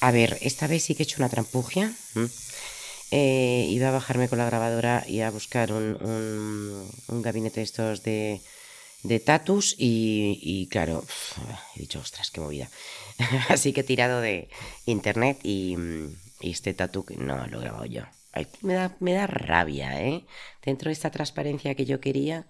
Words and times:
a 0.00 0.10
ver, 0.10 0.38
esta 0.40 0.66
vez 0.66 0.84
sí 0.84 0.94
que 0.94 1.02
he 1.02 1.04
hecho 1.04 1.18
una 1.18 1.28
trampugia. 1.28 1.92
Eh, 3.10 3.66
iba 3.68 3.88
a 3.88 3.92
bajarme 3.92 4.28
con 4.28 4.38
la 4.38 4.46
grabadora 4.46 5.04
y 5.06 5.20
a 5.20 5.30
buscar 5.30 5.72
un, 5.72 6.88
un, 7.08 7.22
gabinete 7.22 7.60
de 7.60 7.64
estos 7.64 8.02
de, 8.02 8.40
de 9.02 9.20
tatus 9.20 9.74
y, 9.76 10.68
claro, 10.70 11.04
he 11.74 11.80
dicho, 11.80 11.98
ostras, 11.98 12.30
qué 12.30 12.40
movida. 12.40 12.68
Así 13.48 13.72
que 13.72 13.80
he 13.80 13.84
tirado 13.84 14.20
de 14.20 14.48
internet 14.86 15.38
y, 15.42 15.76
y 16.40 16.50
este 16.50 16.72
tatu 16.72 17.04
no 17.16 17.46
lo 17.48 17.58
he 17.58 17.64
grabado 17.64 17.84
yo. 17.84 18.02
me, 18.62 18.74
da, 18.74 18.96
me 19.00 19.12
da 19.12 19.26
rabia, 19.26 20.00
¿eh? 20.00 20.24
Dentro 20.64 20.88
de 20.88 20.92
esta 20.92 21.10
transparencia 21.10 21.74
que 21.74 21.84
yo 21.84 22.00
quería, 22.00 22.46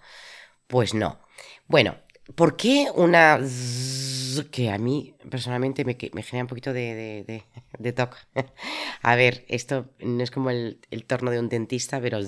pues 0.66 0.94
no. 0.94 1.18
Bueno, 1.66 1.96
¿Por 2.34 2.56
qué 2.56 2.88
una 2.94 3.40
que 4.50 4.70
a 4.70 4.78
mí 4.78 5.14
personalmente 5.28 5.84
me, 5.84 5.94
genera 5.94 6.44
un 6.44 6.48
poquito 6.48 6.72
de, 6.72 7.44
de, 7.78 7.92
toque? 7.92 8.16
a 9.02 9.16
ver, 9.16 9.44
esto 9.48 9.90
no 10.00 10.22
es 10.22 10.30
como 10.30 10.50
el, 10.50 10.78
torno 11.06 11.30
de 11.30 11.38
un 11.38 11.48
dentista, 11.48 12.00
pero 12.00 12.18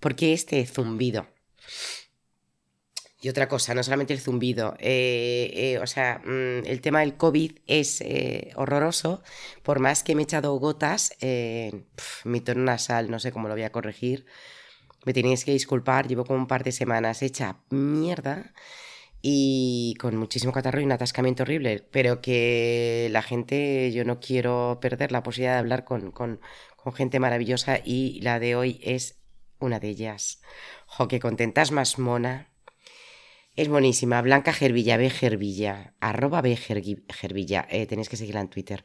¿por 0.00 0.16
qué 0.16 0.32
este 0.32 0.66
zumbido? 0.66 1.26
Y 3.20 3.28
otra 3.28 3.48
cosa, 3.48 3.72
no 3.72 3.84
solamente 3.84 4.12
el 4.12 4.20
zumbido, 4.20 4.74
eh, 4.80 5.52
eh, 5.54 5.78
o 5.78 5.86
sea, 5.86 6.20
mm, 6.24 6.66
el 6.66 6.80
tema 6.80 7.00
del 7.00 7.16
COVID 7.16 7.52
es 7.68 8.00
eh, 8.00 8.50
horroroso, 8.56 9.22
por 9.62 9.78
más 9.78 10.02
que 10.02 10.16
me 10.16 10.22
he 10.22 10.24
echado 10.24 10.52
gotas, 10.54 11.12
mi 12.24 12.40
tono 12.40 12.64
nasal, 12.64 13.12
no 13.12 13.20
sé 13.20 13.30
cómo 13.30 13.46
lo 13.46 13.54
voy 13.54 13.62
a 13.62 13.70
corregir, 13.70 14.26
me 15.04 15.12
tenéis 15.12 15.44
que 15.44 15.52
disculpar, 15.52 16.06
llevo 16.08 16.24
como 16.24 16.38
un 16.38 16.46
par 16.46 16.64
de 16.64 16.72
semanas 16.72 17.22
hecha 17.22 17.58
mierda 17.70 18.52
y 19.22 19.94
con 20.00 20.16
muchísimo 20.16 20.52
catarro 20.52 20.80
y 20.80 20.84
un 20.84 20.92
atascamiento 20.92 21.44
horrible, 21.44 21.86
pero 21.92 22.20
que 22.20 23.08
la 23.12 23.22
gente, 23.22 23.92
yo 23.92 24.04
no 24.04 24.18
quiero 24.18 24.78
perder 24.80 25.12
la 25.12 25.22
posibilidad 25.22 25.54
de 25.54 25.60
hablar 25.60 25.84
con, 25.84 26.10
con, 26.10 26.40
gente 26.96 27.20
maravillosa 27.20 27.78
y 27.84 28.20
la 28.22 28.40
de 28.40 28.56
hoy 28.56 28.80
es 28.82 29.20
una 29.60 29.78
de 29.78 29.88
ellas. 29.88 30.42
Jo, 30.86 31.06
que 31.06 31.20
contentas 31.20 31.70
más 31.70 32.00
mona. 32.00 32.48
Es 33.54 33.68
buenísima. 33.68 34.20
Blanca 34.22 34.52
Gervilla, 34.52 34.96
B 34.96 35.08
Gervilla, 35.10 35.94
arroba 36.00 36.40
B 36.40 36.56
Gervilla. 36.56 37.68
Eh, 37.70 37.86
tenéis 37.86 38.08
que 38.08 38.16
seguirla 38.16 38.40
en 38.40 38.48
Twitter. 38.48 38.82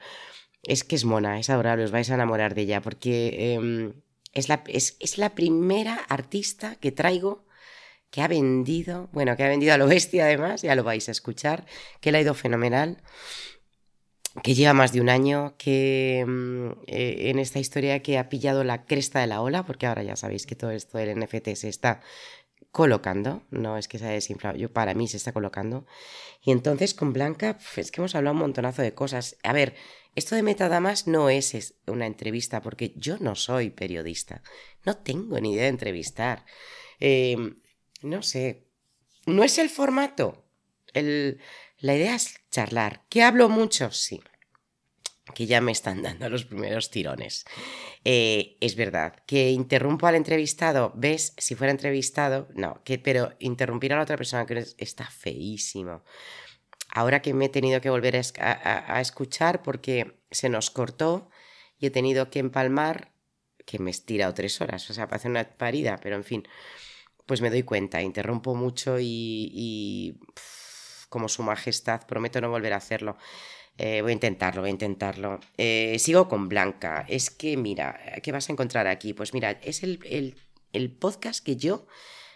Es 0.61 0.83
que 0.83 0.95
es 0.95 1.05
mona, 1.05 1.39
es 1.39 1.49
adorable, 1.49 1.85
os 1.85 1.91
vais 1.91 2.11
a 2.11 2.15
enamorar 2.15 2.53
de 2.53 2.61
ella 2.63 2.81
porque 2.81 3.53
em, 3.55 3.93
es 4.33 4.49
la, 4.49 4.63
es, 4.67 5.17
la 5.17 5.35
primera 5.35 5.95
artista 5.95 6.75
que 6.75 6.91
traigo 6.91 7.45
que 8.09 8.21
ha 8.21 8.27
vendido, 8.27 9.09
bueno, 9.11 9.35
que 9.35 9.43
ha 9.43 9.49
vendido 9.49 9.73
a 9.73 9.77
lo 9.77 9.87
bestia 9.87 10.25
además, 10.25 10.61
ya 10.61 10.75
lo 10.75 10.83
vais 10.83 11.09
a 11.09 11.11
escuchar, 11.11 11.65
que 11.99 12.11
le 12.11 12.19
ha 12.19 12.21
ido 12.21 12.33
fenomenal, 12.33 13.01
que 14.43 14.55
lleva 14.55 14.73
más 14.73 14.93
de 14.93 15.01
un 15.01 15.09
año, 15.09 15.55
que 15.57 16.23
mm, 16.25 16.67
eh, 16.87 17.29
en 17.29 17.39
esta 17.39 17.59
historia 17.59 18.01
que 18.01 18.17
ha 18.17 18.29
pillado 18.29 18.63
la 18.63 18.85
cresta 18.85 19.19
de 19.19 19.27
la 19.27 19.41
ola, 19.41 19.65
porque 19.65 19.87
ahora 19.87 20.03
ya 20.03 20.15
sabéis 20.15 20.45
que 20.45 20.55
todo 20.55 20.71
esto 20.71 20.97
del 20.97 21.19
NFT 21.19 21.55
se 21.55 21.69
está 21.69 22.01
colocando, 22.71 23.43
no 23.49 23.77
es 23.77 23.87
que 23.87 23.97
se 23.97 24.05
haya 24.05 24.13
desinflado, 24.13 24.57
yo 24.57 24.71
para 24.71 24.93
mí 24.93 25.07
se 25.07 25.17
está 25.17 25.31
colocando. 25.31 25.85
Y 26.41 26.51
entonces 26.51 26.93
con 26.93 27.13
Blanca 27.13 27.57
es 27.75 27.91
que 27.91 28.01
hemos 28.01 28.15
hablado 28.15 28.33
un 28.33 28.41
montonazo 28.41 28.81
de 28.81 28.93
cosas. 28.93 29.37
A 29.43 29.53
ver, 29.53 29.75
esto 30.15 30.35
de 30.35 30.43
Metadamas 30.43 31.07
no 31.07 31.29
es 31.29 31.75
una 31.85 32.05
entrevista, 32.05 32.61
porque 32.61 32.93
yo 32.95 33.17
no 33.19 33.35
soy 33.35 33.69
periodista. 33.69 34.41
No 34.85 34.97
tengo 34.97 35.39
ni 35.39 35.53
idea 35.53 35.63
de 35.63 35.69
entrevistar. 35.69 36.45
Em, 36.99 37.61
no 38.01 38.23
sé. 38.23 38.67
No 39.25 39.43
es 39.43 39.57
el 39.57 39.69
formato. 39.69 40.43
la 40.93 41.95
idea 41.95 42.15
es 42.15 42.35
charlar. 42.49 43.03
¿Que 43.09 43.21
hablo 43.21 43.49
mucho? 43.49 43.91
Sí. 43.91 44.21
Que 45.33 45.45
ya 45.45 45.61
me 45.61 45.71
están 45.71 46.01
dando 46.03 46.29
los 46.29 46.45
primeros 46.45 46.89
tirones. 46.89 47.45
Eh, 48.03 48.57
es 48.61 48.75
verdad. 48.75 49.15
¿Que 49.25 49.51
interrumpo 49.51 50.07
al 50.07 50.15
entrevistado? 50.15 50.91
¿Ves? 50.95 51.33
Si 51.37 51.55
fuera 51.55 51.71
entrevistado, 51.71 52.47
no. 52.55 52.81
Que, 52.83 52.99
pero 52.99 53.33
interrumpir 53.39 53.93
a 53.93 53.97
la 53.97 54.03
otra 54.03 54.17
persona 54.17 54.45
que 54.45 54.65
está 54.77 55.05
feísimo 55.05 56.03
ahora 56.97 57.21
que 57.21 57.33
me 57.33 57.45
he 57.45 57.49
tenido 57.49 57.81
que 57.81 57.89
volver 57.89 58.15
a, 58.15 59.01
escuchar 59.01 59.61
porque 59.61 60.19
se 60.31 60.49
nos 60.49 60.71
cortó 60.71 61.29
y 61.77 61.87
he 61.87 61.91
tenido 61.91 62.29
que 62.29 62.39
empalmar, 62.39 63.11
que 63.65 63.79
me 63.79 63.89
he 63.89 63.91
estirado 63.91 64.33
tres 64.33 64.59
horas, 64.61 64.89
o 64.89 64.93
sea, 64.93 65.07
para 65.07 65.17
hacer 65.17 65.31
una 65.31 65.43
parida, 65.43 65.99
pero 66.01 66.15
en 66.15 66.23
fin, 66.23 66.47
pues 67.25 67.41
me 67.41 67.49
doy 67.49 67.63
cuenta, 67.63 68.01
interrumpo 68.01 68.55
mucho 68.55 68.97
y, 68.99 70.19
como 71.09 71.27
su 71.29 71.43
majestad, 71.43 72.05
prometo 72.07 72.41
no 72.41 72.49
volver 72.49 72.73
a 72.73 72.77
hacerlo. 72.77 73.17
Eh, 73.77 74.01
voy 74.01 74.11
a 74.11 74.13
intentarlo, 74.13 74.61
voy 74.61 74.69
a 74.69 74.71
intentarlo. 74.71 75.39
Eh, 75.57 75.97
sigo 75.99 76.27
con 76.27 76.49
Blanca. 76.49 77.05
Es 77.07 77.29
que, 77.29 77.57
mira, 77.57 77.99
¿qué 78.23 78.31
vas 78.31 78.49
a 78.49 78.53
encontrar 78.53 78.87
aquí? 78.87 79.13
Pues 79.13 79.33
mira, 79.33 79.51
es 79.51 79.83
el, 79.83 80.35
podcast 80.99 81.43
que 81.43 81.55
yo 81.55 81.87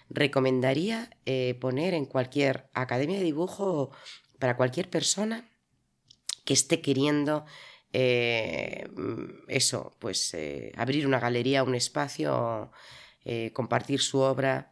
recomendaría 0.09 1.09
eh, 1.25 1.55
poner 1.59 1.93
en 1.93 2.05
cualquier 2.05 2.69
academia 2.73 3.17
de 3.17 3.23
dibujo 3.23 3.91
para 4.39 4.57
cualquier 4.57 4.89
persona 4.89 5.49
que 6.45 6.53
esté 6.53 6.81
queriendo 6.81 7.45
eso, 7.93 9.95
pues 9.99 10.35
abrir 10.77 11.05
una 11.05 11.19
galería, 11.19 11.63
un 11.63 11.75
espacio, 11.75 12.71
compartir 13.53 13.99
su 13.99 14.19
obra 14.19 14.71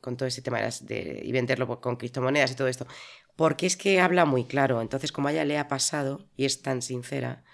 con 0.00 0.16
todo 0.16 0.26
ese 0.26 0.42
tema 0.42 0.60
de, 0.60 1.22
y 1.24 1.32
venderlo 1.32 1.80
con 1.80 1.96
criptomonedas 1.96 2.52
y 2.52 2.56
todo 2.56 2.68
esto. 2.68 2.86
Porque 3.38 3.66
es 3.66 3.76
que 3.76 4.00
habla 4.00 4.24
muy 4.24 4.46
claro. 4.46 4.82
Entonces, 4.82 5.12
como 5.12 5.28
a 5.28 5.30
ella 5.30 5.44
le 5.44 5.58
ha 5.58 5.68
pasado 5.68 6.26
y 6.36 6.44
es 6.44 6.60
tan 6.60 6.82
sincera 6.82 7.44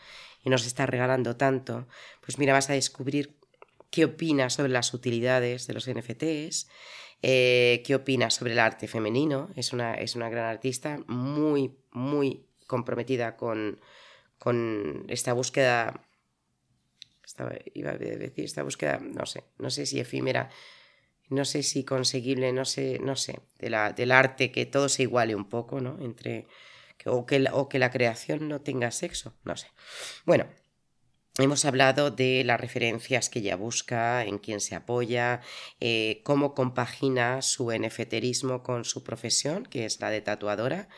y 0.43 0.49
nos 0.49 0.65
está 0.67 0.87
regalando 0.87 1.37
tanto, 1.37 1.87
pues 2.23 2.39
mira, 2.39 2.55
vas 2.55 2.71
a 2.71 2.73
descubrir 2.73 3.37
qué 3.91 4.07
opina 4.07 4.49
sobre 4.49 4.71
las 4.71 4.95
utilidades 4.95 5.67
de 5.67 5.75
los 5.75 5.87
NFTs, 5.87 6.69
eh, 7.21 7.83
¿Qué 7.85 7.95
opinas 7.95 8.33
sobre 8.33 8.53
el 8.53 8.61
arte 8.61 8.89
femenino? 8.89 9.51
Es 9.57 9.75
una, 9.75 9.93
es 9.95 10.17
una 10.17 10.31
gran 10.31 10.47
artista, 10.47 11.01
muy, 11.07 11.77
muy 11.91 12.47
comprometida 12.67 13.37
con, 13.37 13.79
con 14.39 15.05
esta 15.09 15.35
búsqueda. 15.35 16.07
iba 17.75 17.91
a 17.91 17.99
decir 17.99 18.47
esta 18.47 18.63
búsqueda, 18.63 19.01
no 19.03 19.27
sé, 19.27 19.45
no 19.59 19.69
sé 19.69 19.85
si 19.85 20.01
efímera, 20.01 20.49
no 21.29 21.45
sé 21.45 21.63
si 21.63 21.85
conseguible, 21.85 22.53
no 22.53 22.65
sé, 22.65 22.99
no 23.01 23.17
sé, 23.17 23.41
de 23.59 23.71
la, 23.71 23.93
del 23.93 24.13
arte, 24.13 24.51
que 24.51 24.67
todo 24.67 24.89
se 24.89 25.03
iguale 25.03 25.35
un 25.35 25.49
poco, 25.49 25.81
¿no? 25.81 25.99
Entre, 26.01 26.47
o, 27.07 27.27
que 27.27 27.47
o 27.53 27.69
que 27.69 27.79
la 27.79 27.91
creación 27.91 28.49
no 28.49 28.61
tenga 28.61 28.91
sexo, 28.91 29.35
no 29.45 29.57
sé. 29.57 29.69
Bueno, 30.25 30.47
Hemos 31.37 31.65
hablado 31.65 32.13
de 32.13 32.45
las 32.45 32.61
referencias 32.61 33.29
que 33.29 33.41
ella 33.41 33.57
busca, 33.57 34.25
en 34.25 34.39
quién 34.39 34.61
se 34.61 34.77
apoya, 34.77 35.41
eh, 35.81 36.21
cómo 36.23 36.55
compagina 36.55 37.43
su 37.43 37.73
NFTerismo 37.73 38.63
con 38.63 38.85
su 38.85 39.03
profesión, 39.03 39.65
que 39.67 39.85
es 39.85 40.01
la 40.01 40.11
de 40.11 40.21
tatuadora. 40.21 40.89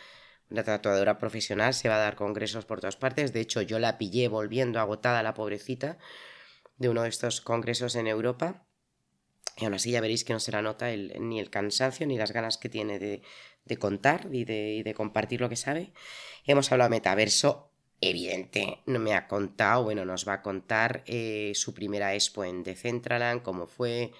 Una 0.51 0.63
tatuadora 0.63 1.17
profesional 1.17 1.73
se 1.73 1.89
va 1.89 1.97
a 1.97 2.01
dar 2.01 2.17
congresos 2.17 2.67
por 2.67 2.81
todas 2.81 2.97
partes. 2.97 3.33
De 3.33 3.41
hecho, 3.41 3.63
yo 3.63 3.79
la 3.79 3.97
pillé 3.97 4.29
volviendo 4.29 4.79
agotada, 4.79 5.23
la 5.23 5.33
pobrecita, 5.33 5.97
de 6.77 6.91
uno 6.91 7.05
de 7.05 7.09
estos 7.09 7.41
congresos 7.41 7.97
en 7.97 8.07
Europa. 8.07 8.66
Y 9.57 9.65
aún 9.65 9.75
así 9.75 9.91
ya 9.91 10.01
veréis 10.01 10.25
que 10.25 10.33
no 10.33 10.41
se 10.41 10.53
la 10.53 10.63
nota 10.63 10.89
ni 10.95 11.41
el 11.41 11.51
cansancio 11.51 12.07
ni 12.07 12.19
las 12.19 12.33
ganas 12.33 12.59
que 12.59 12.69
tiene 12.69 12.99
de, 12.99 13.23
contar 13.79 14.29
y 14.33 14.45
de, 14.45 14.75
y 14.75 14.83
de 14.83 14.95
compartir 14.95 15.41
lo 15.41 15.49
que 15.49 15.57
sabe. 15.57 15.93
Hemos 16.45 16.71
hablado 16.71 16.91
de 16.91 16.97
metaverso 16.97 17.73
evidente, 18.01 18.83
no 18.87 18.99
me 18.99 19.15
ha 19.15 19.27
contado, 19.27 19.85
bueno, 19.85 20.05
nos 20.05 20.27
va 20.29 20.35
a 20.35 20.43
contar 20.43 21.03
eh, 21.07 21.53
su 21.55 21.75
primera 21.75 22.15
expo 22.15 22.45
en 22.45 22.63
Decentraland, 22.63 23.43
cómo 23.43 23.67
fue, 23.67 24.13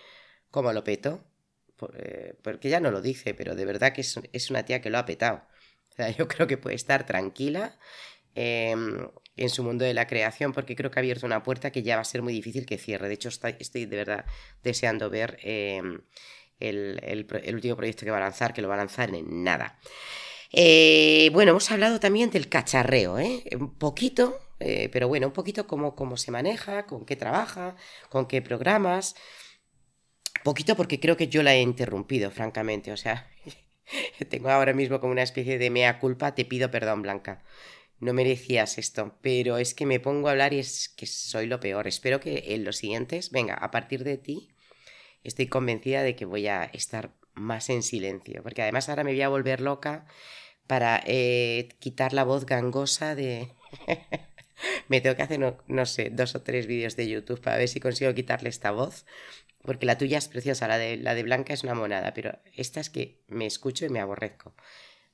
cómo 0.51 0.73
lo 0.73 0.85
petó, 0.85 1.25
eh, 1.99 2.35
porque 2.43 2.69
ya 2.71 2.81
no 2.81 2.91
lo 2.91 3.03
dice, 3.03 3.35
pero 3.35 3.55
de 3.55 3.65
verdad 3.65 3.93
que 3.93 4.01
es, 4.01 4.51
una 4.51 4.65
tía 4.65 4.81
que 4.81 4.91
lo 4.91 4.99
ha 4.99 5.05
petado. 5.05 5.43
O 5.91 5.95
sea, 5.95 6.11
yo 6.17 6.29
creo 6.29 6.47
que 6.47 6.59
puede 6.59 6.77
estar 6.77 7.07
tranquila 7.07 7.79
em, 8.35 9.09
en 9.37 9.51
su 9.51 9.63
mundo 9.63 9.85
de 9.85 9.95
la 9.95 10.07
creación, 10.07 10.53
porque 10.53 10.77
creo 10.77 10.91
que 10.91 10.99
ha 10.99 11.03
abierto 11.03 11.27
una 11.27 11.43
puerta 11.43 11.71
que 11.71 11.83
ya 11.83 11.97
va 11.97 12.03
a 12.03 12.05
ser 12.05 12.23
muy 12.23 12.33
difícil 12.33 12.67
que 12.67 12.79
cierre. 12.79 13.09
De 13.09 13.15
hecho, 13.15 13.29
estoy, 13.29 13.87
de 13.87 13.97
verdad 13.97 14.25
deseando 14.63 15.11
ver 15.11 15.39
em, 15.43 16.01
el, 16.61 17.01
el 17.03 17.55
último 17.55 17.77
proyecto 17.77 18.05
que 18.05 18.11
va 18.11 18.19
a 18.19 18.21
lanzar, 18.21 18.55
que 18.55 18.63
lo 18.63 18.69
va 18.69 18.75
a 18.75 18.79
lanzar 18.79 19.15
en 19.15 19.45
nada. 19.45 19.79
Eh, 20.53 21.31
bueno, 21.33 21.51
hemos 21.51 21.71
hablado 21.71 22.01
también 22.01 22.31
del 22.31 22.49
cacharreo, 22.49 23.19
¿eh? 23.19 23.43
Un 23.59 23.75
poquito, 23.79 24.39
eh, 24.61 24.89
pero 24.93 25.09
bueno, 25.09 25.27
un 25.27 25.33
poquito 25.33 25.67
cómo, 25.67 25.95
cómo 25.95 26.17
se 26.17 26.31
maneja, 26.31 26.87
con 26.87 27.05
qué 27.05 27.17
trabaja, 27.17 27.77
con 28.09 28.27
qué 28.27 28.43
programas. 28.43 29.17
Poquito 30.45 30.77
porque 30.77 31.01
creo 31.01 31.17
que 31.17 31.29
yo 31.29 31.43
la 31.43 31.55
he 31.55 31.61
interrumpido, 31.61 32.31
francamente. 32.31 32.93
O 32.93 32.97
sea, 32.97 33.29
tengo 34.31 34.51
ahora 34.51 34.73
mismo 34.73 35.01
como 35.01 35.13
una 35.13 35.23
especie 35.23 35.59
de 35.59 35.71
mea 35.71 35.99
culpa. 35.99 36.35
Te 36.35 36.45
pido 36.45 36.71
perdón, 36.71 37.03
Blanca. 37.03 37.43
No 37.99 38.13
merecías 38.13 38.79
esto, 38.79 39.17
pero 39.23 39.59
es 39.59 39.75
que 39.75 39.87
me 39.87 40.01
pongo 40.01 40.29
a 40.29 40.33
hablar 40.33 40.53
y 40.53 40.59
es 40.59 40.89
que 40.89 41.07
soy 41.07 41.47
lo 41.47 41.61
peor. 41.61 41.87
Espero 41.87 42.21
que 42.21 42.55
en 42.55 42.65
los 42.65 42.77
siguientes, 42.77 43.31
venga, 43.31 43.55
a 43.55 43.71
partir 43.71 44.05
de 44.05 44.19
ti, 44.19 44.51
estoy 45.25 45.47
convencida 45.47 46.03
de 46.03 46.15
que 46.15 46.25
voy 46.25 46.47
a 46.47 46.65
estar 46.65 47.15
más 47.35 47.71
en 47.71 47.83
silencio, 47.83 48.43
porque 48.43 48.63
además 48.63 48.89
ahora 48.89 49.05
me 49.05 49.13
voy 49.13 49.23
a 49.23 49.29
volver 49.29 49.61
loca 49.61 50.07
para 50.67 51.03
eh, 51.07 51.69
quitar 51.79 52.13
la 52.13 52.25
voz 52.25 52.47
gangosa 52.47 53.15
de, 53.15 53.51
Me 54.89 55.01
tengo 55.01 55.17
que 55.17 55.23
hacer, 55.23 55.39
no, 55.39 55.59
no, 55.67 55.87
sé, 55.87 56.11
dos 56.11 56.35
o 56.35 56.43
tres 56.43 56.67
vídeos 56.67 56.97
de 56.97 57.09
YouTube 57.09 57.41
para 57.41 57.57
ver 57.59 57.69
si 57.69 57.81
consigo 57.81 58.15
quitarle 58.15 58.49
esta 58.49 58.71
voz. 58.71 59.05
Porque 59.63 59.87
la 59.87 59.99
tuya 59.99 60.19
es 60.19 60.29
preciosa, 60.29 60.69
la 60.69 60.79
de, 60.79 60.97
la 60.97 61.15
de 61.15 61.25
Blanca 61.25 61.53
es 61.53 61.65
una 61.65 61.75
monada, 61.75 62.15
pero 62.15 62.39
esta 62.55 62.81
es 62.81 62.89
que 62.89 63.21
me 63.27 63.47
escucho 63.47 63.85
y 63.85 63.89
me 63.89 64.01
aborrezco. 64.01 64.55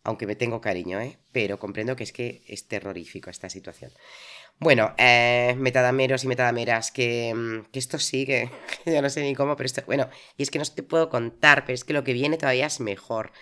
Aunque 0.04 0.26
me 0.26 0.34
tengo 0.34 0.60
cariño, 0.60 1.00
¿eh? 1.00 1.18
Pero 1.30 1.58
comprendo 1.58 1.94
que 1.94 2.04
es 2.04 2.12
que 2.12 2.42
es 2.48 2.66
terrorífico 2.66 3.30
esta 3.30 3.48
situación. 3.48 3.92
Bueno, 4.58 4.94
eh, 4.98 5.54
metadameros 5.58 6.24
y 6.24 6.28
metadameras, 6.28 6.90
que, 6.90 7.32
mm, 7.34 7.70
que 7.70 7.78
esto 7.78 7.98
sigue. 7.98 8.50
Yo 8.86 9.00
no 9.00 9.10
sé 9.10 9.22
ni 9.22 9.34
cómo, 9.34 9.56
pero 9.56 9.66
esto. 9.66 9.82
Bueno, 9.86 10.08
y 10.36 10.42
es 10.42 10.50
que 10.50 10.58
no 10.58 10.64
te 10.64 10.82
puedo 10.82 11.08
contar, 11.08 11.64
pero 11.64 11.74
es 11.74 11.84
que 11.84 11.92
lo 11.92 12.04
que 12.04 12.12
viene 12.12 12.36
todavía 12.36 12.66
es 12.66 12.80
mejor. 12.80 13.32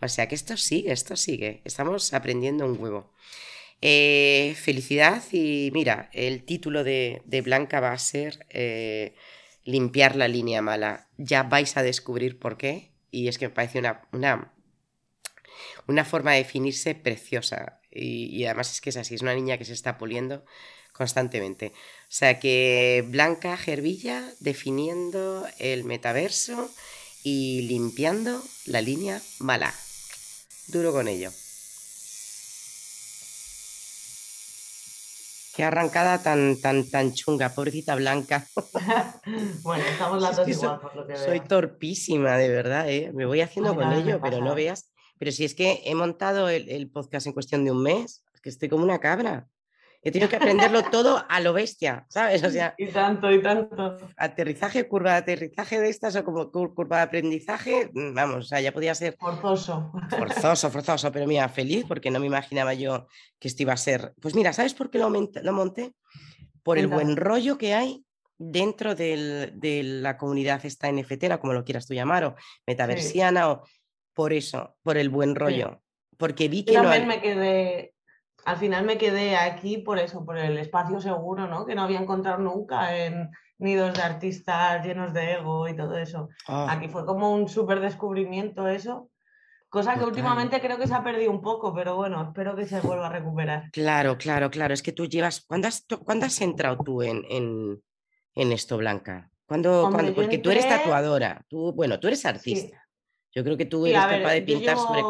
O 0.00 0.08
sea 0.08 0.28
que 0.28 0.34
esto 0.34 0.56
sigue, 0.56 0.92
esto 0.92 1.16
sigue. 1.16 1.62
Estamos 1.64 2.12
aprendiendo 2.12 2.66
un 2.66 2.80
huevo. 2.80 3.12
Eh, 3.80 4.54
felicidad 4.56 5.22
y 5.32 5.70
mira, 5.72 6.08
el 6.12 6.44
título 6.44 6.84
de, 6.84 7.22
Blanca 7.44 7.80
va 7.80 7.92
a 7.92 7.98
ser 7.98 8.46
eh, 8.50 9.14
Limpiar 9.64 10.16
la 10.16 10.28
línea 10.28 10.62
mala. 10.62 11.08
Ya 11.16 11.42
vais 11.42 11.76
a 11.76 11.82
descubrir 11.82 12.38
por 12.38 12.56
qué 12.56 12.92
y 13.10 13.28
es 13.28 13.38
que 13.38 13.48
me 13.48 13.54
parece 13.54 13.78
una, 13.78 14.02
una, 14.12 14.52
una 15.86 16.04
forma 16.04 16.32
de 16.32 16.38
definirse 16.38 16.94
preciosa 16.94 17.80
y, 17.90 18.26
y, 18.26 18.44
además 18.44 18.72
es 18.72 18.80
que 18.80 18.90
es 18.90 18.96
así, 18.96 19.14
es 19.14 19.22
una 19.22 19.34
niña 19.34 19.58
que 19.58 19.64
se 19.64 19.72
está 19.72 19.98
puliendo 19.98 20.44
constantemente. 20.92 21.68
O 21.68 22.16
sea 22.16 22.40
que 22.40 23.04
Blanca 23.08 23.56
Gervilla 23.56 24.24
definiendo 24.40 25.46
el 25.58 25.84
metaverso 25.84 26.70
y 27.22 27.62
limpiando 27.62 28.42
la 28.66 28.80
línea 28.80 29.20
mala. 29.38 29.74
Duro 30.68 30.92
con 30.92 31.08
ello. 31.08 31.30
Qué 35.54 35.62
arrancada 35.62 36.20
tan, 36.20 36.60
tan, 36.60 36.90
tan 36.90 37.14
chunga, 37.14 37.50
pobrecita 37.50 37.94
Blanca. 37.94 38.46
bueno, 39.62 39.84
estamos 39.84 40.20
las 40.20 40.36
dos 40.36 40.48
igual, 40.48 40.80
por 40.80 40.96
lo 40.96 41.06
que 41.06 41.16
Soy 41.16 41.40
torpísima, 41.40 42.36
de 42.36 42.48
verdad, 42.48 42.90
¿eh? 42.90 43.12
Me 43.14 43.24
voy 43.24 43.40
haciendo 43.40 43.74
con 43.76 43.92
ello, 43.92 44.20
pero 44.20 44.40
no 44.40 44.56
veas. 44.56 44.90
Pero 45.24 45.32
si 45.32 45.46
es 45.46 45.54
que 45.54 45.80
he 45.86 45.94
montado 45.94 46.50
el, 46.50 46.68
el 46.68 46.90
podcast 46.90 47.26
en 47.26 47.32
cuestión 47.32 47.64
de 47.64 47.70
un 47.70 47.82
mes, 47.82 48.22
es 48.34 48.42
que 48.42 48.50
estoy 48.50 48.68
como 48.68 48.84
una 48.84 48.98
cabra. 48.98 49.48
He 50.02 50.10
tenido 50.10 50.28
que 50.28 50.36
aprenderlo 50.36 50.82
todo 50.90 51.24
a 51.30 51.40
lo 51.40 51.54
bestia, 51.54 52.04
¿sabes? 52.10 52.44
O 52.44 52.50
sea, 52.50 52.74
y 52.76 52.88
tanto, 52.88 53.32
y 53.32 53.40
tanto. 53.40 53.96
Aterrizaje, 54.18 54.86
curva 54.86 55.12
de 55.12 55.16
aterrizaje 55.16 55.80
de 55.80 55.88
estas 55.88 56.14
o 56.16 56.26
como 56.26 56.50
curva 56.50 56.98
de 56.98 57.02
aprendizaje, 57.04 57.90
mm, 57.94 58.12
vamos, 58.12 58.36
o 58.36 58.48
sea, 58.48 58.60
ya 58.60 58.70
podía 58.70 58.94
ser. 58.94 59.16
Forzoso. 59.18 59.92
Forzoso, 60.10 60.70
forzoso, 60.70 61.10
pero 61.10 61.26
mira, 61.26 61.48
feliz 61.48 61.86
porque 61.88 62.10
no 62.10 62.20
me 62.20 62.26
imaginaba 62.26 62.74
yo 62.74 63.06
que 63.38 63.48
esto 63.48 63.62
iba 63.62 63.72
a 63.72 63.78
ser. 63.78 64.12
Pues 64.20 64.34
mira, 64.34 64.52
¿sabes 64.52 64.74
por 64.74 64.90
qué 64.90 64.98
lo, 64.98 65.08
lo 65.08 65.52
monté? 65.54 65.94
Por 66.62 66.76
el 66.76 66.86
buen 66.86 67.16
rollo 67.16 67.56
que 67.56 67.72
hay 67.72 68.04
dentro 68.36 68.94
del, 68.94 69.58
de 69.58 69.82
la 69.84 70.18
comunidad 70.18 70.66
esta 70.66 70.92
NFT, 70.92 71.38
como 71.40 71.54
lo 71.54 71.64
quieras 71.64 71.86
tú 71.86 71.94
llamar, 71.94 72.24
o 72.24 72.34
metaversiana, 72.66 73.50
o 73.50 73.62
por 74.14 74.32
eso, 74.32 74.76
por 74.82 74.96
el 74.96 75.08
buen 75.08 75.34
rollo. 75.34 75.82
Porque 76.16 76.48
vi 76.48 76.64
que. 76.64 76.74
Yo 76.74 76.82
también 76.82 77.08
me 77.08 77.20
quedé 77.20 77.94
al 78.44 78.56
final 78.58 78.84
me 78.84 78.98
quedé 78.98 79.36
aquí 79.36 79.78
por 79.78 79.98
eso, 79.98 80.24
por 80.24 80.38
el 80.38 80.58
espacio 80.58 81.00
seguro, 81.00 81.46
¿no? 81.46 81.64
Que 81.66 81.74
no 81.74 81.82
había 81.82 82.00
encontrado 82.00 82.38
nunca 82.38 82.96
en 82.96 83.30
nidos 83.58 83.94
de 83.94 84.02
artistas 84.02 84.84
llenos 84.84 85.14
de 85.14 85.34
ego 85.34 85.68
y 85.68 85.76
todo 85.76 85.96
eso. 85.96 86.28
Ah. 86.46 86.66
Aquí 86.70 86.88
fue 86.88 87.06
como 87.06 87.32
un 87.34 87.48
súper 87.48 87.80
descubrimiento 87.80 88.68
eso, 88.68 89.10
cosa 89.68 89.94
que 89.94 90.04
últimamente 90.04 90.60
creo 90.60 90.78
que 90.78 90.86
se 90.86 90.94
ha 90.94 91.02
perdido 91.02 91.30
un 91.30 91.40
poco, 91.40 91.74
pero 91.74 91.96
bueno, 91.96 92.22
espero 92.22 92.54
que 92.54 92.66
se 92.66 92.80
vuelva 92.80 93.06
a 93.06 93.10
recuperar. 93.10 93.70
Claro, 93.72 94.18
claro, 94.18 94.50
claro. 94.50 94.74
Es 94.74 94.82
que 94.82 94.92
tú 94.92 95.06
llevas, 95.06 95.44
¿cuándo 95.46 95.68
has, 95.68 95.86
¿cuándo 96.04 96.26
has 96.26 96.40
entrado 96.40 96.78
tú 96.84 97.02
en, 97.02 97.24
en, 97.30 98.52
esto, 98.52 98.76
Blanca? 98.76 99.30
¿Cuándo, 99.46 99.90
Porque 100.14 100.38
tú 100.38 100.50
eres 100.50 100.68
tatuadora, 100.68 101.44
tú, 101.48 101.72
bueno, 101.72 102.00
tú 102.00 102.08
eres 102.08 102.24
artista. 102.24 102.83
Yo 103.34 103.42
creo 103.42 103.56
que 103.56 103.66
tú 103.66 103.86
eres 103.86 104.00
capaz 104.00 104.32
de 104.32 104.42
pintar 104.42 104.78
sobre 104.78 105.02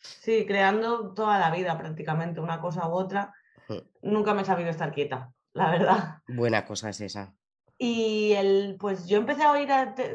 Sí, 0.00 0.44
creando 0.46 1.14
toda 1.14 1.38
la 1.38 1.50
vida 1.50 1.78
prácticamente, 1.78 2.40
una 2.40 2.60
cosa 2.60 2.88
u 2.88 2.92
otra. 2.92 3.32
Nunca 4.02 4.34
me 4.34 4.42
he 4.42 4.44
sabido 4.44 4.68
estar 4.68 4.92
quieta, 4.92 5.32
la 5.54 5.70
verdad. 5.70 6.18
Buena 6.28 6.66
cosa 6.66 6.90
es 6.90 7.00
esa. 7.00 7.34
Y 7.78 8.32
el, 8.32 8.76
pues 8.78 9.06
yo 9.06 9.16
empecé 9.16 9.44
a 9.44 9.52
oír 9.52 9.68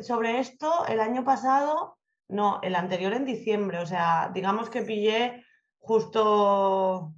sobre 0.04 0.40
esto 0.40 0.86
el 0.88 1.00
año 1.00 1.24
pasado, 1.26 1.98
no, 2.28 2.60
el 2.62 2.76
anterior 2.76 3.14
en 3.14 3.26
diciembre, 3.26 3.80
o 3.80 3.86
sea, 3.86 4.32
digamos 4.34 4.70
que 4.70 4.84
pillé 4.84 5.44
justo, 5.80 7.14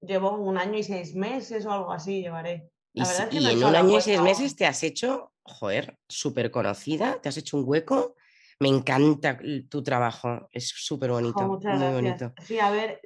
llevo 0.00 0.32
un 0.32 0.56
año 0.56 0.78
y 0.78 0.82
seis 0.82 1.14
meses 1.14 1.66
o 1.66 1.72
algo 1.72 1.92
así, 1.92 2.22
llevaré. 2.22 2.70
y, 2.94 3.02
en 3.02 3.64
un 3.64 3.76
año 3.76 3.98
y 3.98 4.00
seis 4.00 4.20
meses 4.20 4.56
te 4.56 4.66
has 4.66 4.82
hecho, 4.82 5.32
joder, 5.42 5.98
súper 6.08 6.50
conocida, 6.50 7.20
te 7.20 7.28
has 7.28 7.36
hecho 7.36 7.58
un 7.58 7.64
hueco 7.66 8.16
me 8.60 8.68
encanta 8.68 9.38
tu 9.68 9.82
trabajo, 9.82 10.48
es 10.52 10.68
súper 10.68 11.10
bonito, 11.10 11.48
muy 11.48 11.92
bonito. 11.92 12.32
Sí, 12.42 12.60
a 12.60 12.70
ver. 12.70 13.00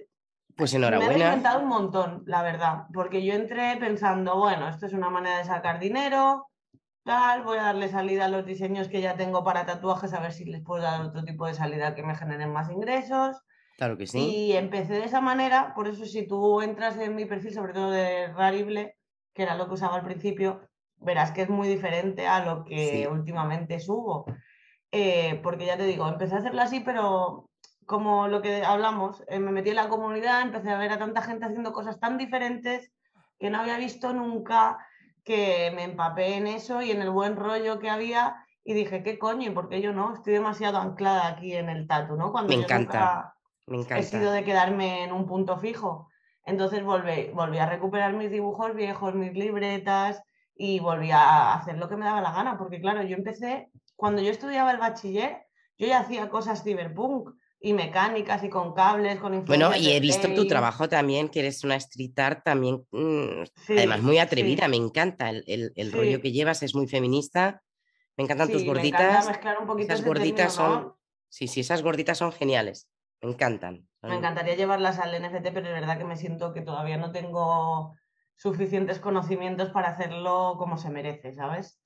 Pues 0.56 0.74
enhorabuena. 0.74 1.16
Me 1.16 1.24
ha 1.24 1.28
encantado 1.28 1.62
un 1.62 1.68
montón, 1.68 2.22
la 2.26 2.42
verdad, 2.42 2.84
porque 2.92 3.24
yo 3.24 3.34
entré 3.34 3.76
pensando, 3.76 4.36
bueno, 4.36 4.68
esto 4.68 4.86
es 4.86 4.92
una 4.92 5.10
manera 5.10 5.38
de 5.38 5.44
sacar 5.44 5.80
dinero, 5.80 6.48
tal, 7.04 7.42
voy 7.42 7.58
a 7.58 7.64
darle 7.64 7.88
salida 7.88 8.26
a 8.26 8.28
los 8.28 8.46
diseños 8.46 8.88
que 8.88 9.00
ya 9.00 9.16
tengo 9.16 9.42
para 9.42 9.66
tatuajes, 9.66 10.12
a 10.12 10.20
ver 10.20 10.32
si 10.32 10.44
les 10.44 10.62
puedo 10.62 10.82
dar 10.82 11.00
otro 11.02 11.24
tipo 11.24 11.46
de 11.46 11.54
salida 11.54 11.96
que 11.96 12.04
me 12.04 12.14
generen 12.14 12.52
más 12.52 12.70
ingresos. 12.70 13.36
Claro 13.76 13.96
que 13.96 14.06
sí. 14.06 14.18
Y 14.18 14.52
empecé 14.52 14.92
de 14.94 15.04
esa 15.04 15.20
manera, 15.20 15.72
por 15.74 15.88
eso 15.88 16.04
si 16.04 16.26
tú 16.26 16.60
entras 16.60 16.96
en 16.98 17.16
mi 17.16 17.24
perfil, 17.24 17.52
sobre 17.52 17.72
todo 17.72 17.90
de 17.90 18.28
Rarible, 18.28 18.96
que 19.34 19.42
era 19.42 19.56
lo 19.56 19.66
que 19.66 19.74
usaba 19.74 19.96
al 19.96 20.04
principio, 20.04 20.60
verás 20.98 21.32
que 21.32 21.42
es 21.42 21.48
muy 21.48 21.66
diferente 21.66 22.28
a 22.28 22.44
lo 22.44 22.64
que 22.64 23.08
últimamente 23.10 23.80
subo. 23.80 24.26
Eh, 24.96 25.40
porque 25.42 25.66
ya 25.66 25.76
te 25.76 25.86
digo, 25.86 26.06
empecé 26.06 26.36
a 26.36 26.38
hacerlo 26.38 26.62
así, 26.62 26.78
pero 26.78 27.50
como 27.84 28.28
lo 28.28 28.40
que 28.40 28.64
hablamos, 28.64 29.24
eh, 29.26 29.40
me 29.40 29.50
metí 29.50 29.70
en 29.70 29.76
la 29.76 29.88
comunidad, 29.88 30.42
empecé 30.42 30.70
a 30.70 30.78
ver 30.78 30.92
a 30.92 30.98
tanta 31.00 31.20
gente 31.20 31.46
haciendo 31.46 31.72
cosas 31.72 31.98
tan 31.98 32.16
diferentes 32.16 32.92
que 33.40 33.50
no 33.50 33.58
había 33.58 33.76
visto 33.76 34.12
nunca, 34.12 34.78
que 35.24 35.72
me 35.74 35.82
empapé 35.82 36.36
en 36.36 36.46
eso 36.46 36.80
y 36.80 36.92
en 36.92 37.02
el 37.02 37.10
buen 37.10 37.34
rollo 37.34 37.80
que 37.80 37.90
había 37.90 38.36
y 38.62 38.72
dije, 38.74 39.02
¿qué 39.02 39.18
coño? 39.18 39.50
¿Y 39.50 39.52
por 39.52 39.68
qué 39.68 39.82
yo 39.82 39.92
no? 39.92 40.14
Estoy 40.14 40.34
demasiado 40.34 40.78
anclada 40.78 41.26
aquí 41.26 41.56
en 41.56 41.70
el 41.70 41.88
tatu, 41.88 42.14
¿no? 42.14 42.30
Cuando 42.30 42.56
me 42.56 42.62
encanta, 42.62 43.34
me 43.66 43.78
encanta. 43.78 43.98
He 43.98 44.04
sido 44.04 44.30
de 44.30 44.44
quedarme 44.44 45.02
en 45.02 45.12
un 45.12 45.26
punto 45.26 45.58
fijo. 45.58 46.08
Entonces 46.44 46.84
volví, 46.84 47.32
volví 47.34 47.58
a 47.58 47.66
recuperar 47.66 48.12
mis 48.12 48.30
dibujos 48.30 48.72
viejos, 48.76 49.12
mis 49.16 49.32
libretas 49.32 50.22
y 50.54 50.78
volví 50.78 51.10
a 51.10 51.54
hacer 51.54 51.78
lo 51.78 51.88
que 51.88 51.96
me 51.96 52.04
daba 52.04 52.20
la 52.20 52.30
gana, 52.30 52.56
porque 52.56 52.80
claro, 52.80 53.02
yo 53.02 53.16
empecé 53.16 53.72
cuando 53.96 54.22
yo 54.22 54.30
estudiaba 54.30 54.70
el 54.72 54.78
bachiller, 54.78 55.46
yo 55.78 55.86
ya 55.86 56.00
hacía 56.00 56.28
cosas 56.28 56.62
cyberpunk 56.62 57.30
y 57.60 57.72
mecánicas 57.72 58.44
y 58.44 58.50
con 58.50 58.74
cables, 58.74 59.18
con 59.18 59.44
Bueno, 59.46 59.74
y 59.74 59.92
he 59.92 60.00
visto 60.00 60.32
tu 60.34 60.46
trabajo 60.46 60.88
también, 60.88 61.30
que 61.30 61.40
eres 61.40 61.64
una 61.64 61.76
street 61.76 62.18
art 62.18 62.44
también, 62.44 62.84
mm, 62.90 63.42
además 63.70 64.02
muy 64.02 64.18
atrevida, 64.18 64.68
me 64.68 64.76
encanta 64.76 65.30
el, 65.30 65.72
el, 65.74 65.92
rollo 65.92 66.20
que 66.20 66.30
llevas, 66.30 66.62
es 66.62 66.74
muy 66.74 66.86
feminista, 66.86 67.62
me 68.18 68.24
encantan 68.24 68.50
tus 68.50 68.64
gorditas. 68.64 69.26
un 69.66 69.80
esas 69.80 70.04
gorditas 70.04 70.52
son, 70.52 70.94
sí, 71.30 71.48
sí, 71.48 71.60
esas 71.60 71.82
gorditas 71.82 72.18
son 72.18 72.32
geniales, 72.32 72.90
me 73.22 73.30
encantan. 73.30 73.88
Me 74.02 74.16
encantaría 74.16 74.56
llevarlas 74.56 74.98
al 74.98 75.18
NFT, 75.18 75.44
pero 75.54 75.68
es 75.68 75.72
verdad 75.72 75.96
que 75.96 76.04
me 76.04 76.16
siento 76.16 76.52
que 76.52 76.60
todavía 76.60 76.98
no 76.98 77.12
tengo 77.12 77.94
suficientes 78.36 78.98
conocimientos 78.98 79.70
para 79.70 79.88
hacerlo 79.88 80.56
como 80.58 80.76
se 80.76 80.90
merece, 80.90 81.32
¿sabes? 81.32 81.80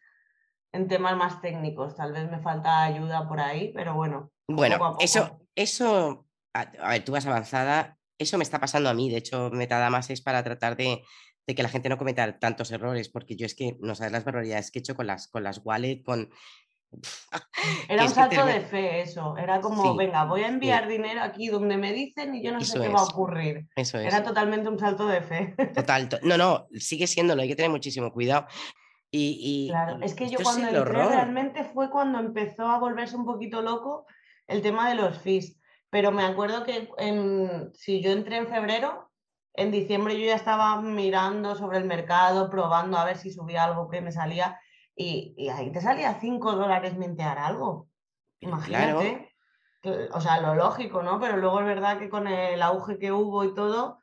En 0.72 0.88
temas 0.88 1.16
más 1.16 1.40
técnicos. 1.40 1.96
Tal 1.96 2.12
vez 2.12 2.30
me 2.30 2.40
falta 2.40 2.84
ayuda 2.84 3.28
por 3.28 3.40
ahí, 3.40 3.72
pero 3.75 3.94
bueno. 3.94 4.30
Bueno, 4.48 4.96
eso, 5.00 5.40
eso, 5.54 6.26
a, 6.54 6.90
ver, 6.90 7.04
tú 7.04 7.12
vas 7.12 7.26
avanzada, 7.26 7.98
eso 8.18 8.38
me 8.38 8.44
está 8.44 8.58
pasando 8.58 8.88
a 8.88 8.94
mí. 8.94 9.10
De 9.10 9.18
hecho, 9.18 9.50
Metadamas 9.50 10.10
es 10.10 10.22
para 10.22 10.42
tratar 10.42 10.76
de, 10.76 11.02
que 11.46 11.62
la 11.62 11.68
gente 11.68 11.88
no 11.88 11.98
cometa 11.98 12.38
tantos 12.38 12.70
errores, 12.70 13.08
porque 13.08 13.37
yo 13.37 13.46
es 13.46 13.54
que 13.54 13.76
no 13.80 13.94
sabes 13.94 14.12
las 14.12 14.25
barbaridades 14.25 14.70
que 14.70 14.78
he 14.78 14.80
hecho 14.80 14.96
con 14.96 15.06
las, 15.06 15.28
con 15.28 15.42
las 15.42 15.60
wallet, 15.64 16.02
con. 16.02 16.30
Era 17.88 18.04
un 18.04 18.08
salto 18.08 18.46
de 18.46 18.62
fe 18.62 19.02
eso, 19.02 19.37
era 19.37 19.60
como, 19.60 19.94
venga, 19.94 20.25
voy 20.25 20.40
a 20.40 20.48
enviar 20.48 20.88
dinero 20.88 21.20
aquí 21.20 21.48
donde 21.48 21.76
me 21.76 21.92
dicen 21.92 22.34
y 22.34 22.42
yo 22.42 22.50
no 22.50 22.62
sé 22.62 22.80
qué 22.80 22.88
va 22.88 23.00
a 23.00 23.04
ocurrir. 23.04 23.68
Eso 23.76 23.98
es. 23.98 24.06
Era 24.06 24.22
totalmente 24.22 24.70
un 24.70 24.78
salto 24.78 25.06
de 25.06 25.20
fe. 25.20 25.54
Total, 25.75 26.08
no, 26.22 26.38
no, 26.38 26.66
sigue 26.72 27.06
siéndolo, 27.06 27.42
hay 27.42 27.48
que 27.48 27.56
tener 27.56 27.70
muchísimo 27.70 28.10
cuidado. 28.10 28.46
Y, 29.10 29.68
claro, 29.70 29.98
es 30.02 30.14
que 30.14 30.28
yo 30.28 30.38
cuando 30.42 30.68
entré 30.68 31.08
realmente 31.08 31.64
fue 31.64 31.90
cuando 31.90 32.18
empezó 32.18 32.66
a 32.66 32.78
volverse 32.78 33.16
un 33.16 33.24
poquito 33.24 33.62
loco 33.62 34.06
el 34.46 34.60
tema 34.60 34.88
de 34.88 34.96
los 34.96 35.18
fees. 35.18 35.58
Pero 35.90 36.12
me 36.12 36.24
acuerdo 36.24 36.64
que 36.64 36.90
si 37.74 38.02
yo 38.02 38.10
entré 38.10 38.36
en 38.36 38.48
febrero, 38.48 39.10
en 39.54 39.70
diciembre 39.70 40.18
yo 40.18 40.26
ya 40.26 40.34
estaba 40.34 40.80
mirando 40.82 41.54
sobre 41.54 41.78
el 41.78 41.84
mercado, 41.84 42.50
probando 42.50 42.98
a 42.98 43.04
ver 43.04 43.16
si 43.16 43.30
subía 43.30 43.64
algo 43.64 43.88
que 43.88 44.02
me 44.02 44.12
salía. 44.12 44.60
Y, 44.94 45.48
ahí 45.48 45.72
te 45.72 45.80
salía 45.80 46.18
5 46.20 46.52
dólares 46.52 46.96
mintear 46.96 47.38
algo. 47.38 47.88
Imagínate. 48.40 49.34
O 50.12 50.20
sea, 50.20 50.40
lo 50.40 50.54
lógico, 50.54 51.02
¿no? 51.02 51.18
Pero 51.20 51.38
luego 51.38 51.60
es 51.60 51.66
verdad 51.66 51.98
que 51.98 52.10
con 52.10 52.26
el 52.26 52.60
auge 52.62 52.98
que 52.98 53.12
hubo 53.12 53.44
y 53.44 53.54
todo, 53.54 54.02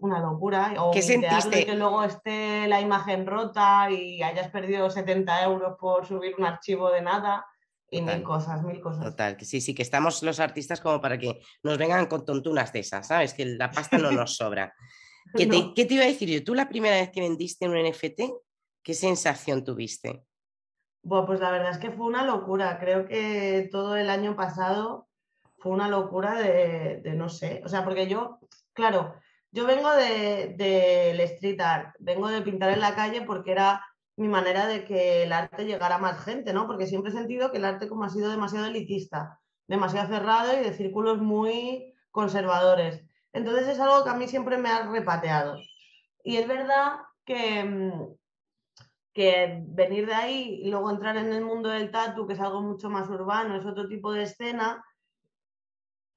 una 0.00 0.20
locura. 0.20 0.74
O 0.78 0.90
¿Qué 0.90 1.02
sentiste? 1.02 1.66
que 1.66 1.74
luego 1.74 2.04
esté 2.04 2.66
la 2.68 2.80
imagen 2.80 3.26
rota 3.26 3.90
y 3.90 4.22
hayas 4.22 4.50
perdido 4.50 4.90
70 4.90 5.44
euros 5.44 5.76
por 5.78 6.06
subir 6.06 6.34
un 6.38 6.44
archivo 6.44 6.90
de 6.90 7.02
nada. 7.02 7.46
Y 7.90 8.02
mil 8.02 8.22
cosas, 8.22 8.62
mil 8.62 8.80
cosas. 8.80 9.02
Total, 9.02 9.36
que 9.36 9.46
sí, 9.46 9.60
sí, 9.60 9.74
que 9.74 9.82
estamos 9.82 10.22
los 10.22 10.40
artistas 10.40 10.80
como 10.80 11.00
para 11.00 11.18
que 11.18 11.40
nos 11.62 11.78
vengan 11.78 12.06
con 12.06 12.24
tontunas 12.24 12.72
de 12.72 12.80
esas, 12.80 13.06
¿sabes? 13.06 13.32
Que 13.32 13.46
la 13.46 13.70
pasta 13.70 13.96
no 13.96 14.10
nos 14.10 14.36
sobra. 14.36 14.74
¿Qué 15.34 15.46
te, 15.46 15.72
¿Qué 15.74 15.84
te, 15.86 15.94
iba 15.94 16.04
a 16.04 16.08
decir 16.08 16.28
yo? 16.28 16.44
¿Tú 16.44 16.54
la 16.54 16.68
primera 16.68 16.96
vez 16.96 17.10
que 17.10 17.20
vendiste 17.20 17.68
un 17.68 17.76
NFT, 17.76 18.20
qué 18.82 18.94
sensación 18.94 19.64
tuviste? 19.64 20.24
Bueno, 21.02 21.26
pues 21.26 21.40
la 21.40 21.50
verdad 21.50 21.70
es 21.70 21.78
que 21.78 21.90
fue 21.90 22.06
una 22.06 22.24
locura. 22.24 22.78
Creo 22.78 23.06
que 23.06 23.68
todo 23.70 23.96
el 23.96 24.10
año 24.10 24.36
pasado 24.36 25.08
fue 25.58 25.72
una 25.72 25.88
locura 25.88 26.34
de, 26.34 27.00
de 27.02 27.14
no 27.14 27.28
sé. 27.28 27.62
O 27.64 27.68
sea, 27.68 27.84
porque 27.84 28.06
yo, 28.06 28.38
claro, 28.74 29.14
yo 29.50 29.66
vengo 29.66 29.90
del 29.92 30.56
de, 30.56 31.24
street 31.24 31.60
art, 31.60 31.94
vengo 31.98 32.28
de 32.28 32.42
pintar 32.42 32.70
en 32.70 32.80
la 32.80 32.94
calle 32.94 33.22
porque 33.22 33.52
era 33.52 33.84
mi 34.16 34.28
manera 34.28 34.66
de 34.66 34.84
que 34.84 35.22
el 35.22 35.32
arte 35.32 35.64
llegara 35.64 35.96
a 35.96 35.98
más 35.98 36.22
gente, 36.24 36.52
¿no? 36.52 36.66
Porque 36.66 36.86
siempre 36.86 37.10
he 37.10 37.14
sentido 37.14 37.50
que 37.50 37.58
el 37.58 37.64
arte 37.64 37.88
como 37.88 38.04
ha 38.04 38.10
sido 38.10 38.30
demasiado 38.30 38.66
elitista, 38.66 39.40
demasiado 39.66 40.08
cerrado 40.08 40.52
y 40.52 40.64
de 40.64 40.72
círculos 40.72 41.18
muy 41.18 41.94
conservadores. 42.10 43.04
Entonces 43.32 43.68
es 43.68 43.80
algo 43.80 44.04
que 44.04 44.10
a 44.10 44.14
mí 44.14 44.26
siempre 44.26 44.58
me 44.58 44.70
ha 44.70 44.90
repateado. 44.90 45.56
Y 46.24 46.36
es 46.36 46.48
verdad 46.48 46.98
que, 47.24 47.64
mm, 47.64 48.18
que 49.14 49.62
venir 49.68 50.06
de 50.06 50.14
ahí 50.14 50.60
y 50.62 50.70
luego 50.70 50.90
entrar 50.90 51.16
en 51.16 51.32
el 51.32 51.44
mundo 51.44 51.68
del 51.68 51.90
tatu, 51.90 52.26
que 52.26 52.34
es 52.34 52.40
algo 52.40 52.60
mucho 52.60 52.90
más 52.90 53.08
urbano, 53.08 53.56
es 53.56 53.64
otro 53.66 53.88
tipo 53.88 54.12
de 54.12 54.22
escena, 54.24 54.84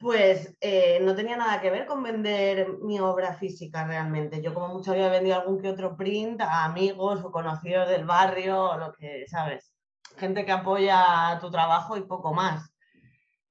pues 0.01 0.55
eh, 0.59 0.99
no 1.01 1.15
tenía 1.15 1.37
nada 1.37 1.61
que 1.61 1.69
ver 1.69 1.85
con 1.85 2.01
vender 2.01 2.79
mi 2.81 2.99
obra 2.99 3.35
física 3.35 3.85
realmente. 3.85 4.41
Yo 4.41 4.53
como 4.53 4.69
mucho 4.69 4.91
había 4.91 5.09
vendido 5.09 5.35
algún 5.35 5.61
que 5.61 5.69
otro 5.69 5.95
print 5.95 6.41
a 6.41 6.65
amigos 6.65 7.23
o 7.23 7.31
conocidos 7.31 7.87
del 7.87 8.05
barrio 8.05 8.71
o 8.71 8.77
lo 8.77 8.91
que, 8.93 9.25
¿sabes? 9.27 9.71
Gente 10.17 10.43
que 10.43 10.51
apoya 10.51 11.37
tu 11.39 11.51
trabajo 11.51 11.95
y 11.95 12.01
poco 12.01 12.33
más. 12.33 12.73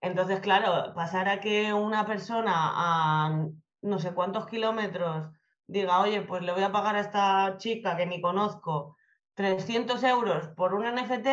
Entonces, 0.00 0.40
claro, 0.40 0.92
pasar 0.95 1.28
a 1.28 1.40
que 1.40 1.73
una 1.73 2.04
persona 2.04 2.52
a 2.54 3.47
no 3.83 3.99
sé 3.99 4.12
cuántos 4.12 4.47
kilómetros 4.47 5.30
diga, 5.66 6.00
oye, 6.00 6.23
pues 6.23 6.42
le 6.42 6.52
voy 6.52 6.64
a 6.64 6.73
pagar 6.73 6.97
a 6.97 7.00
esta 7.00 7.57
chica 7.59 7.97
que 7.97 8.07
ni 8.07 8.21
conozco 8.21 8.97
300 9.35 10.02
euros 10.04 10.49
por 10.57 10.75
un 10.75 10.85
NFT, 10.85 11.28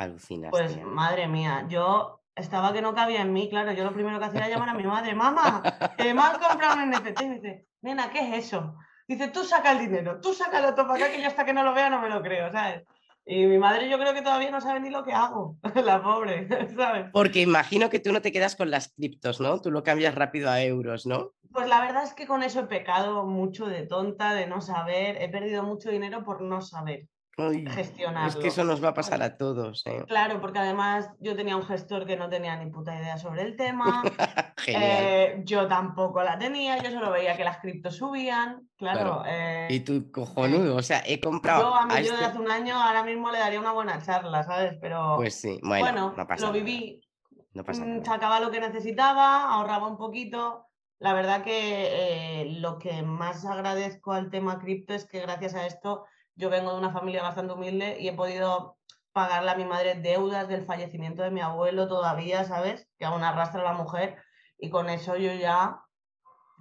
Alucinas. 0.00 0.50
Pues 0.50 0.82
madre 0.82 1.28
mía, 1.28 1.66
yo 1.68 2.19
estaba 2.40 2.72
que 2.72 2.82
no 2.82 2.94
cabía 2.94 3.22
en 3.22 3.32
mí, 3.32 3.48
claro. 3.48 3.72
Yo 3.72 3.84
lo 3.84 3.92
primero 3.92 4.18
que 4.18 4.24
hacía 4.24 4.40
era 4.40 4.48
llamar 4.48 4.70
a 4.70 4.74
mi 4.74 4.84
madre, 4.84 5.14
mamá, 5.14 5.62
que 5.96 6.14
me 6.14 6.20
han 6.20 6.38
comprado 6.38 6.82
un 6.82 6.90
NFT. 6.90 7.20
Y 7.22 7.28
dice, 7.28 7.66
nena, 7.82 8.10
¿qué 8.10 8.20
es 8.20 8.46
eso? 8.46 8.76
Dice, 9.06 9.28
tú 9.28 9.44
saca 9.44 9.72
el 9.72 9.78
dinero, 9.78 10.20
tú 10.20 10.32
saca 10.32 10.58
el 10.58 10.74
para 10.74 10.94
acá, 10.94 11.10
que 11.10 11.20
yo 11.20 11.26
hasta 11.26 11.44
que 11.44 11.52
no 11.52 11.64
lo 11.64 11.74
vea 11.74 11.90
no 11.90 12.00
me 12.00 12.08
lo 12.08 12.22
creo, 12.22 12.50
¿sabes? 12.52 12.84
Y 13.26 13.46
mi 13.46 13.58
madre 13.58 13.88
yo 13.88 13.98
creo 13.98 14.14
que 14.14 14.22
todavía 14.22 14.50
no 14.50 14.60
sabe 14.60 14.80
ni 14.80 14.90
lo 14.90 15.04
que 15.04 15.12
hago, 15.12 15.56
la 15.84 16.02
pobre, 16.02 16.48
¿sabes? 16.76 17.06
Porque 17.12 17.40
imagino 17.40 17.90
que 17.90 18.00
tú 18.00 18.12
no 18.12 18.22
te 18.22 18.32
quedas 18.32 18.56
con 18.56 18.70
las 18.70 18.92
criptos, 18.92 19.40
¿no? 19.40 19.60
Tú 19.60 19.70
lo 19.70 19.82
cambias 19.82 20.14
rápido 20.14 20.50
a 20.50 20.62
euros, 20.62 21.06
¿no? 21.06 21.32
Pues 21.52 21.68
la 21.68 21.80
verdad 21.80 22.04
es 22.04 22.14
que 22.14 22.26
con 22.26 22.42
eso 22.42 22.60
he 22.60 22.66
pecado 22.66 23.26
mucho 23.26 23.66
de 23.66 23.82
tonta, 23.86 24.34
de 24.34 24.46
no 24.46 24.60
saber, 24.60 25.20
he 25.20 25.28
perdido 25.28 25.64
mucho 25.64 25.90
dinero 25.90 26.24
por 26.24 26.40
no 26.42 26.60
saber 26.60 27.08
gestionarlo. 27.36 28.28
Es 28.28 28.36
que 28.36 28.48
eso 28.48 28.64
nos 28.64 28.82
va 28.82 28.88
a 28.88 28.94
pasar 28.94 29.22
a 29.22 29.36
todos. 29.36 29.86
¿eh? 29.86 30.04
Claro, 30.08 30.40
porque 30.40 30.58
además 30.58 31.10
yo 31.20 31.36
tenía 31.36 31.56
un 31.56 31.64
gestor 31.64 32.06
que 32.06 32.16
no 32.16 32.28
tenía 32.28 32.56
ni 32.56 32.70
puta 32.70 32.94
idea 32.94 33.18
sobre 33.18 33.42
el 33.42 33.56
tema. 33.56 34.02
eh, 34.66 35.40
yo 35.44 35.66
tampoco 35.66 36.22
la 36.22 36.38
tenía, 36.38 36.78
yo 36.82 36.90
solo 36.90 37.10
veía 37.10 37.36
que 37.36 37.44
las 37.44 37.58
criptos 37.58 37.96
subían. 37.96 38.68
Claro. 38.76 39.22
Eh, 39.26 39.68
y 39.70 39.80
tú, 39.80 40.10
cojonudo, 40.10 40.76
o 40.76 40.82
sea, 40.82 41.02
he 41.06 41.20
comprado. 41.20 41.62
Yo 41.62 41.74
a 41.74 41.86
mí 41.86 41.94
yo 41.94 42.00
de 42.00 42.14
este 42.14 42.24
hace 42.24 42.38
un 42.38 42.50
año 42.50 42.80
ahora 42.80 43.02
mismo 43.02 43.30
le 43.30 43.38
daría 43.38 43.60
una 43.60 43.72
buena 43.72 44.02
charla, 44.02 44.42
¿sabes? 44.42 44.76
Pero. 44.80 45.14
Pues 45.16 45.40
sí, 45.40 45.58
bueno, 45.62 46.14
lo 46.38 46.52
viví. 46.52 47.00
No 47.52 47.64
pasa 47.64 47.84
mm, 47.84 48.04
Sacaba 48.04 48.40
lo 48.40 48.50
que 48.50 48.60
necesitaba, 48.60 49.52
ahorraba 49.52 49.88
un 49.88 49.96
poquito. 49.96 50.66
La 50.98 51.14
verdad 51.14 51.42
que 51.42 52.42
eh, 52.42 52.44
lo 52.60 52.78
que 52.78 53.02
más 53.02 53.44
agradezco 53.46 54.12
al 54.12 54.30
tema 54.30 54.58
cripto 54.58 54.92
es 54.92 55.06
que 55.06 55.20
gracias 55.20 55.54
a 55.54 55.66
esto 55.66 56.04
yo 56.40 56.50
vengo 56.50 56.72
de 56.72 56.78
una 56.78 56.90
familia 56.90 57.22
bastante 57.22 57.52
humilde 57.52 57.98
y 58.00 58.08
he 58.08 58.12
podido 58.14 58.78
pagarle 59.12 59.50
a 59.50 59.56
mi 59.56 59.64
madre 59.64 59.94
deudas 59.96 60.48
del 60.48 60.64
fallecimiento 60.64 61.22
de 61.22 61.30
mi 61.30 61.40
abuelo 61.40 61.86
todavía, 61.86 62.44
¿sabes? 62.44 62.88
Que 62.98 63.04
aún 63.04 63.22
arrastra 63.22 63.60
a 63.60 63.64
la 63.64 63.72
mujer 63.74 64.16
y 64.58 64.70
con 64.70 64.88
eso 64.88 65.16
yo 65.16 65.32
ya, 65.34 65.82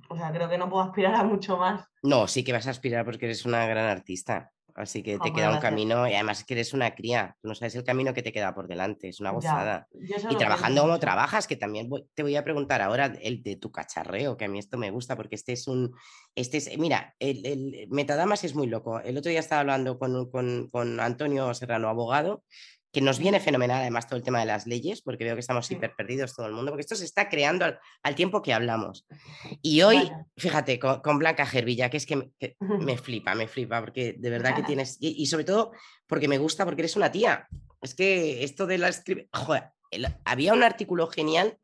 o 0.09 0.17
sea, 0.17 0.31
creo 0.31 0.49
que 0.49 0.57
no 0.57 0.69
puedo 0.69 0.83
aspirar 0.83 1.15
a 1.15 1.23
mucho 1.23 1.57
más. 1.57 1.87
No, 2.03 2.27
sí 2.27 2.43
que 2.43 2.51
vas 2.51 2.67
a 2.67 2.71
aspirar 2.71 3.05
porque 3.05 3.25
eres 3.25 3.45
una 3.45 3.65
gran 3.67 3.85
artista. 3.85 4.51
Así 4.79 5.03
que 5.03 5.19
te 5.19 5.33
queda 5.33 5.51
un 5.51 5.59
camino 5.59 6.07
y 6.07 6.13
además 6.13 6.45
que 6.45 6.53
eres 6.53 6.73
una 6.73 6.95
cría, 6.95 7.35
no 7.43 7.53
sabes 7.53 7.75
el 7.75 7.83
camino 7.83 8.13
que 8.13 8.23
te 8.23 8.31
queda 8.31 8.55
por 8.55 8.67
delante, 8.67 9.09
es 9.09 9.19
una 9.19 9.31
gozada. 9.31 9.87
y 9.91 10.35
trabajando 10.37 10.83
como 10.83 10.99
trabajas, 10.99 11.47
que 11.47 11.57
también 11.57 11.89
te 12.13 12.23
voy 12.23 12.37
a 12.37 12.45
preguntar 12.45 12.81
ahora 12.81 13.13
el 13.21 13.43
de 13.43 13.57
tu 13.57 13.73
cacharreo, 13.73 14.37
que 14.37 14.45
a 14.45 14.47
mí 14.47 14.57
esto 14.57 14.77
me 14.77 14.89
gusta 14.89 15.17
porque 15.17 15.35
este 15.35 15.51
es 15.51 15.67
un, 15.67 15.93
este 16.33 16.57
es, 16.57 16.77
mira, 16.77 17.13
el, 17.19 17.87
Metadamas 17.89 18.45
es 18.45 18.55
muy 18.55 18.67
loco. 18.67 19.01
El 19.01 19.17
otro 19.17 19.29
día 19.29 19.41
estaba 19.41 19.61
hablando 19.61 19.99
con, 19.99 20.31
con, 20.31 20.69
con 20.69 21.01
Antonio 21.01 21.53
Serrano, 21.53 21.89
abogado, 21.89 22.43
que 22.91 23.01
nos 23.01 23.19
viene 23.19 23.39
fenomenal 23.39 23.81
además 23.81 24.07
todo 24.07 24.17
el 24.17 24.23
tema 24.23 24.39
de 24.39 24.45
las 24.45 24.65
leyes, 24.65 25.01
porque 25.01 25.23
veo 25.23 25.35
que 25.35 25.41
estamos 25.41 25.69
hiper 25.69 25.95
perdidos 25.95 26.35
todo 26.35 26.47
el 26.47 26.53
mundo, 26.53 26.71
porque 26.71 26.81
esto 26.81 26.95
se 26.95 27.05
está 27.05 27.29
creando 27.29 27.65
al, 28.03 28.15
tiempo 28.15 28.41
que 28.41 28.53
hablamos. 28.53 29.05
Y 29.61 29.81
hoy, 29.83 30.09
fíjate, 30.37 30.79
con, 30.79 31.19
Blanca 31.19 31.45
Gervilla, 31.45 31.89
que 31.89 31.97
es 31.97 32.05
que 32.05 32.31
me, 32.59 32.97
flipa, 32.97 33.35
me 33.35 33.47
flipa, 33.47 33.79
porque 33.79 34.15
de 34.17 34.29
verdad 34.29 34.55
que 34.55 34.63
tienes, 34.63 34.97
y, 34.99 35.25
sobre 35.27 35.43
todo 35.43 35.71
porque 36.07 36.27
me 36.27 36.39
gusta, 36.39 36.65
porque 36.65 36.81
eres 36.81 36.95
una 36.95 37.11
tía. 37.11 37.47
Es 37.81 37.93
que 37.93 38.43
esto 38.43 38.65
de 38.65 38.79
la... 38.79 38.91
Joder, 39.33 39.65
había 40.25 40.53
un 40.53 40.63
artículo 40.63 41.07
genial 41.07 41.57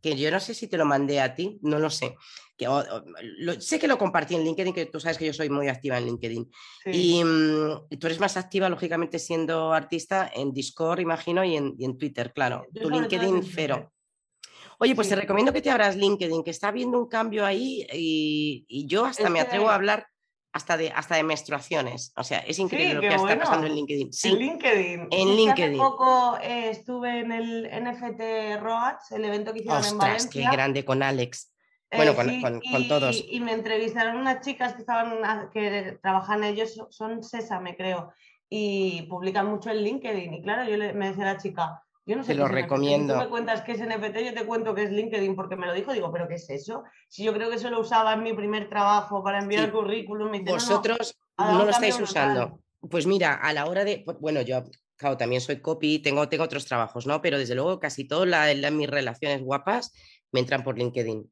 que 0.00 0.16
yo 0.16 0.30
no 0.30 0.40
sé 0.40 0.54
si 0.54 0.66
te 0.66 0.78
lo 0.78 0.86
mandé 0.86 1.20
a 1.20 1.34
ti, 1.34 1.58
no 1.62 1.78
lo 1.78 1.90
sé. 1.90 2.16
Que, 2.60 3.60
sé 3.60 3.78
que 3.78 3.88
lo 3.88 3.96
compartí 3.96 4.34
en 4.34 4.44
LinkedIn, 4.44 4.74
que 4.74 4.84
tú 4.84 5.00
sabes 5.00 5.16
que 5.16 5.24
yo 5.24 5.32
soy 5.32 5.48
muy 5.48 5.68
activa 5.68 5.96
en 5.96 6.04
LinkedIn. 6.04 6.50
Y, 6.92 7.24
mm, 7.24 7.88
tú 7.98 8.06
eres 8.06 8.20
más 8.20 8.36
activa, 8.36 8.68
lógicamente, 8.68 9.18
siendo 9.18 9.72
artista 9.72 10.30
en 10.34 10.52
Discord, 10.52 11.00
imagino, 11.00 11.42
y 11.42 11.56
en, 11.56 11.98
Twitter, 11.98 12.34
claro. 12.34 12.66
tu 12.74 12.90
LinkedIn 12.90 13.42
cero. 13.42 13.90
Oye, 14.78 14.94
pues 14.94 15.08
te 15.08 15.16
recomiendo 15.16 15.52
que 15.52 15.62
te 15.62 15.70
abras 15.70 15.96
LinkedIn, 15.96 16.42
que 16.42 16.50
está 16.50 16.68
habiendo 16.68 16.98
un 16.98 17.08
cambio 17.08 17.46
ahí 17.46 17.86
y, 17.92 18.86
yo 18.86 19.06
hasta 19.06 19.30
me 19.30 19.40
atrevo 19.40 19.70
a 19.70 19.74
hablar 19.74 20.06
hasta 20.52 20.76
de, 20.76 20.90
hasta 20.90 21.16
de 21.16 21.22
menstruaciones. 21.22 22.12
O 22.16 22.24
sea, 22.24 22.40
es 22.40 22.58
increíble 22.58 22.94
lo 22.94 23.00
que 23.00 23.08
está 23.08 23.38
pasando 23.38 23.66
en 23.66 23.74
LinkedIn. 23.74 24.12
Sí, 24.12 24.28
en 24.28 24.38
LinkedIn. 24.38 25.08
En 25.10 25.36
LinkedIn. 25.36 25.80
Hace 25.80 25.90
poco 25.90 26.38
eh, 26.42 26.70
estuve 26.70 27.20
en 27.20 27.32
el 27.32 27.70
NFT 27.70 28.60
ROADS, 28.60 29.12
el 29.12 29.24
evento 29.24 29.52
que 29.52 29.60
hicieron 29.60 29.84
en 29.84 29.98
Valencia. 29.98 30.30
qué 30.30 30.56
grande 30.56 30.84
con 30.84 31.02
Alex. 31.02 31.52
Bueno, 31.92 32.12
eh, 32.12 32.60
con, 32.70 32.88
todos. 32.88 33.24
Y 33.28 33.40
me 33.40 33.52
entrevistaron 33.52 34.16
unas 34.16 34.40
chicas 34.42 34.74
que 34.74 34.80
estaban 34.80 35.50
que 35.50 35.98
trabajan 36.00 36.44
ellos, 36.44 36.86
son 36.90 37.22
Sésame, 37.22 37.76
creo, 37.76 38.12
y 38.48 39.02
publican 39.02 39.46
mucho 39.46 39.70
en 39.70 39.78
LinkedIn. 39.78 40.34
Y 40.34 40.42
claro, 40.42 40.68
yo 40.70 40.76
le, 40.76 40.92
me 40.92 41.08
decía 41.08 41.24
la 41.24 41.36
chica, 41.36 41.82
yo 42.06 42.16
no 42.16 42.22
sé. 42.22 42.32
Te 42.32 42.38
lo 42.38 42.46
recomiendo. 42.46 43.14
Si 43.14 43.18
tú 43.18 43.24
me 43.24 43.30
cuentas 43.30 43.62
que 43.62 43.72
es 43.72 43.80
NFT, 43.80 44.18
yo 44.18 44.34
te 44.34 44.46
cuento 44.46 44.74
que 44.74 44.84
es 44.84 44.92
LinkedIn 44.92 45.34
porque 45.34 45.56
me 45.56 45.66
lo 45.66 45.74
dijo. 45.74 45.92
Digo, 45.92 46.12
¿pero 46.12 46.28
qué 46.28 46.34
es 46.34 46.48
eso? 46.50 46.84
Si 47.08 47.24
yo 47.24 47.32
creo 47.32 47.50
que 47.50 47.56
eso 47.56 47.70
lo 47.70 47.80
usaba 47.80 48.12
en 48.12 48.22
mi 48.22 48.34
primer 48.34 48.68
trabajo 48.68 49.24
para 49.24 49.40
enviar 49.40 49.64
el 49.64 49.72
currículum. 49.72 50.30
Vosotros 50.44 51.18
no, 51.36 51.64
lo 51.64 51.70
estáis 51.70 51.98
usando. 51.98 52.60
Pues 52.88 53.06
mira, 53.06 53.34
a 53.34 53.52
la 53.52 53.66
hora 53.66 53.84
de. 53.84 54.04
Bueno, 54.20 54.42
yo 54.42 54.62
claro, 54.96 55.16
también 55.16 55.40
soy 55.40 55.60
copy, 55.60 55.98
tengo, 55.98 56.28
tengo 56.28 56.44
otros 56.44 56.66
trabajos, 56.66 57.06
¿no? 57.06 57.20
Pero 57.20 57.36
desde 57.36 57.56
luego 57.56 57.80
casi 57.80 58.06
todas 58.06 58.72
mis 58.72 58.88
relaciones 58.88 59.42
guapas 59.42 59.92
me 60.30 60.40
entran 60.40 60.62
por 60.62 60.78
LinkedIn. 60.78 61.28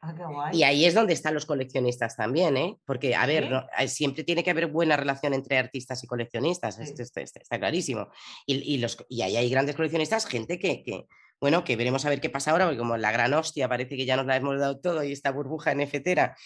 Ah, 0.00 0.50
y 0.52 0.62
ahí 0.62 0.84
es 0.84 0.94
donde 0.94 1.14
están 1.14 1.34
los 1.34 1.46
coleccionistas 1.46 2.16
también, 2.16 2.56
¿eh? 2.56 2.78
Porque, 2.84 3.14
a 3.14 3.26
ver, 3.26 3.66
siempre 3.88 4.24
tiene 4.24 4.44
que 4.44 4.50
haber 4.50 4.68
buena 4.68 4.96
relación 4.96 5.34
entre 5.34 5.58
artistas 5.58 6.04
y 6.04 6.06
coleccionistas, 6.06 6.78
esto, 6.78 7.02
está 7.02 7.58
clarísimo. 7.58 8.08
Y, 8.46 8.78
los, 8.78 9.04
y 9.08 9.22
ahí 9.22 9.36
hay 9.36 9.50
grandes 9.50 9.74
coleccionistas, 9.74 10.26
gente 10.26 10.58
que, 10.58 11.06
bueno, 11.40 11.64
que 11.64 11.76
veremos 11.76 12.04
a 12.04 12.10
ver 12.10 12.20
qué 12.20 12.30
pasa 12.30 12.50
ahora, 12.50 12.66
porque 12.66 12.78
como 12.78 12.96
la 12.96 13.10
gran 13.10 13.34
hostia 13.34 13.68
parece 13.68 13.96
que 13.96 14.06
ya 14.06 14.16
nos 14.16 14.26
la 14.26 14.36
hemos 14.36 14.58
dado 14.58 14.78
todo 14.78 15.02
y 15.02 15.12
esta 15.12 15.32
burbuja 15.32 15.74
NFTera, 15.74 16.36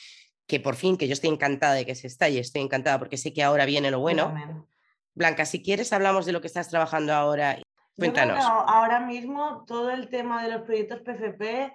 que 0.46 0.60
por 0.60 0.76
fin, 0.76 0.96
que 0.96 1.06
yo 1.06 1.12
estoy 1.12 1.30
encantada 1.30 1.74
de 1.74 1.84
que 1.84 1.94
se 1.94 2.06
estalle, 2.06 2.40
estoy 2.40 2.62
encantada 2.62 2.98
porque 2.98 3.16
sé 3.16 3.32
que 3.32 3.42
ahora 3.42 3.66
viene 3.66 3.90
lo 3.90 4.00
bueno. 4.00 4.66
Blanca, 5.14 5.44
si 5.44 5.62
quieres 5.62 5.92
hablamos 5.92 6.24
de 6.24 6.32
lo 6.32 6.40
que 6.40 6.46
estás 6.46 6.68
trabajando 6.68 7.12
ahora. 7.12 7.58
Cuéntanos. 7.96 8.42
ahora 8.42 9.00
mismo 9.00 9.64
todo 9.66 9.90
el 9.90 10.08
tema 10.08 10.42
de 10.42 10.50
los 10.50 10.62
proyectos 10.62 11.00
PFP 11.00 11.70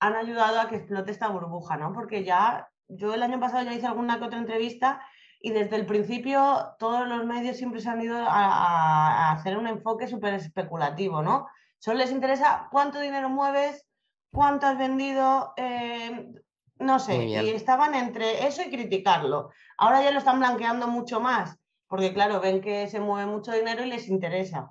han 0.00 0.14
ayudado 0.14 0.60
a 0.60 0.68
que 0.68 0.76
explote 0.76 1.10
esta 1.10 1.28
burbuja, 1.28 1.76
¿no? 1.76 1.92
Porque 1.92 2.24
ya, 2.24 2.68
yo 2.88 3.14
el 3.14 3.22
año 3.22 3.40
pasado 3.40 3.64
ya 3.64 3.72
hice 3.72 3.86
alguna 3.86 4.18
que 4.18 4.24
otra 4.24 4.38
entrevista 4.38 5.00
y 5.40 5.50
desde 5.50 5.76
el 5.76 5.86
principio 5.86 6.74
todos 6.78 7.06
los 7.06 7.24
medios 7.24 7.56
siempre 7.56 7.80
se 7.80 7.88
han 7.88 8.00
ido 8.00 8.16
a, 8.18 9.32
hacer 9.32 9.56
un 9.56 9.66
enfoque 9.66 10.08
súper 10.08 10.34
especulativo, 10.34 11.22
¿no? 11.22 11.46
Solo 11.78 11.98
les 11.98 12.10
interesa 12.10 12.68
cuánto 12.70 13.00
dinero 13.00 13.28
mueves, 13.28 13.86
cuánto 14.32 14.66
has 14.66 14.78
vendido, 14.78 15.52
eh, 15.56 16.32
no 16.78 16.98
sé, 16.98 17.24
y 17.24 17.36
estaban 17.50 17.94
entre 17.94 18.46
eso 18.46 18.62
y 18.62 18.70
criticarlo. 18.70 19.50
Ahora 19.78 20.02
ya 20.02 20.10
lo 20.10 20.18
están 20.18 20.38
blanqueando 20.38 20.88
mucho 20.88 21.20
más, 21.20 21.58
porque 21.86 22.12
claro, 22.12 22.40
ven 22.40 22.60
que 22.60 22.88
se 22.88 23.00
mueve 23.00 23.30
mucho 23.30 23.52
dinero 23.52 23.84
y 23.84 23.88
les 23.88 24.08
interesa. 24.08 24.70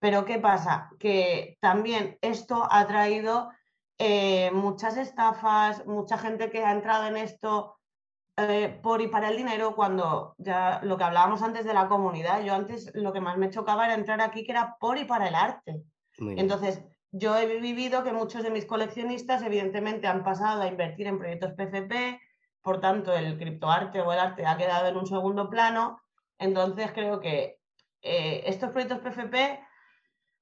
Pero 0.00 0.24
¿qué 0.24 0.38
pasa? 0.38 0.90
Que 0.98 1.58
también 1.60 2.18
esto 2.22 2.66
ha 2.70 2.86
traído 2.86 3.50
eh, 3.98 4.50
muchas 4.52 4.96
estafas, 4.96 5.84
mucha 5.86 6.18
gente 6.18 6.50
que 6.50 6.64
ha 6.64 6.72
entrado 6.72 7.06
en 7.06 7.16
esto 7.16 7.76
eh, 8.36 8.78
por 8.82 9.00
y 9.02 9.08
para 9.08 9.28
el 9.28 9.36
dinero, 9.36 9.74
cuando 9.74 10.36
ya 10.38 10.80
lo 10.84 10.96
que 10.96 11.04
hablábamos 11.04 11.42
antes 11.42 11.64
de 11.64 11.74
la 11.74 11.88
comunidad, 11.88 12.42
yo 12.42 12.54
antes 12.54 12.92
lo 12.94 13.12
que 13.12 13.20
más 13.20 13.36
me 13.36 13.50
chocaba 13.50 13.86
era 13.86 13.94
entrar 13.94 14.20
aquí 14.20 14.44
que 14.44 14.52
era 14.52 14.76
por 14.78 14.96
y 14.96 15.04
para 15.04 15.28
el 15.28 15.34
arte. 15.34 15.82
Entonces, 16.20 16.82
yo 17.10 17.36
he 17.36 17.60
vivido 17.60 18.04
que 18.04 18.12
muchos 18.12 18.42
de 18.42 18.50
mis 18.50 18.66
coleccionistas 18.66 19.42
evidentemente 19.42 20.06
han 20.06 20.22
pasado 20.22 20.62
a 20.62 20.68
invertir 20.68 21.06
en 21.06 21.18
proyectos 21.18 21.54
PCP, 21.54 22.20
por 22.62 22.80
tanto 22.80 23.12
el 23.12 23.38
criptoarte 23.38 24.00
o 24.00 24.12
el 24.12 24.18
arte 24.18 24.46
ha 24.46 24.56
quedado 24.56 24.86
en 24.86 24.96
un 24.96 25.06
segundo 25.06 25.48
plano, 25.48 26.00
entonces 26.38 26.92
creo 26.92 27.20
que 27.20 27.58
eh, 28.02 28.42
estos 28.46 28.70
proyectos 28.70 29.00
PFP 29.00 29.60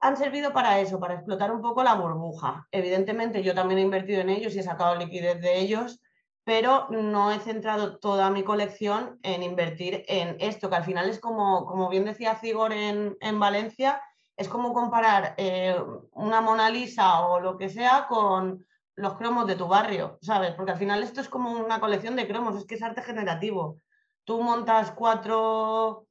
han 0.00 0.16
servido 0.16 0.52
para 0.52 0.80
eso, 0.80 1.00
para 1.00 1.14
explotar 1.14 1.50
un 1.50 1.62
poco 1.62 1.82
la 1.82 1.94
burbuja. 1.94 2.66
Evidentemente 2.70 3.42
yo 3.42 3.54
también 3.54 3.78
he 3.78 3.82
invertido 3.82 4.20
en 4.20 4.30
ellos 4.30 4.54
y 4.54 4.60
he 4.60 4.62
sacado 4.62 4.96
liquidez 4.96 5.40
de 5.40 5.58
ellos, 5.58 6.00
pero 6.44 6.86
no 6.90 7.32
he 7.32 7.40
centrado 7.40 7.98
toda 7.98 8.30
mi 8.30 8.44
colección 8.44 9.18
en 9.22 9.42
invertir 9.42 10.04
en 10.06 10.36
esto, 10.38 10.70
que 10.70 10.76
al 10.76 10.84
final 10.84 11.08
es 11.08 11.18
como, 11.18 11.66
como 11.66 11.88
bien 11.88 12.04
decía 12.04 12.36
Cigor 12.36 12.72
en, 12.72 13.40
Valencia, 13.40 14.00
es 14.36 14.48
como 14.48 14.72
comparar 14.72 15.34
eh, 15.38 15.76
una 16.12 16.40
Mona 16.40 16.70
Lisa 16.70 17.26
o 17.26 17.40
lo 17.40 17.56
que 17.56 17.68
sea 17.68 18.06
con 18.08 18.64
los 18.94 19.14
cromos 19.14 19.46
de 19.46 19.56
tu 19.56 19.66
barrio, 19.66 20.18
¿sabes? 20.22 20.54
Porque 20.54 20.72
al 20.72 20.78
final 20.78 21.02
esto 21.02 21.20
es 21.20 21.28
como 21.28 21.50
una 21.50 21.80
colección 21.80 22.16
de 22.16 22.28
cromos, 22.28 22.56
es 22.56 22.64
que 22.64 22.76
es 22.76 22.82
arte 22.82 23.02
generativo. 23.02 23.80
Tú 24.24 24.40
montas 24.40 24.92
cuatro, 24.92 26.06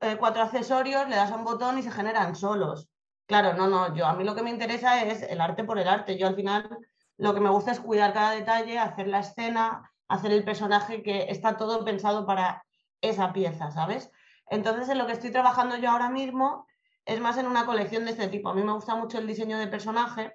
eh, 0.00 0.16
cuatro 0.18 0.42
accesorios, 0.42 1.08
le 1.08 1.16
das 1.16 1.32
a 1.32 1.36
un 1.36 1.44
botón 1.44 1.78
y 1.78 1.82
se 1.82 1.90
generan 1.90 2.36
solos. 2.36 2.88
Claro, 3.26 3.54
no, 3.54 3.68
no, 3.68 3.94
yo 3.94 4.06
a 4.06 4.14
mí 4.14 4.24
lo 4.24 4.34
que 4.34 4.42
me 4.42 4.50
interesa 4.50 5.02
es 5.02 5.22
el 5.22 5.40
arte 5.40 5.64
por 5.64 5.78
el 5.78 5.88
arte. 5.88 6.18
Yo 6.18 6.26
al 6.26 6.36
final 6.36 6.68
lo 7.16 7.34
que 7.34 7.40
me 7.40 7.50
gusta 7.50 7.72
es 7.72 7.80
cuidar 7.80 8.12
cada 8.12 8.32
detalle, 8.32 8.78
hacer 8.78 9.08
la 9.08 9.20
escena, 9.20 9.90
hacer 10.08 10.32
el 10.32 10.44
personaje, 10.44 11.02
que 11.02 11.26
está 11.30 11.56
todo 11.56 11.84
pensado 11.84 12.26
para 12.26 12.64
esa 13.00 13.32
pieza, 13.32 13.70
¿sabes? 13.70 14.10
Entonces, 14.50 14.88
en 14.88 14.98
lo 14.98 15.06
que 15.06 15.12
estoy 15.12 15.30
trabajando 15.30 15.76
yo 15.76 15.90
ahora 15.90 16.10
mismo 16.10 16.66
es 17.06 17.20
más 17.20 17.36
en 17.38 17.46
una 17.46 17.66
colección 17.66 18.04
de 18.04 18.12
este 18.12 18.28
tipo. 18.28 18.48
A 18.48 18.54
mí 18.54 18.62
me 18.62 18.72
gusta 18.72 18.94
mucho 18.94 19.18
el 19.18 19.26
diseño 19.26 19.58
de 19.58 19.68
personaje 19.68 20.34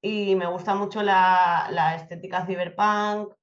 y 0.00 0.34
me 0.36 0.46
gusta 0.46 0.74
mucho 0.74 1.02
la, 1.02 1.94
estética 1.96 2.46
cyberpunk, 2.46 3.34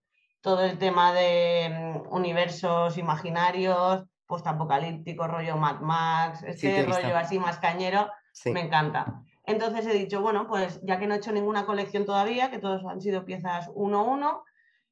todo 0.41 0.63
el 0.63 0.77
tema 0.77 1.13
de 1.13 1.69
mm, 1.69 2.13
universos 2.13 2.97
imaginarios, 2.97 4.03
post-apocalíptico, 4.25 5.27
rollo 5.27 5.57
Mad 5.57 5.81
Max, 5.81 6.43
este 6.43 6.85
rollo 6.85 7.17
así 7.17 7.39
más 7.39 7.59
cañero, 7.59 8.09
me 8.46 8.62
encanta. 8.62 9.24
Entonces 9.46 9.86
he 9.86 9.94
dicho, 9.94 10.22
bueno, 10.22 10.48
pues 10.48 10.80
ya 10.84 10.98
que 11.00 11.08
no 11.08 11.13
he 11.13 11.18
hecho 11.18 11.32
ninguna 11.32 11.65
colección 11.65 12.06
todavía, 12.06 12.50
que 12.50 12.60
todos 12.60 12.84
han 12.86 13.01
sido 13.01 13.25
piezas 13.25 13.70
uno 13.75 14.00
a 14.00 14.04
uno, 14.04 14.44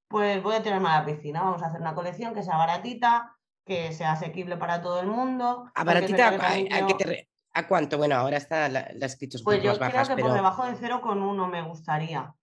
pues 0.07 0.41
voy 0.43 0.55
a 0.55 0.63
tirarme 0.63 0.89
a 0.89 0.99
la 0.99 1.05
piscina. 1.05 1.41
Vamos 1.41 1.63
a 1.63 1.67
hacer 1.67 1.81
una 1.81 1.95
colección 1.95 2.33
que 2.33 2.43
sea 2.43 2.57
baratita, 2.57 3.35
que 3.65 3.91
sea 3.93 4.11
asequible 4.13 4.57
para 4.57 4.81
todo 4.81 4.99
el 4.99 5.07
mundo. 5.07 5.71
¿A 5.73 5.83
baratita? 5.83 6.37
¿A, 7.55 7.67
cuánto? 7.67 7.97
Bueno, 7.97 8.15
ahora 8.15 8.37
está 8.37 8.67
la, 8.69 8.89
las 8.95 9.17
Pues 9.43 9.61
yo 9.61 9.77
creo 9.77 10.07
que 10.07 10.21
por 10.23 10.33
debajo 10.33 10.65
de 10.65 10.75
0,1 10.75 11.49
me 11.49 11.61
gustaría. 11.61 12.33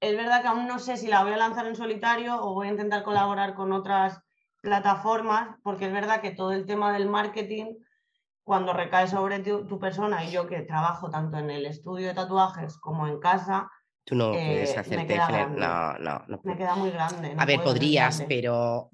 Es 0.00 0.16
verdad 0.16 0.42
que 0.42 0.48
aún 0.48 0.66
no 0.66 0.78
sé 0.78 0.96
si 0.96 1.06
la 1.06 1.22
voy 1.22 1.32
a 1.32 1.36
lanzar 1.36 1.66
en 1.66 1.76
solitario 1.76 2.42
o 2.42 2.54
voy 2.54 2.68
a 2.68 2.70
intentar 2.70 3.02
colaborar 3.04 3.54
con 3.54 3.72
otras 3.72 4.20
plataformas, 4.60 5.56
porque 5.62 5.86
es 5.86 5.92
verdad 5.92 6.20
que 6.20 6.30
todo 6.30 6.52
el 6.52 6.64
tema 6.66 6.92
del 6.92 7.08
marketing 7.08 7.74
cuando 8.44 8.72
recae 8.74 9.08
sobre 9.08 9.40
tu, 9.40 9.78
persona 9.80 10.24
y 10.24 10.30
yo 10.30 10.46
que 10.46 10.60
trabajo 10.62 11.10
tanto 11.10 11.38
en 11.38 11.50
el 11.50 11.66
estudio 11.66 12.08
de 12.08 12.14
tatuajes 12.14 12.78
como 12.78 13.06
en 13.06 13.18
casa, 13.18 13.70
Tú 14.04 14.14
no 14.14 14.32
puedes 14.32 14.74
eh, 14.74 14.78
hacerte 14.78 15.16
no, 15.16 15.98
no, 15.98 16.22
no, 16.28 16.40
Me 16.44 16.56
queda 16.58 16.74
muy 16.76 16.90
grande. 16.90 17.34
a 17.38 17.46
ver, 17.46 17.62
podrías, 17.62 18.22
pero 18.28 18.90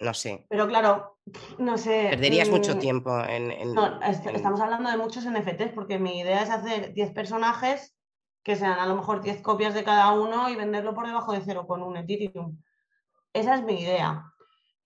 no 0.00 0.14
sé. 0.14 0.46
Pero 0.48 0.66
claro, 0.66 1.18
no 1.58 1.76
sé. 1.76 2.08
Perderías 2.10 2.48
mucho 2.48 2.76
mm, 2.76 2.78
tiempo 2.78 3.22
en. 3.22 3.50
Estamos 3.52 4.60
hablando 4.60 4.90
de 4.90 4.96
muchos 4.96 5.24
NFTs 5.26 5.72
porque 5.74 5.98
mi 5.98 6.20
idea 6.20 6.42
es 6.42 6.50
hacer 6.50 6.94
10 6.94 7.12
personajes 7.12 7.94
que 8.42 8.56
sean 8.56 8.78
a 8.78 8.86
lo 8.86 8.96
mejor 8.96 9.20
10 9.20 9.42
copias 9.42 9.74
de 9.74 9.84
cada 9.84 10.12
uno 10.12 10.48
y 10.48 10.56
venderlo 10.56 10.94
por 10.94 11.06
debajo 11.06 11.32
de 11.32 11.42
cero 11.44 11.66
con 11.66 11.82
un 11.82 11.98
Ethereum. 11.98 12.58
Esa 13.34 13.54
es 13.56 13.62
mi 13.62 13.82
idea. 13.82 14.29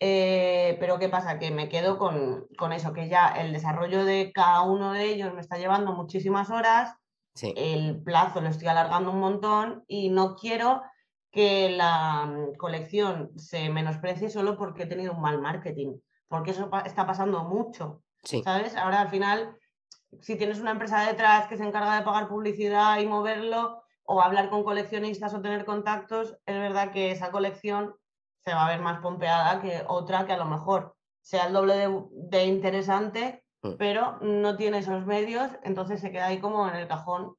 Eh, 0.06 0.76
pero 0.80 0.98
¿qué 0.98 1.08
pasa? 1.08 1.38
Que 1.38 1.50
me 1.50 1.70
quedo 1.70 1.96
con, 1.96 2.72
eso, 2.74 2.92
que 2.92 3.08
ya 3.08 3.28
el 3.28 3.54
desarrollo 3.54 4.04
de 4.04 4.32
cada 4.34 4.60
uno 4.60 4.92
de 4.92 5.06
ellos 5.06 5.32
me 5.32 5.40
está 5.40 5.56
llevando 5.56 5.94
muchísimas 5.94 6.50
horas, 6.50 6.94
el 7.40 8.02
plazo 8.02 8.42
lo 8.42 8.50
estoy 8.50 8.68
alargando 8.68 9.12
un 9.12 9.20
montón 9.20 9.82
y 9.88 10.10
no 10.10 10.36
quiero 10.36 10.82
que 11.30 11.70
la 11.70 12.26
mm, 12.26 12.56
colección 12.58 13.30
se 13.36 13.70
menosprecie 13.70 14.28
solo 14.28 14.58
porque 14.58 14.82
he 14.82 14.86
tenido 14.86 15.14
un 15.14 15.22
mal 15.22 15.40
marketing, 15.40 15.96
porque 16.28 16.50
eso 16.50 16.68
está 16.84 17.06
pasando 17.06 17.44
mucho, 17.44 18.02
¿sabes? 18.22 18.76
Ahora 18.76 19.00
al 19.00 19.08
final, 19.08 19.56
si 20.20 20.36
tienes 20.36 20.60
una 20.60 20.72
empresa 20.72 21.00
detrás 21.06 21.48
que 21.48 21.56
se 21.56 21.64
encarga 21.64 21.96
de 21.96 22.04
pagar 22.04 22.28
publicidad 22.28 22.98
y 22.98 23.06
moverlo, 23.06 23.82
o 24.06 24.20
hablar 24.20 24.50
con 24.50 24.64
coleccionistas 24.64 25.32
o 25.32 25.40
tener 25.40 25.64
contactos, 25.64 26.36
es 26.44 26.58
verdad 26.58 26.92
que 26.92 27.10
esa 27.10 27.30
colección 27.30 27.94
se 28.44 28.54
va 28.54 28.66
a 28.66 28.70
ver 28.70 28.80
más 28.80 29.00
pompeada 29.00 29.60
que 29.60 29.84
otra 29.88 30.26
que 30.26 30.32
a 30.32 30.36
lo 30.36 30.44
mejor 30.44 30.94
sea 31.22 31.46
el 31.46 31.54
doble 31.54 31.88
de, 32.10 32.44
interesante, 32.44 33.44
mm. 33.62 33.72
pero 33.78 34.18
no 34.20 34.56
tiene 34.56 34.78
esos 34.78 35.06
medios, 35.06 35.50
entonces 35.62 36.00
se 36.00 36.10
queda 36.10 36.26
ahí 36.26 36.38
como 36.38 36.68
en 36.68 36.74
el 36.76 36.86
cajón 36.86 37.34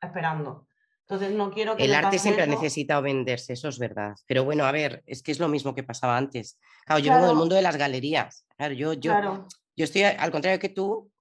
esperando. 0.00 0.66
Entonces 1.08 1.32
no 1.36 1.50
quiero 1.50 1.76
que... 1.76 1.84
El 1.84 1.94
arte 1.94 2.18
siempre 2.18 2.44
ha 2.44 2.46
necesitado 2.46 3.02
venderse, 3.02 3.54
eso 3.54 3.68
es 3.68 3.78
verdad. 3.78 4.14
Pero 4.26 4.44
bueno, 4.44 4.64
a 4.64 4.72
ver, 4.72 5.02
es 5.06 5.22
que 5.22 5.32
es 5.32 5.40
lo 5.40 5.48
mismo 5.48 5.74
que 5.74 5.82
pasaba 5.82 6.16
antes. 6.16 6.58
Claro, 6.86 7.00
yo 7.00 7.12
vengo 7.12 7.26
del 7.26 7.36
mundo 7.36 7.54
de 7.54 7.62
las 7.62 7.76
galerías. 7.76 8.46
Claro, 8.56 8.74
yo, 8.74 8.92
yo, 8.94 9.46
yo 9.76 9.84
estoy 9.84 10.02
al 10.04 10.30
contrario 10.30 10.58
que 10.58 10.68
tú, 10.68 11.11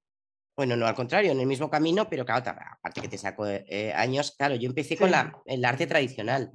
bueno, 0.55 0.75
no 0.75 0.85
al 0.85 0.95
contrario, 0.95 1.31
en 1.31 1.39
el 1.39 1.47
mismo 1.47 1.69
camino, 1.69 2.07
pero 2.09 2.25
claro, 2.25 2.43
aparte 2.49 3.01
que 3.01 3.07
te 3.07 3.17
saco 3.17 3.47
eh, 3.47 3.93
años, 3.95 4.35
claro, 4.37 4.55
yo 4.55 4.67
empecé 4.67 4.97
con 4.97 5.11
la, 5.11 5.33
el 5.45 5.63
arte 5.63 5.87
tradicional. 5.87 6.51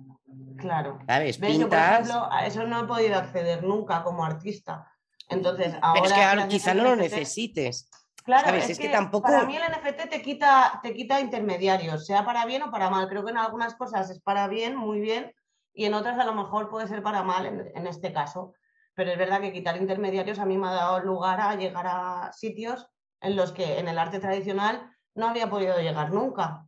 Claro. 0.59 0.99
¿Sabes? 1.07 1.39
Pintas. 1.39 2.11
a 2.31 2.47
eso 2.47 2.67
no 2.67 2.85
he 2.85 2.87
podido 2.87 3.17
acceder 3.17 3.63
nunca 3.63 4.03
como 4.03 4.25
artista. 4.25 4.91
Entonces, 5.29 5.75
ahora. 5.83 6.03
Pero 6.03 6.07
es 6.07 6.13
que 6.13 6.23
ahora 6.23 6.49
quizá 6.49 6.75
no 6.75 6.85
lo 6.85 6.97
necesites. 6.97 7.91
Claro, 8.25 8.57
Es, 8.57 8.77
que, 8.77 8.89
tampoco. 8.89 9.29
Para 9.29 9.45
mí 9.45 9.57
el 9.57 9.63
NFT 9.63 10.11
te 10.11 10.21
quita, 10.21 10.81
te 10.83 10.93
quita 10.93 11.21
intermediarios, 11.21 12.07
sea 12.07 12.25
para 12.25 12.45
bien 12.45 12.63
o 12.63 12.73
para 12.73 12.91
mal. 12.91 13.09
Creo 13.09 13.25
que 13.25 13.31
en 13.31 13.39
algunas 13.39 13.77
cosas 13.77 14.11
es 14.11 14.21
para 14.21 14.49
bien, 14.49 14.75
muy 14.75 14.99
bien, 14.99 15.33
y 15.73 15.85
en 15.85 15.95
otras 15.95 16.19
a 16.19 16.25
lo 16.25 16.35
mejor 16.35 16.69
puede 16.69 16.89
ser 16.89 17.05
para 17.05 17.23
mal 17.23 17.47
en, 17.47 17.87
este 17.87 18.13
caso. 18.13 18.55
Pero 18.95 19.13
es 19.13 19.19
verdad 19.19 19.41
que 19.41 19.53
quitar 19.53 19.77
intermediarios 19.77 20.41
a 20.41 20.45
mí 20.45 20.59
me 20.59 20.67
ha 20.67 20.73
dado 20.73 21.01
lugar 21.01 21.41
a 21.41 21.55
llegar 21.55 21.87
a 21.87 22.33
sitios 22.33 22.89
en 23.27 23.37
los 23.37 23.53
que 23.53 23.79
en 23.79 23.89
el 23.89 23.99
arte 23.99 24.21
tradicional 24.21 24.91
no 25.15 25.29
había 25.29 25.51
podido 25.51 25.79
llegar 25.81 26.13
nunca. 26.13 26.67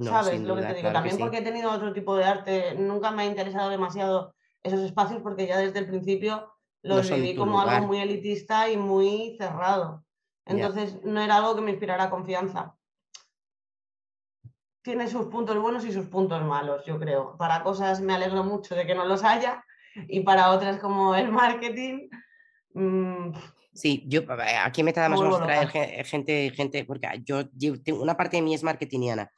¿Sabes 0.00 0.40
lo 0.40 0.56
que 0.56 0.62
te 0.62 0.74
digo? 0.74 0.92
También 0.92 1.18
porque 1.18 1.38
he 1.38 1.42
tenido 1.42 1.70
otro 1.70 1.92
tipo 1.92 2.16
de 2.16 2.24
arte, 2.24 2.74
nunca 2.76 3.12
me 3.12 3.22
ha 3.22 3.26
interesado 3.26 3.70
demasiado 3.70 4.34
esos 4.62 4.80
espacios 4.80 5.22
porque 5.22 5.46
ya 5.46 5.58
desde 5.58 5.78
el 5.78 5.86
principio 5.86 6.52
los 6.82 7.08
viví 7.08 7.36
como 7.36 7.60
algo 7.60 7.86
muy 7.86 7.98
elitista 7.98 8.68
y 8.68 8.76
muy 8.76 9.36
cerrado. 9.38 10.04
Entonces 10.46 11.02
no 11.04 11.20
era 11.20 11.36
algo 11.36 11.54
que 11.54 11.62
me 11.62 11.70
inspirara 11.70 12.10
confianza. 12.10 12.74
Tiene 14.82 15.08
sus 15.08 15.26
puntos 15.26 15.58
buenos 15.58 15.84
y 15.84 15.92
sus 15.92 16.06
puntos 16.06 16.42
malos, 16.44 16.84
yo 16.84 16.98
creo. 16.98 17.36
Para 17.38 17.62
cosas 17.62 18.00
me 18.00 18.14
alegro 18.14 18.42
mucho 18.42 18.74
de 18.74 18.86
que 18.86 18.94
no 18.94 19.06
los 19.06 19.22
haya 19.22 19.64
y 19.94 20.20
para 20.20 20.50
otras 20.50 20.78
como 20.78 21.14
el 21.14 21.30
marketing. 21.30 22.08
Mmm, 22.74 23.32
Sí, 23.74 24.04
yo 24.06 24.22
aquí 24.62 24.84
me 24.84 24.92
más 24.92 25.20
vamos 25.20 25.40
a 25.40 25.44
traer 25.44 26.06
gente, 26.06 26.50
gente, 26.50 26.84
porque 26.84 27.08
yo, 27.24 27.50
tengo, 27.82 28.02
una 28.02 28.16
parte 28.16 28.36
de 28.36 28.42
mí 28.42 28.54
es 28.54 28.62
marketingiana, 28.62 29.30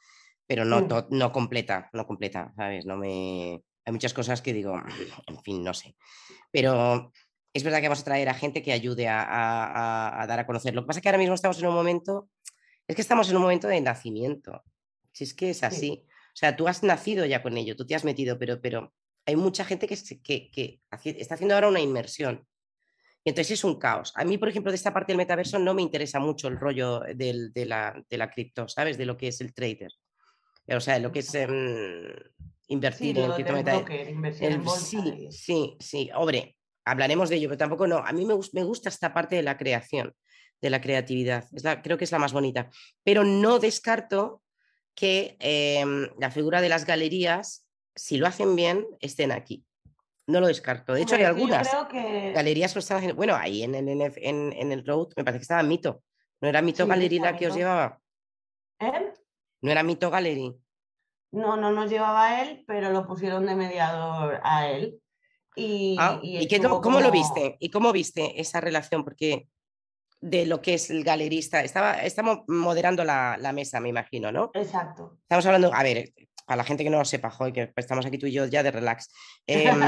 pero 0.47 0.65
no, 0.65 0.83
mm. 0.83 1.07
no 1.11 1.33
completa, 1.33 1.89
no 1.93 2.07
completa, 2.07 2.53
¿sabes? 2.57 2.85
No 2.85 2.97
me... 2.97 3.63
Hay 3.85 3.93
muchas 3.93 4.13
cosas 4.13 4.43
que 4.43 4.53
digo, 4.53 4.75
en 5.27 5.43
fin, 5.43 5.65
no 5.65 5.73
sé. 5.73 5.97
Pero 6.51 7.13
es 7.55 7.65
verdad 7.65 7.81
que 7.81 7.89
vamos 7.89 8.03
a 8.03 8.05
traer 8.05 8.29
a 8.29 8.35
gente 8.35 8.63
que 8.63 8.73
ayude 8.73 9.09
a, 9.09 10.27
dar 10.29 10.41
a 10.41 10.47
conocer. 10.47 10.75
Lo 10.75 10.83
que 10.83 10.89
pasa 10.89 10.99
es 10.99 11.03
que 11.03 11.09
ahora 11.09 11.19
mismo 11.19 11.35
estamos 11.35 11.59
en 11.59 11.69
un 11.69 11.75
momento, 11.75 12.29
es 12.87 12.95
que 12.95 13.03
estamos 13.03 13.31
en 13.31 13.37
un 13.37 13.43
momento 13.43 13.69
de 13.69 13.81
nacimiento. 13.81 14.63
Si 15.13 15.25
es 15.25 15.33
que 15.33 15.51
es 15.51 15.63
así. 15.63 16.05
O 16.11 16.37
sea, 16.37 16.55
tú 16.55 16.69
has 16.69 16.83
nacido 16.83 17.25
ya 17.25 17.43
con 17.43 17.57
ello, 17.57 17.75
tú 17.75 17.87
te 17.87 17.95
has 17.95 18.05
metido, 18.05 18.39
pero, 18.39 18.61
pero 18.61 18.93
hay 19.25 19.37
mucha 19.37 19.65
gente 19.65 19.89
que, 19.89 19.97
que, 20.23 20.51
que 20.51 20.81
está 21.03 21.37
haciendo 21.37 21.55
ahora 21.55 21.69
una 21.69 21.81
inmersión. 21.81 22.47
Y 23.27 23.31
entonces 23.31 23.59
es 23.59 23.65
un 23.65 23.77
caos. 23.77 24.13
A 24.15 24.25
mí, 24.25 24.39
por 24.39 24.49
ejemplo, 24.49 24.71
de 24.71 24.77
esta 24.77 24.95
parte 24.95 25.11
del 25.11 25.17
metaverso 25.17 25.59
no 25.59 25.75
me 25.75 25.83
interesa 25.83 26.21
mucho 26.21 26.47
el 26.47 26.61
rollo 26.61 27.01
de, 27.01 27.51
la, 27.67 28.01
de 28.09 28.19
la 28.19 28.31
cripto, 28.31 28.69
¿sabes? 28.69 28.97
De 28.97 29.05
lo 29.05 29.17
que 29.17 29.27
es 29.27 29.41
el 29.41 29.53
trader. 29.53 29.91
O 30.69 30.79
sea, 30.79 31.01
lo 31.01 31.11
que 31.11 31.19
es 31.19 31.35
em, 31.35 32.07
invertir 32.69 33.19
en 33.19 33.33
criptomonedas. 33.33 33.85
Sí, 34.79 35.27
sí, 35.33 35.77
sí. 35.81 36.09
Hombre, 36.15 36.57
hablaremos 36.85 37.29
de 37.29 37.35
ello, 37.35 37.49
pero 37.49 37.59
tampoco 37.59 37.89
no. 37.89 37.97
A 37.99 38.13
mí 38.13 38.25
me, 38.25 38.35
me 38.53 38.63
gusta 38.63 38.91
esta 38.91 39.13
parte 39.13 39.35
de 39.35 39.43
la 39.43 39.57
creación, 39.57 40.15
de 40.63 40.71
la 40.71 40.81
creatividad. 40.81 41.47
Es 41.53 41.65
creo 41.83 41.99
que 41.99 42.05
es 42.05 42.13
la 42.13 42.21
más 42.21 42.33
bonita. 42.33 42.71
Pero 43.03 43.25
no 43.25 43.59
descarto 43.59 44.41
que 44.95 45.37
em, 45.41 46.09
la 46.21 46.31
figura 46.31 46.61
de 46.61 46.69
las 46.69 46.87
galerías, 46.87 47.67
si 47.93 48.19
lo 48.19 48.29
hacen 48.29 48.55
bien, 48.55 48.87
estén 49.01 49.33
aquí. 49.33 49.66
No 50.29 50.41
lo 50.41 50.49
descarto. 50.49 50.95
De 50.95 51.03
hecho, 51.03 51.15
hay 51.15 51.23
algunas 51.23 51.69
galerías 52.35 52.73
que 52.73 52.79
están 52.81 52.99
haciendo. 52.99 53.17
Bueno, 53.17 53.37
ahí 53.37 53.63
en 53.63 53.75
el, 53.75 53.89
en, 53.89 54.73
el 54.73 54.87
Road 54.87 55.09
me 55.17 55.25
parece 55.25 55.39
que 55.39 55.43
estaba 55.43 55.63
Mito. 55.63 56.03
¿No 56.41 56.49
era 56.49 56.63
Mito 56.63 56.87
Gallery 56.87 57.19
la 57.19 57.37
que 57.37 57.47
os 57.47 57.55
llevaba? 57.55 58.01
¿Eh? 58.81 59.13
¿No 59.63 59.71
era 59.71 59.83
Mito 59.83 60.11
Gallery? 60.11 60.55
No, 61.33 61.57
no 61.57 61.71
nos 61.71 61.91
llevaba 61.91 62.43
él, 62.43 62.65
pero 62.67 62.91
lo 62.91 63.07
pusieron 63.07 63.47
de 63.47 63.55
mediador 63.55 64.41
a 64.43 64.69
él. 64.69 65.01
Y, 65.55 65.97
ah, 65.99 66.21
cómo, 66.83 67.01
lo 67.01 67.11
viste? 67.11 67.57
¿Y 67.61 67.71
cómo 67.71 67.93
viste 67.93 68.41
esa 68.41 68.61
relación? 68.61 69.05
Porque 69.05 69.49
de 70.21 70.45
lo 70.45 70.61
que 70.61 70.75
es 70.75 70.91
el 70.91 71.05
galerista, 71.05 71.63
estaba, 71.63 71.95
estamos 71.95 72.41
moderando 72.49 73.05
la, 73.05 73.53
mesa, 73.55 73.81
me 73.81 73.89
imagino, 73.89 74.33
¿no? 74.33 74.51
Exacto. 74.55 75.19
Estamos 75.23 75.47
hablando, 75.47 75.73
a 75.73 75.83
ver, 75.83 76.13
a 76.47 76.57
la 76.57 76.65
gente 76.65 76.85
que 76.85 76.91
no 76.91 76.99
lo 76.99 77.05
sepa, 77.05 77.31
joder, 77.31 77.53
que 77.53 77.73
estamos 77.77 78.07
aquí 78.07 78.19
tú 78.19 78.27
y 78.27 78.33
yo 78.33 78.47
ya 78.47 78.63
de 78.63 78.71
relax. 78.71 79.11
Em, 79.47 79.81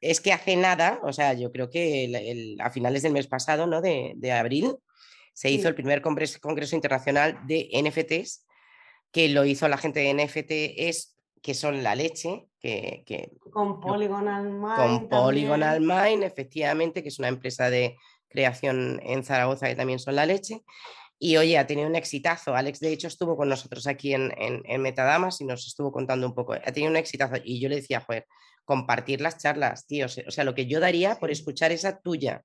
es 0.00 0.20
que 0.20 0.32
hace 0.32 0.56
nada, 0.56 1.00
o 1.02 1.12
sea, 1.12 1.32
yo 1.34 1.50
creo 1.52 1.70
que 1.70 2.56
a 2.60 2.70
finales 2.70 3.02
del 3.02 3.12
mes 3.12 3.26
pasado, 3.26 3.66
¿no? 3.66 3.80
De, 3.80 4.32
abril, 4.32 4.76
se 5.32 5.50
hizo 5.50 5.68
el 5.68 5.74
primer 5.74 6.02
congreso, 6.02 6.38
congreso, 6.40 6.76
internacional 6.76 7.38
de 7.46 7.68
NFTs, 7.72 8.46
que 9.10 9.28
lo 9.28 9.44
hizo 9.44 9.68
la 9.68 9.78
gente 9.78 10.00
de 10.00 10.14
NFTs, 10.14 11.16
que 11.42 11.54
son 11.54 11.82
la 11.82 11.94
leche, 11.94 12.46
que... 12.60 13.32
con 13.50 13.80
Polygonal 13.80 14.50
Mind. 14.50 14.76
Con 14.76 15.08
Polygonal 15.08 15.80
Mind, 15.80 16.22
efectivamente, 16.22 17.02
que 17.02 17.08
es 17.08 17.18
una 17.18 17.28
empresa 17.28 17.68
de 17.70 17.96
creación 18.28 19.00
en 19.02 19.24
Zaragoza 19.24 19.68
que 19.68 19.74
también 19.74 19.98
son 19.98 20.16
la 20.16 20.26
leche. 20.26 20.62
Y 21.24 21.36
oye, 21.36 21.56
ha 21.56 21.68
tenido 21.68 21.86
un 21.86 21.94
exitazo. 21.94 22.56
Alex, 22.56 22.80
de 22.80 22.92
hecho, 22.92 23.06
estuvo 23.06 23.36
con 23.36 23.48
nosotros 23.48 23.86
aquí 23.86 24.12
en, 24.12 24.32
en, 24.36 24.82
Metadamas 24.82 25.40
y 25.40 25.44
nos 25.44 25.64
estuvo 25.68 25.92
contando 25.92 26.26
un 26.26 26.34
poco. 26.34 26.54
Ha 26.54 26.72
tenido 26.72 26.90
un 26.90 26.96
exitazo. 26.96 27.36
Y 27.44 27.60
yo 27.60 27.68
le 27.68 27.76
decía, 27.76 28.00
joder, 28.00 28.26
compartir 28.64 29.20
las 29.20 29.38
charlas, 29.38 29.86
tío. 29.86 30.06
O 30.06 30.08
sea, 30.08 30.42
lo 30.42 30.52
que 30.52 30.66
yo 30.66 30.80
daría 30.80 31.20
por 31.20 31.30
escuchar 31.30 31.70
esa 31.70 32.00
tuya. 32.00 32.42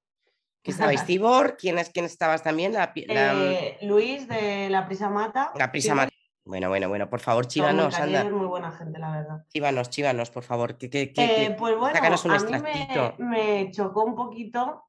Que 0.61 0.69
estabais, 0.69 1.03
Tibor, 1.07 1.57
¿quién, 1.57 1.79
es, 1.79 1.89
quién 1.89 2.05
estabas 2.05 2.43
también? 2.43 2.71
La, 2.73 2.93
eh, 2.95 3.79
Luis 3.81 4.27
de 4.27 4.69
La 4.69 4.85
Prisa 4.85 5.09
Mata. 5.09 5.53
La 5.55 5.71
Prisa 5.71 5.95
Mata. 5.95 6.13
Bueno, 6.45 6.69
bueno, 6.69 6.87
bueno, 6.87 7.09
por 7.09 7.19
favor, 7.19 7.47
chívanos, 7.47 7.97
anda. 7.97 8.21
Es 8.21 8.31
muy 8.31 8.45
buena 8.45 8.71
gente, 8.71 8.99
la 8.99 9.09
verdad. 9.09 9.43
Chívanos, 9.51 9.89
chívanos, 9.89 10.29
por 10.29 10.43
favor. 10.43 10.77
Que, 10.77 10.87
que, 10.91 11.11
eh, 11.17 11.55
pues 11.57 11.75
bueno, 11.75 11.99
a 11.99 12.39
mí 12.39 12.61
me, 12.61 13.25
me, 13.25 13.71
chocó 13.71 14.03
un 14.03 14.15
poquito 14.15 14.86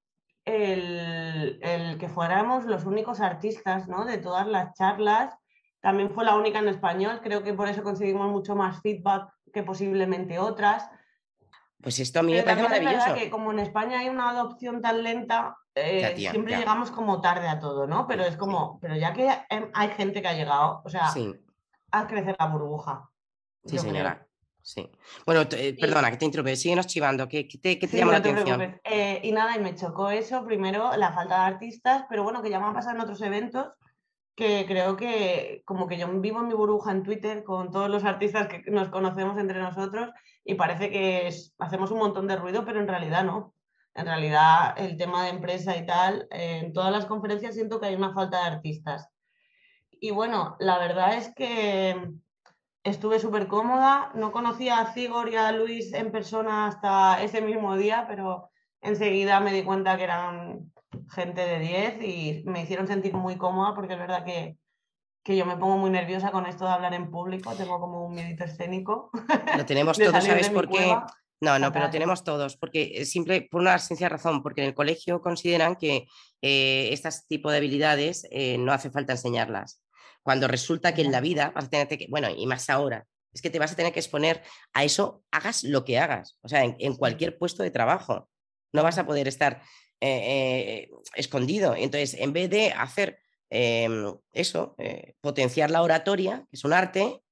el, 0.49 1.97
que 1.99 2.09
fuéramos 2.09 2.65
los 2.65 2.85
únicos 2.85 3.21
artistas 3.21 3.89
¿no? 3.89 4.05
de 4.05 4.19
todas 4.19 4.47
las 4.47 4.75
charlas. 4.75 5.37
También 5.81 6.11
fue 6.11 6.25
la 6.25 6.35
única 6.37 6.59
en 6.59 6.69
español, 6.69 7.21
creo 7.23 7.43
que 7.43 7.55
por 7.55 7.69
eso 7.69 7.83
conseguimos 7.83 8.31
mucho 8.31 8.57
más 8.57 8.81
feedback 8.83 9.31
que 9.53 9.63
posiblemente 9.63 10.39
otras. 10.39 10.89
Pues 11.81 12.01
esto 12.01 12.21
a 12.21 12.23
mí 12.23 12.33
me 12.33 12.43
parece 12.43 12.63
maravilloso. 12.63 13.15
que 13.15 13.31
como 13.31 13.53
en 13.53 13.61
España 13.61 14.01
hay 14.01 14.09
una 14.09 14.31
adopción 14.31 14.83
tan 14.83 15.05
lenta, 15.05 15.57
eh, 15.75 16.15
siempre 16.17 16.57
llegamos 16.57 16.91
como 16.91 17.21
tarde 17.21 17.47
a 17.47 17.61
todo, 17.61 17.87
¿no? 17.87 18.09
Pero 18.09 18.25
es 18.25 18.37
como, 18.37 18.81
pero 18.81 18.97
ya 18.97 19.13
que 19.13 19.31
hay 19.49 19.89
gente 19.91 20.21
que 20.21 20.29
ha 20.29 20.33
llegado, 20.33 20.83
o 20.85 20.89
sea, 20.89 21.09
sí. 21.09 21.33
haz 21.93 22.07
crecer 22.07 22.35
la 22.39 22.47
burbuja. 22.47 23.09
Sí, 23.65 23.79
señora. 23.79 24.28
Sí. 24.69 24.87
Bueno, 25.25 25.49
eh, 25.53 25.75
perdona 25.81 26.11
que 26.11 26.19
te 26.19 26.27
interrumpe, 26.27 26.55
síguenos 26.55 26.87
chivando, 26.87 27.27
¿qué, 27.27 27.45
te, 27.45 27.79
qué 27.79 27.89
te 27.89 27.97
llama 27.97 28.13
la 28.13 28.19
atención? 28.19 28.79
Eh, 28.85 29.19
y 29.25 29.33
nada, 29.33 29.57
y 29.57 29.61
me 29.61 29.75
chocó 29.75 30.11
eso, 30.11 30.45
primero 30.45 30.95
la 30.95 31.11
falta 31.11 31.37
de 31.37 31.55
artistas, 31.55 32.05
pero 32.11 32.23
bueno, 32.23 32.43
que 32.43 32.51
ya 32.51 32.61
me 32.61 32.67
han 32.67 32.75
pasado 32.75 32.95
en 32.95 33.01
otros 33.01 33.23
eventos, 33.23 33.69
que 34.37 34.67
creo 34.69 34.95
que 34.99 35.63
como 35.65 35.89
que 35.89 35.97
yo 35.97 36.07
vivo 36.21 36.41
en 36.41 36.49
mi 36.49 36.53
burbuja 36.53 36.93
en 36.93 37.03
Twitter 37.03 37.45
con 37.45 37.71
todos 37.71 37.89
los 37.89 38.05
artistas 38.05 38.49
que 38.49 38.63
nos 38.71 38.91
conocemos 38.91 39.39
entre 39.39 39.59
nosotros 39.59 40.11
y 40.45 40.55
parece 40.57 40.91
que 40.91 41.31
hacemos 41.59 41.91
un 41.91 42.01
montón 42.01 42.27
de 42.27 42.37
ruido, 42.37 42.67
pero 42.67 42.79
en 42.79 42.89
realidad 42.89 43.25
no. 43.25 43.55
En 43.95 44.05
realidad 44.05 44.75
el 44.77 44.99
tema 44.99 45.25
de 45.25 45.31
empresa 45.31 45.79
y 45.79 45.87
tal, 45.87 46.29
en 46.31 46.75
todas 46.75 46.93
las 46.93 47.07
conferencias 47.07 47.55
siento 47.55 47.81
que 47.81 47.87
hay 47.87 47.95
una 47.95 48.13
falta 48.13 48.43
de 48.43 48.57
artistas. 48.57 49.09
Y 49.93 50.11
bueno, 50.11 50.57
la 50.61 50.79
verdad 50.79 51.17
es 51.17 51.35
que 51.35 51.97
estuve 52.85 53.19
súper 53.19 53.49
cómoda. 53.49 54.11
No 54.15 54.33
conocía 54.33 54.79
a 54.79 54.93
Cigor 54.93 55.33
y 55.33 55.37
a 55.37 55.53
Luis 55.53 55.93
en 55.93 56.11
persona 56.11 56.67
hasta 56.67 57.23
ese 57.23 57.41
mismo 57.41 57.77
día, 57.77 58.07
pero 58.09 58.51
enseguida 58.81 59.41
me 59.41 59.53
di 59.53 59.63
cuenta 59.63 59.97
que 59.97 60.05
eran 60.05 60.73
gente 61.11 61.41
de 61.41 61.59
10 61.59 62.03
y 62.03 62.43
me 62.47 62.63
hicieron 62.63 62.87
sentir 62.87 63.15
muy 63.15 63.37
cómoda 63.37 63.75
porque 63.75 63.95
es 63.95 63.99
verdad 63.99 64.25
que, 64.25 64.57
que 65.23 65.37
yo 65.37 65.45
me 65.47 65.57
pongo 65.57 65.77
muy 65.77 65.91
nerviosa 65.91 66.31
con 66.31 66.47
esto 66.47 66.65
de 66.65 66.71
hablar 66.71 66.95
en 66.95 67.11
público, 67.11 67.55
tengo 67.55 67.81
como 67.81 68.07
un 68.07 68.15
miedito 68.15 68.45
escénico. 68.45 69.11
Lo 69.57 69.67
tenemos 69.67 69.99
todos, 69.99 70.25
¿sabes 70.25 70.51
por 70.51 70.69
qué? 70.69 70.97
No, 71.41 71.59
no, 71.59 71.73
pero 71.73 71.89
tenemos 71.89 72.25
todos, 72.25 72.57
porque 72.57 73.05
simple, 73.05 73.43
por 73.43 73.61
una 73.61 73.79
sencilla 73.79 74.09
razón, 74.09 74.43
porque 74.43 74.63
en 74.63 74.69
el 74.69 74.75
colegio 74.75 75.21
consideran 75.21 75.77
que 75.77 76.09
eh, 76.43 76.89
este 76.91 77.11
tipo 77.29 77.51
de 77.51 77.59
habilidades 77.59 78.27
eh, 78.33 78.59
no 78.59 78.73
hace 78.73 78.91
falta 78.91 79.13
enseñarlas. 79.13 79.81
Cuando 80.29 80.47
resulta 80.47 80.93
que 80.93 81.01
en 81.01 81.11
la 81.11 81.23
vida 81.23 81.53
vas 81.55 81.65
a 81.65 81.71
tener 81.71 81.89
que, 81.89 82.07
bueno, 82.11 82.29
y 82.29 82.47
más 82.47 82.69
ahora, 82.69 83.07
es 83.33 83.41
que 83.41 83.49
te 83.49 83.59
vas 83.59 83.73
a 83.73 83.77
tener 83.77 83.95
que 83.95 84.01
exponer 84.01 84.43
a 84.75 84.85
eso, 84.85 85.25
hagas 85.31 85.65
lo 85.65 85.87
que 85.87 85.99
hagas, 85.99 86.37
o 86.43 86.49
sea, 86.49 86.65
en, 86.65 86.97
cualquier 86.97 87.39
puesto 87.39 87.63
de 87.63 87.71
trabajo. 87.71 88.29
No 88.75 88.83
vas 88.83 88.99
a 88.99 89.07
poder 89.07 89.27
estar 89.27 89.63
eh, 90.03 90.11
eh, 90.11 90.91
escondido. 91.15 91.75
Entonces, 91.75 92.13
en 92.13 92.35
vez 92.35 92.51
de 92.51 92.73
hacer 92.73 93.21
em, 93.49 94.15
eso, 94.35 94.75
eh, 94.77 95.15
potenciar 95.23 95.71
la 95.71 95.81
oratoria, 95.81 96.45
que 96.51 96.57
es 96.57 96.65
un 96.67 96.75
arte, 96.75 97.23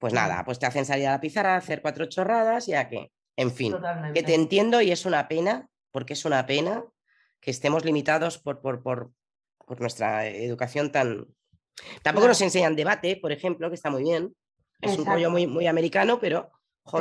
pues 0.00 0.12
nada, 0.12 0.42
pues 0.44 0.58
te 0.58 0.66
hacen 0.66 0.84
salir 0.84 1.06
a 1.06 1.12
la 1.12 1.20
pizarra, 1.20 1.54
hacer 1.54 1.82
cuatro 1.82 2.06
chorradas, 2.06 2.66
ya 2.66 2.88
que, 2.88 3.12
en 3.36 3.52
fin, 3.52 3.76
que 4.12 4.24
te 4.24 4.34
entiendo 4.34 4.80
y 4.80 4.90
es 4.90 5.06
una 5.06 5.28
pena, 5.28 5.68
porque 5.92 6.14
es 6.14 6.24
una 6.24 6.46
pena 6.46 6.82
que 7.38 7.52
estemos 7.52 7.84
limitados 7.84 8.38
por, 8.38 8.60
por, 8.60 8.82
por 8.82 9.12
nuestra 9.80 10.26
educación 10.26 10.90
tan, 10.90 11.28
Tampoco 12.02 12.28
nos 12.28 12.40
enseñan 12.40 12.76
debate, 12.76 13.16
por 13.16 13.32
ejemplo, 13.32 13.68
que 13.68 13.74
está 13.74 13.90
muy 13.90 14.02
bien. 14.02 14.34
Es 14.80 14.98
un 14.98 15.04
rollo 15.04 15.30
muy, 15.30 15.46
muy 15.46 15.66
americano, 15.66 16.18
pero 16.18 16.50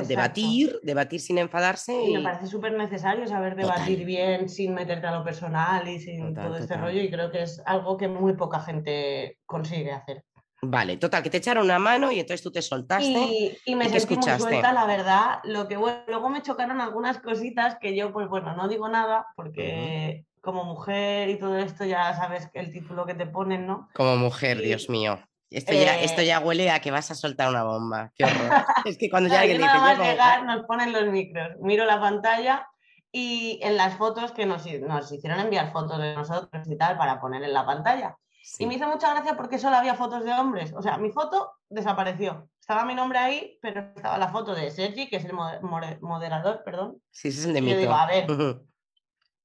debatir, 0.06 0.80
debatir 0.84 1.20
sin 1.20 1.38
enfadarse. 1.38 2.04
Y, 2.04 2.14
me 2.14 2.24
parece 2.24 2.48
súper 2.48 2.74
necesario 2.74 3.28
saber 3.28 3.56
debatir 3.56 4.06
bien 4.06 4.50
sin 4.50 4.74
meterte 4.74 5.08
a 5.08 5.12
lo 5.12 5.24
personal 5.24 5.88
y 5.88 6.00
sin 6.00 6.34
todo 6.34 6.58
este 6.58 6.78
rollo. 6.78 7.02
Y 7.02 7.10
creo 7.10 7.32
que 7.32 7.44
es 7.44 7.62
algo 7.66 7.98
que 7.98 8.08
muy 8.08 8.34
poca 8.34 8.60
gente 8.60 9.38
consigue 9.46 9.92
hacer. 9.92 10.24
Vale, 10.62 10.98
total, 10.98 11.24
que 11.24 11.30
te 11.30 11.38
echaron 11.38 11.64
una 11.64 11.80
mano 11.80 12.12
y 12.12 12.20
entonces 12.20 12.44
tú 12.44 12.52
te 12.52 12.62
soltaste. 12.62 13.58
Y, 13.66 13.76
me 13.76 13.88
sentí 13.88 14.16
muy 14.16 14.40
suelta, 14.40 14.74
la 14.74 14.86
verdad. 14.86 15.40
Lo 15.46 15.68
que 15.70 15.76
luego 15.76 16.30
me 16.30 16.42
chocaron 16.42 16.82
algunas 16.82 17.20
cositas 17.20 17.78
que 17.80 17.96
yo, 17.96 18.12
pues 18.12 18.28
bueno, 18.28 18.54
no 18.56 18.68
digo 18.68 18.90
nada 18.90 19.26
porque 19.36 20.26
como 20.42 20.64
mujer 20.64 21.30
y 21.30 21.38
todo 21.38 21.58
esto, 21.58 21.86
ya 21.86 22.16
sabes 22.16 22.50
el 22.54 22.72
título 22.72 23.06
que 23.06 23.14
te 23.14 23.26
ponen, 23.26 23.68
¿no? 23.68 23.90
Como 23.94 24.16
mujer, 24.18 24.62
Dios 24.62 24.90
mío. 24.90 25.20
Esto, 25.50 25.74
ya, 25.74 26.00
esto 26.00 26.22
eh 26.22 26.28
ya 26.28 26.40
huele 26.40 26.70
a 26.70 26.80
que 26.80 26.92
vas 26.92 27.10
a 27.10 27.16
soltar 27.16 27.50
una 27.50 27.64
bomba. 27.64 28.12
Qué 28.16 28.24
horror. 28.26 28.52
es 28.86 28.98
que 28.98 29.10
cuando 29.10 29.30
ya 29.30 29.42
alguien 29.42 29.62
dice. 29.62 30.04
llegar, 30.04 30.46
nos 30.46 30.66
ponen 30.66 30.94
los 30.94 31.08
micros. 31.08 31.58
Miro 31.60 31.86
la 31.86 32.00
pantalla 32.00 32.68
y 33.12 33.60
en 33.64 33.76
las 33.76 33.98
fotos 33.98 34.32
que 34.32 34.46
nos, 34.46 34.66
nos, 34.82 35.12
hicieron 35.12 35.40
enviar 35.40 35.72
fotos 35.72 36.00
de 36.00 36.16
nosotros 36.16 36.68
y 36.68 36.78
tal 36.78 36.98
para 36.98 37.20
poner 37.20 37.44
en 37.44 37.54
la 37.54 37.66
pantalla. 37.66 38.16
Y 38.58 38.66
me 38.66 38.76
hizo 38.76 38.88
mucha 38.88 39.12
gracia 39.14 39.36
porque 39.36 39.60
solo 39.60 39.76
había 39.76 39.96
fotos 39.96 40.24
de 40.24 40.32
hombres. 40.34 40.74
O 40.76 40.82
sea, 40.82 40.98
mi 40.98 41.12
foto 41.12 41.52
desapareció. 41.70 42.48
Estaba 42.60 42.86
mi 42.86 42.96
nombre 42.96 43.20
ahí, 43.20 43.60
pero 43.62 43.92
estaba 43.96 44.18
la 44.18 44.30
foto 44.30 44.54
de 44.54 44.72
Sergi, 44.72 45.10
que 45.10 45.18
es 45.18 45.26
el 45.26 45.34
moderador, 45.34 46.62
perdón. 46.64 47.02
Sí, 47.12 47.30
ese 47.30 47.40
es 47.40 47.46
el 47.46 47.54
de 47.54 47.62
Mito. 47.62 47.94
a 47.94 48.06
ver, 48.06 48.28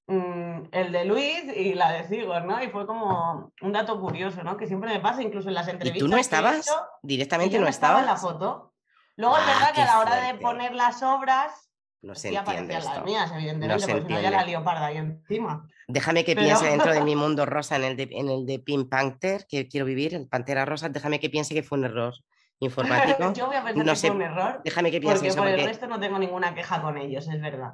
Mm, 0.07 0.69
el 0.73 0.93
de 0.93 1.05
Luis 1.07 1.45
y 1.57 1.73
la 1.75 1.93
de 1.93 2.07
Sigor, 2.07 2.45
¿no? 2.45 2.63
Y 2.63 2.69
fue 2.69 2.87
como 2.87 3.53
un 3.63 3.73
dato 3.73 3.99
curioso, 3.99 4.43
¿no? 4.43 4.57
Que 4.57 4.67
siempre 4.67 4.93
me 4.93 5.01
pasa, 5.01 5.23
incluso 5.23 5.49
en 5.49 5.55
las 5.55 5.69
entrevistas. 5.69 5.97
¿Y 5.97 6.01
tú 6.01 6.09
no 6.09 6.19
estabas? 6.19 6.67
Directamente 7.03 7.59
no, 7.59 7.67
estabas. 7.67 8.01
en 8.01 8.07
la 8.07 8.17
foto. 8.17 8.75
Luego 9.17 9.39
es 9.39 9.47
verdad 9.47 9.73
que 9.75 9.81
a 9.81 9.87
la 9.87 10.01
hora 10.01 10.17
de 10.27 10.35
poner 10.35 10.75
las 10.75 11.03
obras. 11.03 11.71
No 12.03 12.15
se 12.15 12.35
entiende 12.35 12.77
esto. 12.77 12.91
las 12.93 13.05
mías, 13.05 13.33
evidentemente, 13.35 13.89
porque 13.89 14.13
no 14.13 14.21
ya 14.21 14.31
la 14.31 14.45
leoparda 14.45 14.87
ahí 14.87 14.99
encima. 14.99 15.67
Déjame 15.89 16.25
que 16.25 16.37
piense 16.37 16.67
dentro 16.67 16.93
de 16.93 17.01
mi 17.05 17.17
mundo 17.17 17.47
rosa 17.47 17.77
en 17.77 17.85
el 17.85 17.97
de, 17.97 18.09
en 18.11 18.29
el 18.29 18.45
de 18.45 18.59
Pink 18.59 18.91
Panther, 18.91 19.47
que 19.49 19.69
quiero 19.69 19.87
vivir, 19.87 20.15
el 20.15 20.29
Pantera 20.29 20.67
Rosa, 20.67 20.91
déjame 20.91 21.19
que 21.19 21.31
piense 21.31 21.55
que 21.55 21.63
fue 21.63 21.79
un 21.79 21.87
error 21.87 22.13
informático. 22.59 23.33
Yo 23.33 23.47
voy 23.47 23.57
a 23.57 23.65
pensar 23.65 23.85
que 23.87 23.97
fue 23.97 24.11
un 24.11 24.23
error. 24.23 24.61
Déjame 24.65 24.91
que 24.91 25.01
piense 25.01 25.17
porque 25.17 25.29
eso. 25.29 25.39
Por 25.39 25.49
el 25.49 25.65
resto 25.65 25.87
no 25.87 25.99
tengo 25.99 26.19
ninguna 26.19 26.55
queja 26.55 26.83
con 26.83 26.99
ellos, 26.99 27.27
es 27.27 27.41
verdad. 27.41 27.73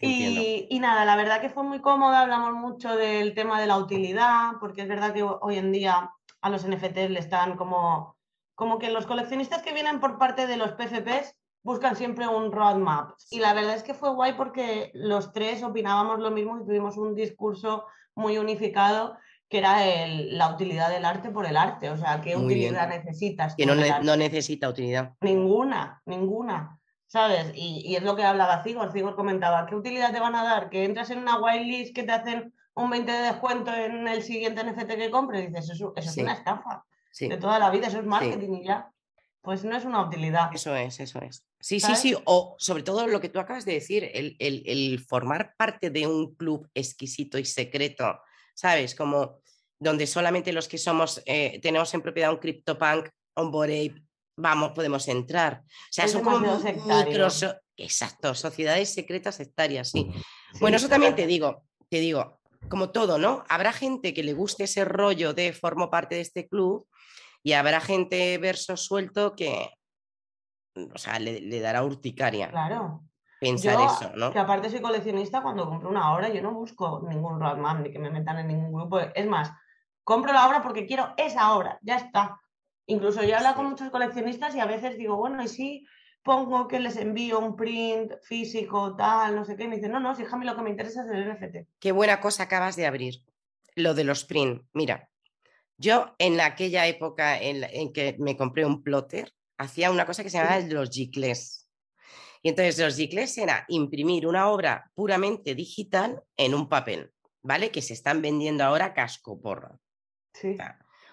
Y, 0.00 0.78
nada, 0.80 1.04
la 1.04 1.16
verdad 1.16 1.40
que 1.40 1.48
fue 1.48 1.64
muy 1.64 1.80
cómoda, 1.80 2.20
hablamos 2.20 2.54
mucho 2.54 2.96
del 2.96 3.34
tema 3.34 3.60
de 3.60 3.66
la 3.66 3.78
utilidad, 3.78 4.52
porque 4.60 4.82
es 4.82 4.88
verdad 4.88 5.12
que 5.12 5.22
hoy 5.22 5.56
en 5.56 5.72
día 5.72 6.10
a 6.40 6.50
los 6.50 6.66
NFTs 6.66 7.10
le 7.10 7.18
están 7.18 7.56
como, 7.56 8.16
como 8.54 8.78
que 8.78 8.90
los 8.90 9.06
coleccionistas 9.06 9.62
que 9.62 9.72
vienen 9.72 9.98
por 9.98 10.18
parte 10.18 10.46
de 10.46 10.56
los 10.56 10.72
PFPs 10.72 11.34
buscan 11.62 11.96
siempre 11.96 12.28
un 12.28 12.52
roadmap. 12.52 13.10
Y 13.30 13.40
la 13.40 13.54
verdad 13.54 13.74
es 13.74 13.82
que 13.82 13.94
fue 13.94 14.14
guay 14.14 14.34
porque 14.34 14.90
los 14.94 15.32
tres 15.32 15.62
opinábamos 15.62 16.20
lo 16.20 16.30
mismo 16.30 16.58
y 16.60 16.64
tuvimos 16.64 16.96
un 16.96 17.14
discurso 17.14 17.86
muy 18.14 18.38
unificado 18.38 19.16
que 19.48 19.58
era 19.58 19.78
la 20.06 20.52
utilidad 20.52 20.90
del 20.90 21.04
arte 21.04 21.30
por 21.30 21.46
el 21.46 21.56
arte. 21.56 21.90
O 21.90 21.96
sea, 21.96 22.20
¿qué 22.20 22.36
utilidad 22.36 22.88
necesitas? 22.88 23.54
Que 23.56 23.64
no, 23.64 23.74
no, 23.74 24.16
necesita 24.16 24.68
utilidad. 24.68 25.14
Ninguna, 25.22 26.02
ninguna. 26.04 26.77
¿Sabes? 27.08 27.50
Y, 27.54 27.96
es 27.96 28.02
lo 28.02 28.14
que 28.14 28.22
hablaba 28.22 28.62
Cigor. 28.62 28.92
Cigor 28.92 29.16
comentaba, 29.16 29.66
¿qué 29.66 29.74
utilidad 29.74 30.12
te 30.12 30.20
van 30.20 30.36
a 30.36 30.44
dar? 30.44 30.70
Que 30.70 30.84
entras 30.84 31.10
en 31.10 31.18
una 31.18 31.38
whitelist 31.38 31.94
que 31.94 32.04
te 32.04 32.12
hacen 32.12 32.54
un 32.74 32.90
20 32.90 33.10
de 33.10 33.18
descuento 33.18 33.74
en 33.74 34.06
el 34.06 34.22
siguiente 34.22 34.62
NFT 34.62 34.90
que 34.90 35.10
compres. 35.10 35.42
Y 35.42 35.46
dices, 35.48 35.70
eso, 35.70 35.92
es 35.96 36.16
una 36.16 36.34
estafa 36.34 36.84
de 37.18 37.36
toda 37.36 37.58
la 37.58 37.70
vida, 37.70 37.88
eso 37.88 37.98
es 37.98 38.06
marketing 38.06 38.60
y 38.60 38.66
ya. 38.66 38.92
Pues 39.40 39.64
no 39.64 39.76
es 39.76 39.84
una 39.84 40.02
utilidad. 40.02 40.50
Eso 40.54 40.76
es, 40.76 41.00
eso 41.00 41.20
es. 41.20 41.44
Sí, 41.58 41.80
sí, 41.80 41.96
sí. 41.96 42.14
O 42.26 42.54
sobre 42.58 42.84
todo 42.84 43.06
lo 43.06 43.20
que 43.20 43.28
tú 43.30 43.40
acabas 43.40 43.64
de 43.64 43.72
decir, 43.72 44.08
el, 44.12 44.36
el 44.38 45.00
formar 45.00 45.54
parte 45.56 45.90
de 45.90 46.06
un 46.06 46.34
club 46.36 46.68
exquisito 46.74 47.38
y 47.38 47.44
secreto 47.44 48.20
¿sabes? 48.58 48.96
Como 48.96 49.40
donde 49.78 50.08
solamente 50.08 50.52
los 50.52 50.66
que 50.66 50.78
somos, 50.78 51.22
eh, 51.26 51.60
tenemos 51.62 51.94
en 51.94 52.02
propiedad 52.02 52.32
un 52.32 52.38
CryptoPunk, 52.38 53.08
un 53.36 53.52
Bored 53.52 53.92
vamos, 54.38 54.72
podemos 54.72 55.06
entrar. 55.08 55.62
O 55.64 55.92
sea, 55.92 56.08
son 56.08 56.22
como 56.22 56.38
micros, 56.38 57.46
exacto, 57.76 58.34
sociedades 58.34 58.92
secretas 58.92 59.36
sectarias, 59.36 59.90
sí. 59.90 60.10
bueno, 60.60 60.76
eso 60.76 60.88
también 60.88 61.14
te 61.14 61.26
digo, 61.26 61.64
te 61.88 62.00
digo, 62.00 62.40
como 62.68 62.90
todo, 62.90 63.18
¿no? 63.18 63.44
Habrá 63.48 63.72
gente 63.72 64.14
que 64.14 64.22
le 64.22 64.32
guste 64.32 64.64
ese 64.64 64.84
rollo 64.84 65.34
de 65.34 65.52
formo 65.52 65.90
parte 65.90 66.16
de 66.16 66.22
este 66.22 66.48
club 66.48 66.86
y 67.42 67.52
habrá 67.52 67.80
gente 67.80 68.36
verso 68.38 68.76
suelto 68.76 69.36
que, 69.36 69.70
o 70.74 70.98
sea, 70.98 71.18
le 71.18 71.60
dará 71.60 71.84
urticaria. 71.84 72.50
Claro 72.50 73.08
pensar 73.38 73.78
eso, 73.80 74.12
¿no? 74.16 74.32
Que 74.32 74.38
aparte 74.38 74.70
soy 74.70 74.80
coleccionista, 74.80 75.42
cuando 75.42 75.68
compro 75.68 75.88
una 75.88 76.12
obra 76.14 76.28
yo 76.28 76.42
no 76.42 76.52
busco 76.52 77.04
ningún 77.08 77.40
roadmap 77.40 77.80
ni 77.80 77.92
que 77.92 77.98
me 77.98 78.10
metan 78.10 78.38
en 78.38 78.48
ningún 78.48 78.72
grupo. 78.72 78.98
Es 78.98 79.26
más, 79.26 79.52
compro 80.04 80.32
la 80.32 80.46
obra 80.48 80.62
porque 80.62 80.86
quiero 80.86 81.14
esa 81.16 81.54
obra, 81.54 81.78
ya 81.82 81.96
está. 81.96 82.40
Incluso 82.88 83.22
yo 83.22 83.30
he 83.30 83.34
hablado 83.34 83.54
con 83.54 83.70
muchos 83.70 83.90
coleccionistas 83.90 84.54
y 84.54 84.60
a 84.60 84.66
veces 84.66 84.98
digo, 84.98 85.16
bueno, 85.16 85.42
y 85.42 85.48
si 85.48 85.86
pongo 86.22 86.66
que 86.66 86.80
les 86.80 86.96
envío 86.96 87.38
un 87.38 87.54
print 87.54 88.12
físico, 88.22 88.96
tal, 88.96 89.36
no 89.36 89.44
sé 89.44 89.56
qué, 89.56 89.64
y 89.64 89.68
me 89.68 89.76
dicen, 89.76 89.92
no, 89.92 90.00
no, 90.00 90.14
si 90.14 90.24
lo 90.24 90.56
que 90.56 90.62
me 90.62 90.70
interesa 90.70 91.04
es 91.04 91.10
el 91.10 91.32
NFT. 91.32 91.68
Qué 91.78 91.92
buena 91.92 92.20
cosa 92.20 92.44
acabas 92.44 92.76
de 92.76 92.86
abrir, 92.86 93.22
lo 93.76 93.94
de 93.94 94.04
los 94.04 94.24
print. 94.24 94.62
Mira, 94.72 95.08
yo 95.76 96.14
en 96.18 96.40
aquella 96.40 96.86
época 96.86 97.40
en, 97.40 97.64
en 97.64 97.92
que 97.92 98.16
me 98.18 98.36
compré 98.36 98.66
un 98.66 98.82
plotter, 98.82 99.32
hacía 99.56 99.90
una 99.90 100.06
cosa 100.06 100.22
que 100.22 100.30
se 100.30 100.38
llamaba 100.38 100.60
los 100.60 100.90
gicles 100.90 101.68
y 102.42 102.50
entonces 102.50 102.78
los 102.78 102.96
gicles 102.96 103.36
era 103.38 103.64
imprimir 103.68 104.26
una 104.26 104.48
obra 104.48 104.90
puramente 104.94 105.54
digital 105.54 106.22
en 106.36 106.54
un 106.54 106.68
papel, 106.68 107.12
¿vale? 107.42 107.70
Que 107.70 107.82
se 107.82 107.94
están 107.94 108.22
vendiendo 108.22 108.64
ahora 108.64 108.94
casco 108.94 109.40
porro. 109.40 109.80
Sí. 110.32 110.56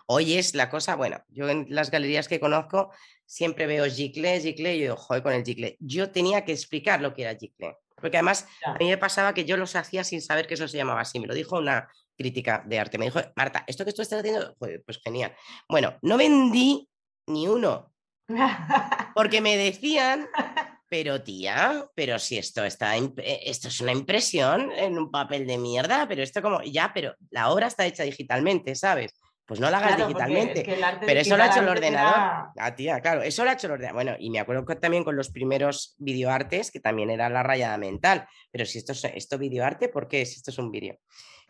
Hoy 0.08 0.34
es 0.34 0.56
la 0.56 0.70
cosa, 0.70 0.96
bueno, 0.96 1.24
yo 1.30 1.50
en 1.50 1.65
las 1.70 1.91
galerías 1.91 2.28
que 2.28 2.39
conozco 2.39 2.91
siempre 3.26 3.68
veo 3.68 3.86
gicle, 3.86 4.39
gicle, 4.39 4.76
y 4.76 4.84
yo, 4.84 4.96
joder, 4.96 5.24
con 5.24 5.34
el 5.34 5.44
gicle. 5.44 5.78
Yo 5.80 6.12
tenía 6.12 6.46
que 6.46 6.52
explicar 6.52 7.02
lo 7.02 7.13
que 7.13 7.24
era 7.24 7.36
gicle, 7.36 7.78
porque 7.96 8.18
además 8.18 8.48
a 8.65 8.74
mí 8.74 8.88
me 8.88 8.98
pasaba 8.98 9.34
que 9.34 9.46
yo 9.46 9.58
los 9.58 9.76
hacía 9.76 10.04
sin 10.04 10.22
saber 10.22 10.48
que 10.48 10.54
eso 10.54 10.68
se 10.68 10.78
llamaba 10.78 11.02
así. 11.02 11.20
Me 11.20 11.28
lo 11.28 11.34
dijo 11.34 11.58
una 11.58 11.89
crítica 12.18 12.63
de 12.65 12.80
arte. 12.80 12.98
Me 12.98 13.06
dijo, 13.06 13.20
Marta, 13.36 13.63
esto 13.68 13.84
que 13.84 13.94
tú 13.94 14.02
estás 14.02 14.20
haciendo, 14.20 14.56
pues 14.58 15.00
genial. 15.04 15.36
Bueno, 15.68 15.98
no 16.02 16.18
vendí 16.18 16.88
ni 17.28 17.48
uno, 17.48 17.94
porque 19.15 19.41
me 19.41 19.58
decían 19.58 20.28
pero 20.88 21.22
tía, 21.24 21.89
pero 21.96 22.20
si 22.20 22.38
esto 22.38 22.63
está, 22.63 22.96
eh, 22.98 23.41
esto 23.46 23.68
es 23.68 23.82
una 23.82 23.91
impresión 23.91 24.72
en 24.72 24.98
un 24.98 25.12
papel 25.12 25.48
de 25.48 25.58
mierda, 25.58 26.08
pero 26.08 26.24
esto 26.24 26.41
como, 26.41 26.62
ya, 26.62 26.91
pero 26.94 27.15
la 27.32 27.50
obra 27.50 27.68
está 27.68 27.86
hecha 27.86 28.04
digitalmente, 28.04 28.76
¿sabes? 28.76 29.13
Pues 29.45 29.60
no 29.60 29.69
la 29.69 29.77
hagas 29.77 29.97
digitalmente. 29.97 30.65
pero 31.05 31.19
eso 31.19 31.38
lo 31.38 31.43
ha 31.43 31.47
hecho 31.47 31.60
el 31.60 31.69
ordenador. 31.69 32.49
Ah, 32.58 32.75
tía, 32.75 32.99
claro, 33.01 33.21
eso 33.21 33.43
lo 33.43 33.51
ha 33.51 33.53
hecho 33.53 33.67
el 33.67 33.73
ordenador. 33.73 33.95
Bueno, 33.95 34.15
y 34.19 34.29
me 34.29 34.39
acuerdo 34.39 34.65
también 34.77 35.03
con 35.03 35.15
los 35.15 35.29
primeros 35.29 35.95
videoartes, 35.99 36.71
que 36.71 36.79
también 36.79 37.10
era 37.12 37.29
la 37.29 37.43
rayada 37.43 37.77
mental. 37.77 38.27
Pero 38.51 38.65
si 38.65 38.79
esto 38.79 38.93
es 38.93 39.03
esto 39.05 39.38
videoarte, 39.38 39.89
¿por 39.89 40.08
qué? 40.08 40.25
Si 40.25 40.38
esto 40.38 40.51
es 40.51 40.58
un 40.58 40.71
vídeo. 40.71 40.97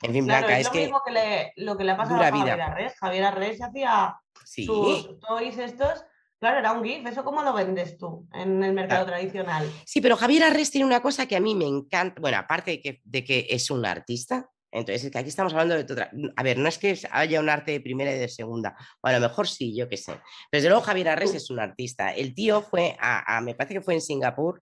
En 0.02 0.12
fin, 0.12 0.26
Blanca, 0.26 0.60
es, 0.60 0.68
lo 0.68 0.74
mismo 0.74 1.02
que 1.06 1.12
le, 1.12 1.54
lo 1.56 1.78
que 1.78 1.84
le 1.86 1.92
ha 1.92 1.98
pasado 1.98 2.22
a 2.22 2.26
Javier 2.26 2.62
Arres. 2.62 2.96
Javier 3.00 3.24
Arres 3.24 3.62
hacía 3.62 4.16
sus 4.44 5.20
toys 5.20 5.58
estos 5.58 6.04
Claro, 6.40 6.60
era 6.60 6.74
un 6.74 6.84
GIF, 6.84 7.06
¿eso 7.08 7.24
cómo 7.24 7.42
lo 7.42 7.54
vendes 7.54 7.98
tú 7.98 8.28
en 8.34 8.62
el 8.64 8.74
mercado 8.74 9.06
tradicional? 9.06 9.72
Sí, 9.86 10.02
pero 10.02 10.18
Javier 10.18 10.44
Arres 10.44 10.70
tiene 10.70 10.86
una 10.86 11.02
cosa 11.02 11.26
que 11.26 11.36
a 11.36 11.40
mí 11.40 11.56
me 11.56 11.66
encanta, 11.66 12.20
bueno, 12.20 12.38
aparte 12.38 12.72
de 12.72 12.82
que, 12.82 13.02
de 13.04 13.24
que 13.24 13.48
es 13.50 13.72
un 13.72 13.86
artista, 13.86 14.50
entonces 14.76 15.06
es 15.06 15.12
que 15.12 15.18
aquí 15.18 15.30
estamos 15.30 15.54
hablando 15.54 15.76
de 15.76 15.82
otra. 15.82 16.12
A 16.36 16.44
ver, 16.44 16.58
no 16.58 16.68
es 16.68 16.78
que 16.78 17.00
haya 17.12 17.40
un 17.40 17.50
arte 17.50 17.72
de 17.72 17.82
primera 17.82 18.14
y 18.14 18.20
de 18.20 18.28
segunda, 18.28 18.76
o 19.02 19.08
a 19.08 19.14
lo 19.14 19.20
mejor 19.20 19.48
sí, 19.48 19.76
yo 19.76 19.88
qué 19.88 19.98
sé. 19.98 20.14
Pero 20.14 20.62
desde 20.62 20.70
luego 20.70 20.84
Javier 20.84 21.10
Arres 21.10 21.34
es 21.34 21.50
un 21.50 21.60
artista. 21.60 22.14
El 22.14 22.36
tío 22.36 22.62
fue 22.62 22.96
a, 23.00 23.42
me 23.42 23.56
parece 23.56 23.76
que 23.76 23.82
fue 23.82 23.94
en 23.96 24.02
Singapur 24.02 24.62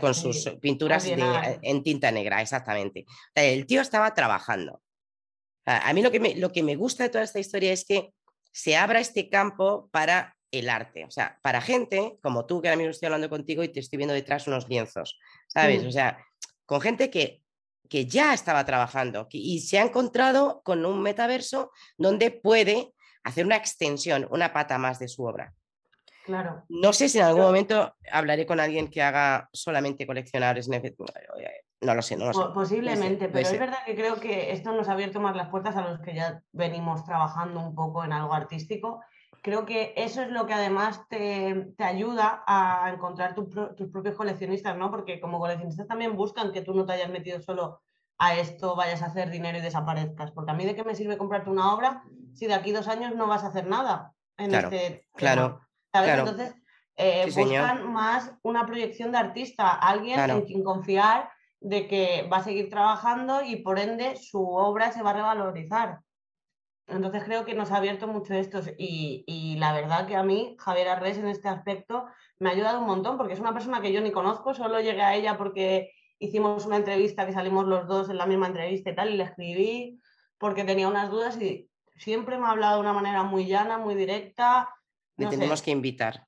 con 0.00 0.14
sus 0.14 0.48
pinturas 0.60 1.06
en 1.06 1.82
tinta 1.82 2.10
negra, 2.10 2.40
exactamente. 2.40 3.04
el 3.34 3.66
tío 3.66 3.80
estaba 3.80 4.14
trabajando. 4.14 4.80
A 5.66 5.92
mí 5.94 6.02
lo 6.02 6.10
que, 6.10 6.20
me, 6.20 6.34
lo 6.36 6.52
que 6.52 6.62
me 6.62 6.76
gusta 6.76 7.04
de 7.04 7.10
toda 7.10 7.24
esta 7.24 7.40
historia 7.40 7.72
es 7.72 7.84
que 7.84 8.12
se 8.52 8.76
abra 8.76 9.00
este 9.00 9.28
campo 9.30 9.88
para 9.90 10.36
el 10.50 10.68
arte. 10.68 11.04
O 11.04 11.10
sea, 11.10 11.38
para 11.42 11.60
gente 11.60 12.18
como 12.22 12.46
tú, 12.46 12.60
que 12.60 12.68
ahora 12.68 12.76
mismo 12.76 12.90
estoy 12.90 13.06
hablando 13.06 13.30
contigo 13.30 13.62
y 13.62 13.68
te 13.68 13.80
estoy 13.80 13.96
viendo 13.96 14.14
detrás 14.14 14.46
unos 14.46 14.68
lienzos, 14.68 15.18
¿sabes? 15.48 15.82
Mm. 15.82 15.88
O 15.88 15.90
sea, 15.90 16.18
con 16.66 16.80
gente 16.80 17.10
que, 17.10 17.42
que 17.88 18.06
ya 18.06 18.34
estaba 18.34 18.64
trabajando 18.64 19.28
y 19.30 19.60
se 19.60 19.78
ha 19.78 19.82
encontrado 19.82 20.62
con 20.64 20.84
un 20.86 21.02
metaverso 21.02 21.70
donde 21.96 22.30
puede 22.30 22.92
hacer 23.22 23.46
una 23.46 23.56
extensión, 23.56 24.26
una 24.30 24.52
pata 24.52 24.78
más 24.78 24.98
de 24.98 25.08
su 25.08 25.24
obra. 25.24 25.52
Claro. 26.24 26.64
No 26.68 26.92
sé 26.92 27.08
si 27.08 27.18
en 27.18 27.24
algún 27.24 27.42
momento 27.42 27.94
hablaré 28.10 28.46
con 28.46 28.58
alguien 28.58 28.88
que 28.88 29.02
haga 29.02 29.48
solamente 29.52 30.06
coleccionables. 30.06 30.68
No 30.68 31.94
lo 31.94 32.00
sé, 32.00 32.16
no 32.16 32.26
lo 32.26 32.32
sé. 32.32 32.40
Posiblemente, 32.54 33.28
pero 33.28 33.46
es 33.46 33.58
verdad 33.58 33.84
que 33.84 33.94
creo 33.94 34.18
que 34.18 34.52
esto 34.52 34.72
nos 34.72 34.88
ha 34.88 34.92
abierto 34.92 35.20
más 35.20 35.36
las 35.36 35.50
puertas 35.50 35.76
a 35.76 35.82
los 35.82 36.00
que 36.00 36.14
ya 36.14 36.42
venimos 36.52 37.04
trabajando 37.04 37.60
un 37.60 37.74
poco 37.74 38.04
en 38.04 38.12
algo 38.14 38.32
artístico 38.32 39.02
creo 39.44 39.66
que 39.66 39.92
eso 39.96 40.22
es 40.22 40.30
lo 40.30 40.46
que 40.46 40.54
además 40.54 41.02
te, 41.10 41.74
ayuda 41.78 42.42
a 42.46 42.90
encontrar 42.90 43.34
tus 43.34 43.90
propios 43.90 44.16
coleccionistas, 44.16 44.74
¿no? 44.78 44.90
Porque 44.90 45.20
como 45.20 45.38
coleccionistas 45.38 45.86
también 45.86 46.16
buscan 46.16 46.50
que 46.50 46.62
tú 46.62 46.72
no 46.72 46.86
te 46.86 46.94
hayas 46.94 47.10
metido 47.10 47.42
solo 47.42 47.82
a 48.16 48.36
esto, 48.36 48.74
vayas 48.74 49.02
a 49.02 49.06
hacer 49.06 49.28
dinero 49.28 49.58
y 49.58 49.60
desaparezcas. 49.60 50.30
Porque 50.30 50.52
a 50.52 50.54
mí 50.54 50.64
de 50.64 50.74
qué 50.74 50.82
me 50.82 50.94
sirve 50.94 51.18
comprarte 51.18 51.50
una 51.50 51.74
obra 51.74 52.02
si 52.32 52.46
de 52.46 52.54
aquí 52.54 52.72
dos 52.72 52.88
años 52.88 53.14
no 53.14 53.26
vas 53.26 53.44
a 53.44 53.48
hacer 53.48 53.66
nada 53.66 54.14
en 54.38 54.48
claro, 54.48 54.70
este 54.72 55.06
Claro, 55.12 55.60
Entonces, 55.92 56.54
eh, 56.96 57.26
buscan 57.26 57.92
más 57.92 58.32
una 58.42 58.64
proyección 58.64 59.12
de 59.12 59.18
artista, 59.18 59.74
alguien 59.74 60.18
en 60.18 60.46
quien 60.46 60.64
confiar 60.64 61.28
de 61.60 61.86
que 61.86 62.26
va 62.32 62.38
a 62.38 62.44
seguir 62.44 62.70
trabajando 62.70 63.42
y 63.42 63.56
por 63.56 63.78
ende 63.78 64.16
su 64.16 64.42
obra 64.42 64.90
se 64.90 65.02
va 65.02 65.10
a 65.10 65.14
revalorizar. 65.14 65.98
Entonces 66.86 67.24
creo 67.24 67.44
que 67.44 67.54
nos 67.54 67.70
ha 67.70 67.78
abierto 67.78 68.06
mucho 68.06 68.34
esto 68.34 68.60
y, 68.78 69.56
la 69.58 69.72
verdad 69.72 70.06
que 70.06 70.16
a 70.16 70.22
mí 70.22 70.54
Javier 70.58 70.88
Arres 70.88 71.16
en 71.16 71.28
este 71.28 71.48
aspecto 71.48 72.04
me 72.38 72.50
ha 72.50 72.52
ayudado 72.52 72.80
un 72.80 72.86
montón 72.86 73.16
porque 73.16 73.32
es 73.32 73.40
una 73.40 73.54
persona 73.54 73.80
que 73.80 73.92
yo 73.92 74.00
ni 74.00 74.12
conozco, 74.12 74.54
solo 74.54 74.80
llegué 74.80 75.02
a 75.02 75.14
ella 75.14 75.38
porque 75.38 75.92
hicimos 76.18 76.66
una 76.66 76.76
entrevista 76.76 77.26
que 77.26 77.32
salimos 77.32 77.66
los 77.66 77.86
dos 77.86 78.10
en 78.10 78.18
la 78.18 78.26
misma 78.26 78.48
entrevista 78.48 78.90
y 78.90 78.94
tal 78.94 79.10
y 79.10 79.16
le 79.16 79.24
escribí 79.24 80.00
porque 80.36 80.64
tenía 80.64 80.88
unas 80.88 81.10
dudas 81.10 81.40
y 81.40 81.70
siempre 81.96 82.38
me 82.38 82.46
ha 82.46 82.50
hablado 82.50 82.74
de 82.74 82.80
una 82.80 82.92
manera 82.92 83.22
muy 83.22 83.46
llana, 83.46 83.78
muy 83.78 83.94
directa. 83.94 84.68
Le 85.16 85.28
tenemos 85.28 85.62
que 85.62 85.70
invitar. 85.70 86.26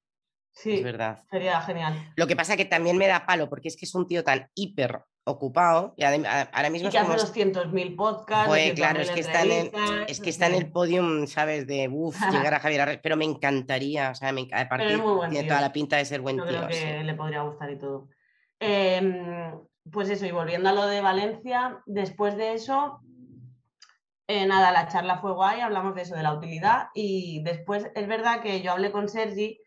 Sí, 0.52 0.76
es 0.76 0.84
verdad. 0.84 1.22
Sería 1.30 1.60
genial. 1.60 2.12
Lo 2.16 2.26
que 2.26 2.34
pasa 2.34 2.56
que 2.56 2.64
también 2.64 2.96
me 2.96 3.08
da 3.08 3.26
palo 3.26 3.50
porque 3.50 3.68
es 3.68 3.76
que 3.76 3.84
es 3.84 3.94
un 3.94 4.06
tío 4.06 4.24
tan 4.24 4.48
hiper 4.54 5.02
ocupado 5.28 5.92
y 5.96 6.04
ahora 6.04 6.70
mismo 6.70 6.88
y 6.88 6.92
que 6.92 6.98
hace 6.98 7.12
200.000 7.12 7.96
podcasts 7.96 8.46
pues, 8.46 8.74
claro 8.74 9.00
es 9.00 9.10
que 9.10 9.20
está 9.20 9.42
en 9.42 9.50
el, 9.50 9.72
es 10.06 10.20
que 10.20 10.30
está 10.30 10.46
en 10.46 10.54
el 10.54 10.70
podium 10.70 11.26
sabes 11.26 11.66
de 11.66 11.88
uff 11.90 12.16
llegar 12.30 12.54
a 12.54 12.60
Javier 12.60 12.82
Arres 12.82 13.00
pero 13.02 13.16
me 13.16 13.24
encantaría 13.24 14.10
o 14.10 14.14
sea 14.14 14.30
me, 14.30 14.48
aparte 14.52 15.02
tiene 15.30 15.48
toda 15.48 15.60
la 15.60 15.72
pinta 15.72 15.96
de 15.96 16.04
ser 16.04 16.20
buen 16.20 16.36
Yo 16.36 16.46
tío 16.46 16.66
creo 16.66 16.68
que 16.68 17.02
le 17.02 17.14
podría 17.14 17.42
gustar 17.42 17.70
y 17.72 17.76
todo. 17.78 18.08
Em, 18.60 19.52
pues 19.90 20.08
eso 20.10 20.26
y 20.26 20.30
volviendo 20.30 20.68
a 20.68 20.72
lo 20.72 20.86
de 20.86 21.00
Valencia 21.00 21.82
después 21.86 22.36
de 22.36 22.54
eso 22.54 23.00
eh, 24.28 24.46
nada 24.46 24.70
la 24.70 24.86
charla 24.86 25.18
fue 25.18 25.34
guay 25.34 25.60
hablamos 25.60 25.96
de 25.96 26.02
eso 26.02 26.14
de 26.14 26.22
la 26.22 26.34
utilidad 26.34 26.86
y 26.94 27.42
después 27.42 27.90
es 27.96 28.06
verdad 28.06 28.42
que 28.42 28.62
yo 28.62 28.70
hablé 28.70 28.92
con 28.92 29.08
Sergi 29.08 29.58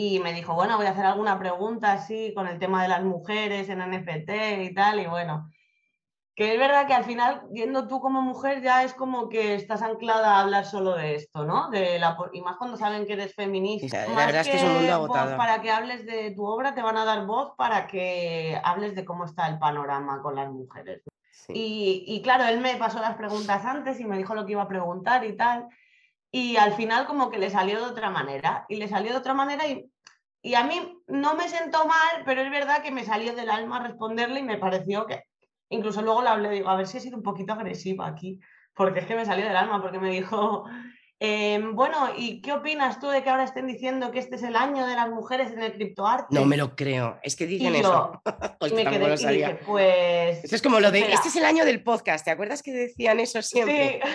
y 0.00 0.20
me 0.20 0.32
dijo, 0.32 0.54
bueno, 0.54 0.76
voy 0.76 0.86
a 0.86 0.90
hacer 0.90 1.04
alguna 1.04 1.40
pregunta 1.40 1.90
así 1.90 2.32
con 2.32 2.46
el 2.46 2.60
tema 2.60 2.82
de 2.82 2.88
las 2.88 3.02
mujeres 3.02 3.68
en 3.68 3.80
NFT 3.80 4.30
y 4.62 4.72
tal, 4.72 5.00
y 5.00 5.06
bueno, 5.06 5.50
que 6.36 6.52
es 6.52 6.58
verdad 6.60 6.86
que 6.86 6.94
al 6.94 7.02
final, 7.02 7.42
viendo 7.50 7.88
tú 7.88 7.98
como 8.00 8.22
mujer, 8.22 8.62
ya 8.62 8.84
es 8.84 8.94
como 8.94 9.28
que 9.28 9.56
estás 9.56 9.82
anclada 9.82 10.36
a 10.36 10.42
hablar 10.42 10.66
solo 10.66 10.94
de 10.94 11.16
esto, 11.16 11.44
¿no? 11.44 11.68
De 11.70 11.98
la, 11.98 12.16
y 12.32 12.40
más 12.42 12.58
cuando 12.58 12.76
saben 12.76 13.06
que 13.06 13.14
eres 13.14 13.34
feminista. 13.34 14.06
la 14.06 14.26
verdad 14.26 14.42
es 14.42 14.48
que 14.48 14.56
es 14.58 14.62
un 14.62 14.74
mundo 14.74 14.92
agotado. 14.92 15.36
Para 15.36 15.60
que 15.62 15.72
hables 15.72 16.06
de 16.06 16.30
tu 16.30 16.46
obra, 16.46 16.76
te 16.76 16.82
van 16.82 16.96
a 16.96 17.04
dar 17.04 17.26
voz 17.26 17.54
para 17.56 17.88
que 17.88 18.56
hables 18.62 18.94
de 18.94 19.04
cómo 19.04 19.24
está 19.24 19.48
el 19.48 19.58
panorama 19.58 20.22
con 20.22 20.36
las 20.36 20.48
mujeres. 20.48 21.02
Y, 21.48 22.04
y, 22.06 22.22
claro, 22.22 22.44
él 22.44 22.60
me 22.60 22.76
pasó 22.76 23.00
las 23.00 23.16
preguntas 23.16 23.64
antes 23.64 23.98
y 23.98 24.04
me 24.04 24.16
dijo 24.16 24.36
lo 24.36 24.46
que 24.46 24.52
iba 24.52 24.62
a 24.62 24.68
preguntar 24.68 25.24
y 25.24 25.36
tal. 25.36 25.68
Y 26.30 26.56
al 26.56 26.72
final 26.74 27.06
como 27.06 27.30
que 27.30 27.38
le 27.38 27.50
salió 27.50 27.78
de 27.78 27.86
otra 27.86 28.10
manera. 28.10 28.66
Y 28.68 28.76
le 28.76 28.88
salió 28.88 29.12
de 29.12 29.18
otra 29.18 29.34
manera 29.34 29.66
y, 29.66 29.90
y 30.42 30.54
a 30.54 30.64
mí 30.64 31.02
no 31.06 31.34
me 31.34 31.48
sentó 31.48 31.86
mal, 31.86 32.22
pero 32.24 32.42
es 32.42 32.50
verdad 32.50 32.82
que 32.82 32.90
me 32.90 33.04
salió 33.04 33.34
del 33.34 33.50
alma 33.50 33.80
responderle 33.80 34.40
y 34.40 34.44
me 34.44 34.58
pareció 34.58 35.06
que 35.06 35.24
Incluso 35.70 36.02
luego 36.02 36.22
le 36.22 36.28
hablé, 36.28 36.50
digo, 36.50 36.68
a 36.68 36.76
ver 36.76 36.86
si 36.86 36.96
he 36.96 37.00
sido 37.00 37.16
un 37.16 37.22
poquito 37.22 37.52
agresiva 37.52 38.06
aquí, 38.06 38.40
porque 38.74 39.00
es 39.00 39.06
que 39.06 39.16
me 39.16 39.26
salió 39.26 39.44
del 39.44 39.56
alma, 39.56 39.82
porque 39.82 39.98
me 39.98 40.10
dijo, 40.10 40.64
em, 41.20 41.74
bueno, 41.74 42.10
¿y 42.16 42.40
qué 42.40 42.52
opinas 42.52 43.00
tú 43.00 43.08
de 43.08 43.22
que 43.22 43.30
ahora 43.30 43.44
estén 43.44 43.66
diciendo 43.66 44.10
que 44.10 44.18
este 44.18 44.36
es 44.36 44.42
el 44.42 44.56
año 44.56 44.86
de 44.86 44.94
las 44.94 45.08
mujeres 45.10 45.52
en 45.52 45.62
el 45.62 45.72
criptoarte? 45.72 46.26
No 46.30 46.44
me 46.44 46.56
lo 46.56 46.74
creo, 46.76 47.18
es 47.22 47.36
que 47.36 47.46
dicen 47.46 47.74
eso. 47.74 48.20
y 48.60 48.72
me 48.74 48.84
quedé, 48.84 49.14
y 49.14 49.36
dije, 49.36 49.58
pues... 49.66 50.44
Esto 50.44 50.56
es 50.56 50.62
como 50.62 50.80
lo 50.80 50.90
de, 50.90 51.12
este 51.12 51.28
es 51.28 51.36
el 51.36 51.44
año 51.44 51.64
del 51.64 51.82
podcast, 51.82 52.24
¿te 52.24 52.30
acuerdas 52.30 52.62
que 52.62 52.72
decían 52.72 53.20
eso 53.20 53.42
siempre? 53.42 54.00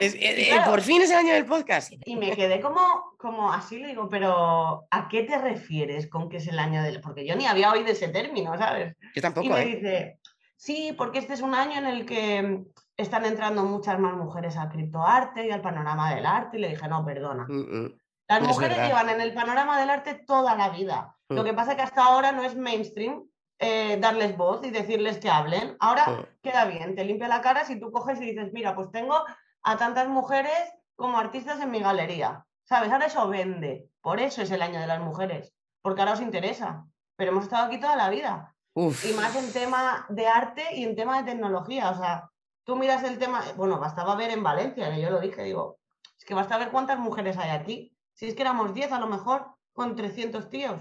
Sí. 0.00 0.06
Eh, 0.18 0.50
eh, 0.50 0.60
por 0.66 0.82
fin 0.82 1.00
es 1.00 1.10
el 1.10 1.18
año 1.18 1.32
del 1.32 1.46
podcast. 1.46 1.92
Y 2.04 2.16
me 2.16 2.32
quedé 2.32 2.60
como, 2.60 3.14
como 3.16 3.50
así, 3.50 3.78
le 3.78 3.88
digo, 3.88 4.08
pero 4.08 4.86
¿a 4.90 5.08
qué 5.08 5.22
te 5.22 5.38
refieres 5.38 6.08
con 6.08 6.28
que 6.28 6.38
es 6.38 6.48
el 6.48 6.58
año 6.58 6.82
del...? 6.82 7.00
Porque 7.00 7.24
yo 7.24 7.36
ni 7.36 7.46
había 7.46 7.70
oído 7.70 7.86
ese 7.86 8.08
término, 8.08 8.58
¿sabes? 8.58 8.96
Yo 9.14 9.22
tampoco, 9.22 9.46
Y 9.46 9.50
me 9.50 9.62
¿eh? 9.62 9.66
dice, 9.66 10.18
Sí, 10.64 10.94
porque 10.96 11.18
este 11.18 11.34
es 11.34 11.42
un 11.42 11.54
año 11.54 11.78
en 11.78 11.86
el 11.86 12.06
que 12.06 12.62
están 12.96 13.24
entrando 13.24 13.64
muchas 13.64 13.98
más 13.98 14.14
mujeres 14.14 14.56
al 14.56 14.68
criptoarte 14.70 15.46
y 15.46 15.50
al 15.50 15.60
panorama 15.60 16.14
del 16.14 16.26
arte. 16.26 16.58
Y 16.58 16.60
le 16.60 16.68
dije, 16.70 16.88
no, 16.88 17.04
perdona. 17.04 17.44
Mm, 17.48 17.84
mm. 17.84 17.98
Las 18.28 18.40
es 18.42 18.48
mujeres 18.48 18.76
verdad. 18.76 18.88
llevan 18.88 19.08
en 19.10 19.20
el 19.20 19.34
panorama 19.34 19.78
del 19.80 19.90
arte 19.90 20.14
toda 20.26 20.54
la 20.54 20.68
vida. 20.70 21.16
Lo 21.28 21.42
Mm. 21.42 21.44
que 21.46 21.54
pasa 21.54 21.70
es 21.72 21.76
que 21.76 21.82
hasta 21.82 22.04
ahora 22.04 22.32
no 22.32 22.42
es 22.44 22.56
mainstream 22.56 23.24
eh, 23.60 23.98
darles 24.00 24.36
voz 24.36 24.64
y 24.66 24.70
decirles 24.70 25.18
que 25.18 25.30
hablen. 25.30 25.76
Ahora 25.80 26.26
queda 26.42 26.64
bien, 26.64 26.94
te 26.96 27.04
limpia 27.04 27.28
la 27.28 27.40
cara 27.40 27.64
si 27.64 27.78
tú 27.78 27.92
coges 27.92 28.20
y 28.20 28.26
dices, 28.32 28.52
mira, 28.52 28.74
pues 28.74 28.90
tengo 28.90 29.16
a 29.62 29.76
tantas 29.76 30.08
mujeres 30.08 30.58
como 30.96 31.18
artistas 31.18 31.60
en 31.60 31.70
mi 31.70 31.80
galería. 31.80 32.44
¿Sabes? 32.64 32.90
Ahora 32.92 33.06
eso 33.06 33.28
vende. 33.28 33.88
Por 34.00 34.20
eso 34.20 34.42
es 34.42 34.50
el 34.50 34.60
año 34.62 34.80
de 34.80 34.86
las 34.86 35.00
mujeres. 35.00 35.52
Porque 35.82 36.00
ahora 36.00 36.14
os 36.14 36.20
interesa. 36.20 36.84
Pero 37.16 37.30
hemos 37.30 37.44
estado 37.44 37.66
aquí 37.66 37.78
toda 37.78 37.94
la 37.94 38.08
vida 38.10 38.54
Uf. 38.74 39.04
y 39.04 39.12
más 39.12 39.36
en 39.36 39.52
tema 39.52 40.04
de 40.08 40.26
arte 40.26 40.64
y 40.74 40.84
en 40.84 40.96
tema 40.96 41.22
de 41.22 41.30
tecnología. 41.30 41.90
O 41.90 41.94
sea, 41.96 42.28
tú 42.64 42.76
miras 42.76 43.02
el 43.04 43.18
tema, 43.18 43.42
bueno, 43.56 43.78
bastaba 43.78 44.16
ver 44.16 44.30
en 44.30 44.42
Valencia, 44.42 44.94
que 44.94 45.00
yo 45.00 45.10
lo 45.10 45.20
dije, 45.20 45.42
digo, 45.42 45.78
es 46.18 46.24
que 46.24 46.34
basta 46.34 46.58
ver 46.58 46.70
cuántas 46.70 46.98
mujeres 46.98 47.36
hay 47.36 47.50
aquí. 47.50 47.96
Si 48.14 48.26
es 48.26 48.34
que 48.34 48.42
éramos 48.42 48.74
10 48.74 48.92
a 48.92 49.00
lo 49.00 49.06
mejor, 49.08 49.46
con 49.72 49.96
300 49.96 50.48
tíos. 50.50 50.80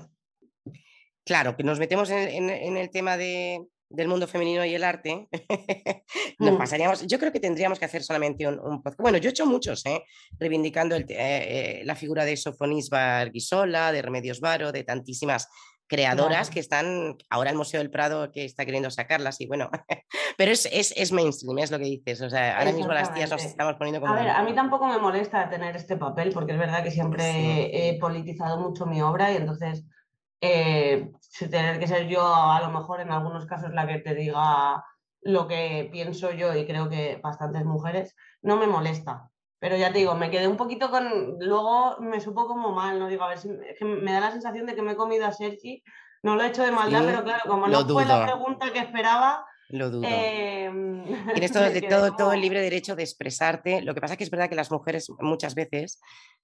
Claro, 1.26 1.56
que 1.56 1.64
nos 1.64 1.80
metemos 1.80 2.10
en, 2.10 2.28
en- 2.30 2.50
en 2.50 2.78
el 2.78 2.90
tema 2.90 3.18
de- 3.18 3.66
del 3.90 4.08
mundo 4.08 4.28
femenino 4.28 4.66
y 4.66 4.74
el 4.74 4.84
arte, 4.84 5.28
nos 6.40 6.54
Mm. 6.54 6.58
pasaríamos, 6.58 7.06
yo 7.06 7.20
creo 7.20 7.32
que 7.32 7.40
tendríamos 7.40 7.78
que 7.80 7.86
hacer 7.86 8.04
solamente 8.04 8.48
un, 8.48 8.60
un 8.60 8.82
podcast. 8.82 9.00
Bueno, 9.00 9.18
yo 9.20 9.30
he 9.30 9.32
hecho 9.32 9.46
muchos, 9.46 9.86
¿eh? 9.86 10.04
reivindicando 10.40 10.96
el 10.96 11.04
eh, 11.10 11.16
eh, 11.80 11.82
la 11.86 11.96
figura 11.96 12.26
de 12.26 12.36
Sofonisba 12.36 13.20
Arguisola, 13.20 13.92
de 13.92 14.02
Remedios 14.02 14.40
Varo, 14.40 14.72
de 14.72 14.84
tantísimas 14.84 15.48
creadoras 15.88 16.48
Claro. 16.48 16.54
que 16.54 16.60
están 16.60 17.18
ahora 17.30 17.50
el 17.52 17.58
Museo 17.58 17.80
del 17.80 17.92
Prado 17.92 18.32
que 18.32 18.46
está 18.46 18.66
queriendo 18.66 18.90
sacarlas 18.90 19.40
y 19.42 19.48
bueno, 19.48 19.70
pero 20.38 20.52
es, 20.52 20.66
es, 20.72 20.94
es 20.98 21.12
mainstream, 21.12 21.60
es 21.60 21.72
lo 21.72 21.78
que 21.78 21.86
dices, 21.86 22.22
o 22.22 22.30
sea, 22.30 22.58
ahora 22.58 22.72
mismo 22.72 22.94
las 22.94 23.14
tías 23.14 23.30
nos 23.30 23.44
estamos 23.44 23.76
poniendo 23.76 24.02
como... 24.02 24.14
A 24.14 24.18
ver, 24.18 24.30
a 24.30 24.44
mí 24.44 24.54
tampoco 24.56 24.88
me 24.88 24.98
molesta 24.98 25.50
tener 25.50 25.76
este 25.76 25.98
papel, 25.98 26.32
porque 26.34 26.54
es 26.54 26.60
verdad 26.60 26.84
que 26.84 26.92
siempre 26.92 27.24
Sí. 27.24 27.70
he 27.74 27.98
politizado 28.00 28.60
mucho 28.60 28.86
mi 28.86 29.02
obra 29.02 29.32
y 29.32 29.38
entonces 29.38 29.86
eh, 30.42 31.12
tener 31.50 31.80
que 31.80 31.88
ser 31.88 32.08
yo 32.08 32.24
a 32.34 32.60
lo 32.62 32.70
mejor 32.72 33.00
en 33.02 33.12
algunos 33.12 33.46
casos 33.46 33.72
la 33.74 33.88
que 33.88 34.00
te 34.00 34.14
diga 34.16 34.84
lo 35.22 35.48
que 35.48 35.88
pienso 35.92 36.32
yo 36.32 36.54
y 36.56 36.66
creo 36.66 36.90
que 36.90 37.20
bastantes 37.24 37.64
mujeres, 37.64 38.14
no 38.42 38.58
me 38.58 38.68
molesta. 38.68 39.30
Pero 39.64 39.78
ya 39.78 39.94
te 39.94 40.00
digo, 40.00 40.14
me 40.14 40.30
quedé 40.30 40.46
un 40.46 40.58
poquito 40.58 40.92
con. 40.92 41.38
Luego 41.40 41.96
me 42.02 42.20
supo 42.20 42.46
como 42.48 42.74
mal, 42.74 43.00
¿no? 43.00 43.08
Digo, 43.08 43.24
a 43.24 43.30
ver 43.30 43.38
si. 43.38 43.48
Es 43.66 43.80
que 43.80 43.86
me 43.86 44.12
da 44.12 44.20
la 44.20 44.32
sensación 44.32 44.66
de 44.66 44.76
que 44.76 44.82
me 44.82 44.92
he 44.92 44.96
comido 44.98 45.26
a 45.26 45.32
Sergi. 45.32 45.82
No 46.22 46.36
lo 46.36 46.44
he 46.44 46.48
hecho 46.48 46.64
de 46.64 46.72
maldad, 46.74 47.00
Sí, 47.00 47.06
pero 47.08 47.24
claro, 47.24 47.44
como 47.48 47.68
no 47.68 47.88
fue 47.88 48.06
la 48.06 48.16
dudo. 48.18 48.26
pregunta 48.26 48.74
que 48.74 48.80
esperaba. 48.80 49.46
Lo 49.70 49.90
dudo. 49.90 50.06
eh, 50.06 50.70
Tienes 51.34 51.54
todo, 51.54 51.64
de- 51.64 51.82
todo, 51.84 52.14
todo 52.14 52.34
el 52.34 52.42
libre 52.42 52.60
derecho 52.60 52.94
de 52.98 53.04
expresarte. 53.04 53.82
Lo 53.84 53.94
que 53.94 54.02
pasa 54.02 54.16
es 54.16 54.18
que 54.18 54.26
es 54.26 54.30
verdad 54.30 54.50
que 54.50 54.56
las 54.56 54.70
mujeres 54.70 55.10
muchas 55.22 55.56
veces, 55.56 56.02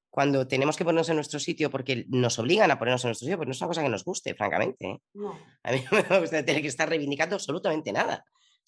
cuando 0.09 0.47
tenemos 0.47 0.77
que 0.77 0.85
ponernos 0.85 1.09
en 1.09 1.15
nuestro 1.15 1.41
sitio, 1.41 1.69
porque 1.69 2.05
nos 2.07 2.39
obligan 2.39 2.71
a 2.71 2.79
ponernos 2.79 3.03
en 3.03 3.09
nuestro 3.09 3.25
sitio, 3.25 3.35
pues 3.35 3.47
no 3.47 3.51
es 3.51 3.59
una 3.61 3.67
cosa 3.67 3.83
que 3.83 3.89
nos 3.89 4.05
guste, 4.05 4.33
francamente. 4.33 5.01
No. 5.13 5.37
A 5.63 5.71
mí 5.73 5.83
no 5.91 5.97
me 6.09 6.19
gusta 6.21 6.45
tener 6.45 6.61
que 6.61 6.69
estar 6.69 6.87
reivindicando 6.87 7.35
absolutamente 7.35 7.91
nada. 7.91 8.23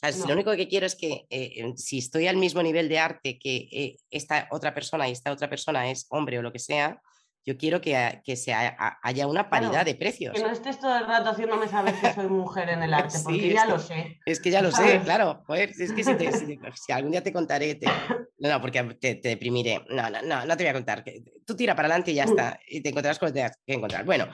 Si 0.10 0.20
No. 0.22 0.28
lo 0.28 0.34
único 0.34 0.52
que 0.56 0.68
quiero 0.68 0.86
es 0.88 0.96
que 0.96 1.26
eh, 1.30 1.74
si 1.76 2.00
estoy 2.00 2.28
al 2.28 2.38
mismo 2.38 2.64
nivel 2.64 2.90
de 2.90 2.98
arte 2.98 3.38
que 3.38 3.68
eh, 3.72 3.98
esta 4.10 4.48
otra 4.52 4.74
persona 4.74 5.08
y 5.08 5.12
esta 5.12 5.32
otra 5.32 5.48
persona 5.50 5.92
es 5.92 6.08
hombre 6.10 6.40
o 6.40 6.42
lo 6.42 6.52
que 6.52 6.58
sea, 6.60 7.00
yo 7.46 7.58
quiero 7.58 7.82
que, 7.82 8.22
que 8.24 8.36
se 8.36 8.52
ha- 8.54 8.76
ha- 8.80 9.00
haya 9.04 9.26
una 9.28 9.48
Claro, 9.48 9.66
paridad 9.68 9.86
de 9.86 9.96
precios. 9.96 10.34
Que 10.36 10.42
no 10.44 10.50
estés 10.52 10.80
todo 10.80 10.96
el 10.98 11.06
rato 11.08 11.30
haciéndome 11.32 11.68
saber 11.68 11.94
que 11.96 12.14
soy 12.14 12.28
mujer 12.28 12.70
en 12.70 12.82
el 12.84 12.94
arte, 12.94 13.18
porque 13.24 13.52
ya 13.54 13.66
que- 13.66 13.72
lo 13.72 13.80
sé. 13.80 14.20
Es 14.26 14.40
que 14.40 14.50
ya 14.52 14.62
lo 14.64 14.72
sé, 14.72 14.78
¿Sabes? 14.78 15.04
claro. 15.04 15.44
Joder, 15.46 15.70
es 15.78 15.92
que 15.94 16.04
si, 16.04 16.14
te- 16.16 16.32
si- 16.32 16.60
si 16.76 16.92
algún 16.92 17.12
día 17.12 17.22
te 17.24 17.32
contaré, 17.34 17.76
te- 17.76 17.88
no, 18.40 18.50
no, 18.50 18.62
porque 18.62 18.84
te, 19.00 19.16
te 19.16 19.30
deprimiré. 19.30 19.84
No, 19.90 20.10
no, 20.10 20.22
no, 20.24 20.46
no 20.46 20.58
te 20.58 20.64
voy 20.64 20.70
a 20.70 20.74
contar. 20.74 21.04
Tú 21.46 21.56
tira 21.56 21.76
para 21.76 21.88
adelante 21.88 22.12
y 22.12 22.16
ya 22.16 22.26
Mm. 22.26 22.30
está. 22.30 22.60
Y 22.68 22.82
te 22.82 22.90
encontrarás 22.90 23.18
con 23.20 23.28
lo 23.30 23.34
que 23.34 23.40
tengas 23.40 23.58
que 23.66 23.74
encontrar. 23.74 24.04
Bueno, 24.06 24.28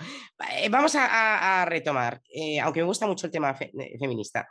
eh, 0.56 0.67
vamos 0.69 0.95
a, 0.95 1.06
a- 1.08 1.62
a 1.62 1.65
retomar, 1.65 2.21
eh, 2.34 2.60
aunque 2.60 2.80
me 2.82 2.88
gusta 2.88 3.06
mucho 3.08 3.25
el 3.25 3.32
tema 3.32 3.53
fe- 3.53 3.71
eh, 3.77 3.97
feminista. 3.99 4.47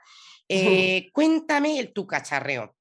Eh, 0.48 1.11
cuéntame 1.12 1.78
el, 1.78 1.92
tu 1.92 2.06
cacharreo. 2.06 2.74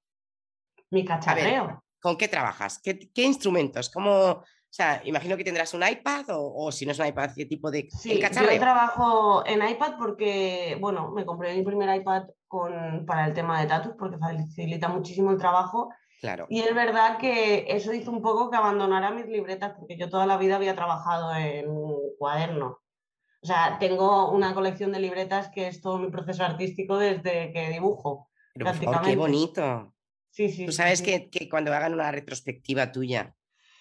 Mi 0.91 1.03
cacharreo. 1.03 1.83
¿Con 1.99 2.17
qué 2.17 2.27
trabajas? 2.27 2.79
¿Qué, 2.83 3.11
qué 3.11 3.23
instrumentos? 3.23 3.89
¿Cómo, 3.89 4.43
o 4.75 4.77
sea, 4.77 5.01
imagino 5.05 5.37
que 5.37 5.45
tendrás 5.45 5.73
un 5.73 5.87
iPad 5.87 6.31
o, 6.31 6.65
o 6.65 6.69
si 6.69 6.85
no 6.85 6.91
es 6.91 6.99
un 6.99 7.07
iPad, 7.07 7.31
¿qué 7.33 7.45
tipo 7.45 7.71
de 7.71 7.79
el 7.79 7.89
Sí, 7.91 8.19
yo 8.21 8.59
trabajo 8.59 9.41
en 9.47 9.65
iPad 9.65 9.93
porque, 9.97 10.77
bueno, 10.81 11.11
me 11.11 11.25
compré 11.25 11.55
mi 11.55 11.63
primer 11.63 11.95
iPad 11.95 12.23
con, 12.45 13.05
para 13.05 13.25
el 13.25 13.33
tema 13.33 13.61
de 13.61 13.67
tatus 13.67 13.93
porque 13.97 14.17
facilita 14.17 14.89
muchísimo 14.89 15.31
el 15.31 15.37
trabajo 15.37 15.89
Claro. 16.19 16.47
y 16.49 16.59
es 16.59 16.73
verdad 16.75 17.17
que 17.19 17.65
eso 17.69 17.93
hizo 17.93 18.11
un 18.11 18.21
poco 18.21 18.49
que 18.49 18.57
abandonara 18.57 19.11
mis 19.11 19.27
libretas 19.27 19.73
porque 19.77 19.97
yo 19.97 20.09
toda 20.09 20.25
la 20.25 20.37
vida 20.37 20.57
había 20.57 20.75
trabajado 20.75 21.33
en 21.35 21.67
cuaderno. 22.17 22.79
O 23.45 23.47
sea, 23.47 23.77
tengo 23.79 24.31
una 24.31 24.55
colección 24.55 24.91
de 24.91 24.99
libretas 24.99 25.49
que 25.49 25.67
es 25.67 25.79
todo 25.79 25.99
mi 25.99 26.09
proceso 26.09 26.43
artístico 26.43 26.97
desde 26.97 27.53
que 27.53 27.69
dibujo. 27.69 28.27
Pero 28.55 28.65
por 28.65 28.75
favor, 28.75 29.01
qué 29.03 29.15
bonito. 29.15 29.93
Sí, 30.31 30.49
sí. 30.49 30.65
Tú 30.65 30.71
sabes 30.71 30.97
sí. 30.97 31.05
que, 31.05 31.29
que 31.29 31.47
cuando 31.47 31.71
hagan 31.71 31.93
una 31.93 32.11
retrospectiva 32.11 32.91
tuya, 32.91 33.35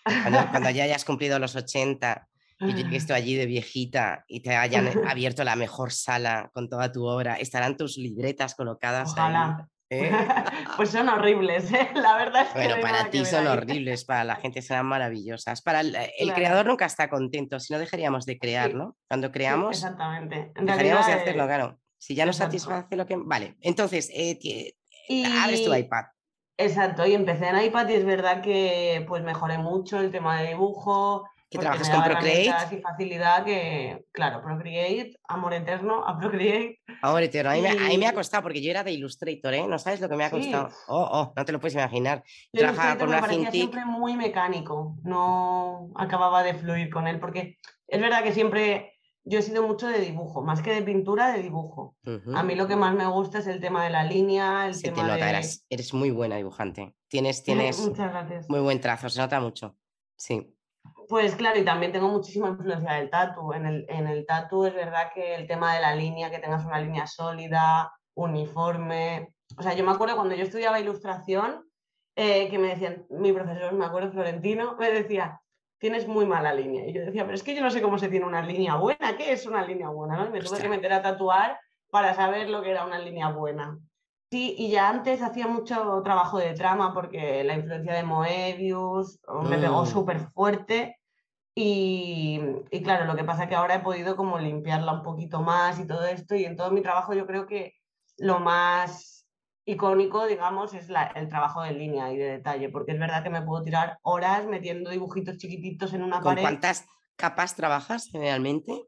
cuando, 0.04 0.50
cuando 0.50 0.68
ya 0.68 0.84
hayas 0.84 1.06
cumplido 1.06 1.38
los 1.38 1.56
80 1.56 2.28
y 2.60 2.74
llegues 2.74 3.06
tú 3.06 3.14
allí 3.14 3.36
de 3.36 3.46
viejita 3.46 4.26
y 4.28 4.40
te 4.40 4.54
hayan 4.54 4.86
abierto 5.08 5.44
la 5.44 5.56
mejor 5.56 5.92
sala 5.92 6.50
con 6.52 6.68
toda 6.68 6.92
tu 6.92 7.06
obra, 7.06 7.36
estarán 7.36 7.78
tus 7.78 7.96
libretas 7.96 8.54
colocadas 8.54 9.12
Ojalá. 9.12 9.56
ahí. 9.60 9.64
¿Eh? 10.00 10.10
pues 10.76 10.90
son 10.90 11.08
horribles, 11.08 11.72
¿eh? 11.72 11.88
la 11.94 12.16
verdad 12.16 12.42
es 12.42 12.48
que 12.48 12.58
Bueno, 12.58 12.76
no 12.76 12.82
para 12.82 13.10
ti 13.10 13.24
son 13.24 13.46
horribles, 13.46 14.04
para 14.04 14.24
la 14.24 14.36
gente 14.36 14.62
serán 14.62 14.86
maravillosas. 14.86 15.62
Para 15.62 15.80
el, 15.80 15.94
el 15.94 16.04
Claro. 16.18 16.34
creador 16.34 16.66
nunca 16.66 16.86
está 16.86 17.08
contento, 17.08 17.58
si 17.60 17.72
no 17.72 17.78
dejaríamos 17.78 18.26
de 18.26 18.38
crear, 18.38 18.70
Sí. 18.70 18.76
¿no? 18.76 18.96
Cuando 19.08 19.28
Sí, 19.28 19.32
creamos, 19.32 19.76
exactamente. 19.76 20.52
En 20.56 20.66
dejaríamos 20.66 21.06
de 21.06 21.12
hacerlo, 21.12 21.44
eh, 21.44 21.46
claro. 21.46 21.78
Si 21.98 22.14
ya 22.14 22.26
nos 22.26 22.36
satisface 22.36 22.96
lo 22.96 23.06
que... 23.06 23.16
Vale, 23.16 23.56
entonces, 23.60 24.10
eh, 24.14 24.38
y... 25.08 25.24
abres 25.24 25.64
tu 25.64 25.74
iPad. 25.74 26.04
Exacto, 26.56 27.04
y 27.06 27.14
empecé 27.14 27.48
en 27.48 27.60
iPad 27.64 27.88
y 27.88 27.94
es 27.94 28.04
verdad 28.04 28.40
que 28.40 29.04
pues 29.08 29.22
mejoré 29.24 29.58
mucho 29.58 29.98
el 30.00 30.10
tema 30.12 30.40
de 30.40 30.48
dibujo. 30.50 31.24
¿Que 31.54 31.58
porque 31.58 31.78
trabajas 31.78 31.88
me 31.88 31.94
con 31.94 32.04
Procreate? 32.04 32.76
y 32.76 32.80
facilidad 32.80 33.44
que, 33.44 34.04
claro, 34.12 34.42
Procreate, 34.42 35.20
amor 35.28 35.54
eterno 35.54 36.04
a 36.04 36.18
Procreate. 36.18 36.80
Ahora, 37.00 37.24
eterno. 37.24 37.50
A 37.50 37.54
mí, 37.54 37.60
me, 37.62 37.68
a 37.70 37.88
mí 37.88 37.98
me 37.98 38.06
ha 38.08 38.12
costado 38.12 38.42
porque 38.42 38.60
yo 38.60 38.70
era 38.70 38.82
de 38.82 38.90
Illustrator, 38.92 39.54
¿eh? 39.54 39.64
No 39.68 39.78
sabes 39.78 40.00
lo 40.00 40.08
que 40.08 40.16
me 40.16 40.24
ha 40.24 40.30
Sí. 40.30 40.36
costado. 40.50 40.68
Oh, 40.88 41.08
oh, 41.12 41.32
no 41.36 41.44
te 41.44 41.52
lo 41.52 41.60
puedes 41.60 41.74
imaginar. 41.74 42.24
Yo 42.52 42.60
trabajaba 42.62 42.98
con 42.98 43.08
me 43.08 43.12
una 43.12 43.20
parecía 43.20 43.42
Cintiq. 43.52 43.60
siempre 43.60 43.84
muy 43.84 44.16
mecánico, 44.16 44.96
no 45.04 45.90
acababa 45.94 46.42
de 46.42 46.54
fluir 46.54 46.90
con 46.90 47.06
él, 47.06 47.20
porque 47.20 47.56
es 47.86 48.00
verdad 48.00 48.24
que 48.24 48.32
siempre 48.32 48.90
yo 49.26 49.38
he 49.38 49.42
sido 49.42 49.62
mucho 49.66 49.86
de 49.86 50.00
dibujo, 50.00 50.42
más 50.42 50.60
que 50.60 50.72
de 50.74 50.82
pintura, 50.82 51.32
de 51.32 51.40
dibujo. 51.42 51.96
A 52.34 52.42
mí 52.42 52.56
lo 52.56 52.66
que 52.66 52.76
más 52.76 52.94
me 52.94 53.06
gusta 53.06 53.38
es 53.38 53.46
el 53.46 53.60
tema 53.60 53.84
de 53.84 53.90
la 53.90 54.02
línea, 54.04 54.66
el 54.66 54.74
Se 54.74 54.82
te 54.82 54.90
tema 54.90 55.06
nota, 55.08 55.24
de... 55.24 55.30
eres, 55.30 55.64
eres 55.70 55.94
muy 55.94 56.10
buena 56.10 56.36
dibujante. 56.36 56.94
Tienes, 57.08 57.42
tienes 57.44 57.78
Muchas 57.78 58.10
gracias. 58.10 58.50
muy 58.50 58.60
buen 58.60 58.80
trazo, 58.80 59.08
se 59.08 59.20
nota 59.20 59.40
mucho. 59.40 59.76
Sí. 60.16 60.53
Pues 61.08 61.34
claro, 61.34 61.58
y 61.58 61.64
también 61.64 61.92
tengo 61.92 62.08
muchísima 62.08 62.48
influencia 62.48 62.92
del 62.94 63.10
tatu. 63.10 63.52
En 63.52 63.66
el, 63.66 63.86
en 63.88 64.06
el 64.06 64.26
tatu 64.26 64.64
es 64.64 64.74
verdad 64.74 65.10
que 65.14 65.34
el 65.34 65.46
tema 65.46 65.74
de 65.74 65.80
la 65.80 65.94
línea, 65.94 66.30
que 66.30 66.38
tengas 66.38 66.64
una 66.64 66.80
línea 66.80 67.06
sólida, 67.06 67.92
uniforme, 68.14 69.34
O 69.58 69.62
sea, 69.62 69.74
yo 69.74 69.84
me 69.84 69.92
acuerdo 69.92 70.16
cuando 70.16 70.34
yo 70.34 70.44
estudiaba 70.44 70.80
ilustración, 70.80 71.64
eh, 72.16 72.48
que 72.48 72.58
me 72.58 72.68
decían, 72.68 73.06
mi 73.10 73.32
profesor, 73.32 73.72
me 73.72 73.84
acuerdo, 73.84 74.12
Florentino, 74.12 74.76
me 74.78 74.90
decía, 74.90 75.40
tienes 75.78 76.06
muy 76.06 76.26
mala 76.26 76.54
línea. 76.54 76.86
Y 76.86 76.92
yo 76.92 77.04
decía, 77.04 77.24
pero 77.24 77.34
es 77.34 77.42
que 77.42 77.54
yo 77.54 77.62
no 77.62 77.70
sé 77.70 77.82
cómo 77.82 77.98
se 77.98 78.08
tiene 78.08 78.26
una 78.26 78.42
línea 78.42 78.76
buena, 78.76 79.16
¿qué 79.16 79.32
es 79.32 79.46
una 79.46 79.66
línea 79.66 79.88
buena? 79.88 80.24
me 80.30 80.40
tuve 80.40 80.58
que 80.58 80.68
meter 80.68 80.92
a 80.92 81.02
tatuar 81.02 81.58
para 81.90 82.14
saber 82.14 82.48
lo 82.48 82.62
que 82.62 82.70
era 82.70 82.84
una 82.84 82.98
línea 82.98 83.28
buena. 83.28 83.78
Sí, 84.34 84.56
y 84.58 84.68
ya 84.68 84.88
antes 84.88 85.22
hacía 85.22 85.46
mucho 85.46 86.02
trabajo 86.02 86.38
de 86.38 86.54
trama 86.54 86.92
porque 86.92 87.44
la 87.44 87.54
influencia 87.54 87.94
de 87.94 88.02
Moebius 88.02 89.20
me 89.48 89.58
pegó 89.58 89.82
mm. 89.82 89.86
súper 89.86 90.18
fuerte. 90.30 90.98
Y, 91.54 92.40
y, 92.72 92.82
claro, 92.82 93.04
lo 93.04 93.14
que 93.14 93.22
pasa 93.22 93.44
es 93.44 93.48
que 93.48 93.54
ahora 93.54 93.76
he 93.76 93.78
podido 93.78 94.16
como 94.16 94.40
limpiarla 94.40 94.92
un 94.92 95.04
poquito 95.04 95.40
más 95.40 95.78
y 95.78 95.86
todo 95.86 96.04
esto. 96.04 96.34
Y 96.34 96.46
en 96.46 96.56
todo 96.56 96.72
mi 96.72 96.82
trabajo 96.82 97.14
yo 97.14 97.28
creo 97.28 97.46
que 97.46 97.74
lo 98.16 98.40
más 98.40 99.24
icónico, 99.66 100.26
digamos, 100.26 100.74
es 100.74 100.88
el 101.14 101.28
trabajo 101.28 101.62
de 101.62 101.74
línea 101.74 102.12
y 102.12 102.16
de 102.16 102.30
detalle, 102.32 102.70
porque 102.70 102.90
es 102.90 102.98
verdad 102.98 103.22
que 103.22 103.30
me 103.30 103.42
puedo 103.42 103.62
tirar 103.62 104.00
horas 104.02 104.46
metiendo 104.46 104.90
dibujitos 104.90 105.36
chiquititos 105.36 105.94
en 105.94 106.02
una 106.02 106.16
¿Con 106.16 106.32
pared. 106.32 106.42
¿Cuántas 106.42 106.86
capas 107.14 107.54
trabajas 107.54 108.08
generalmente? 108.10 108.82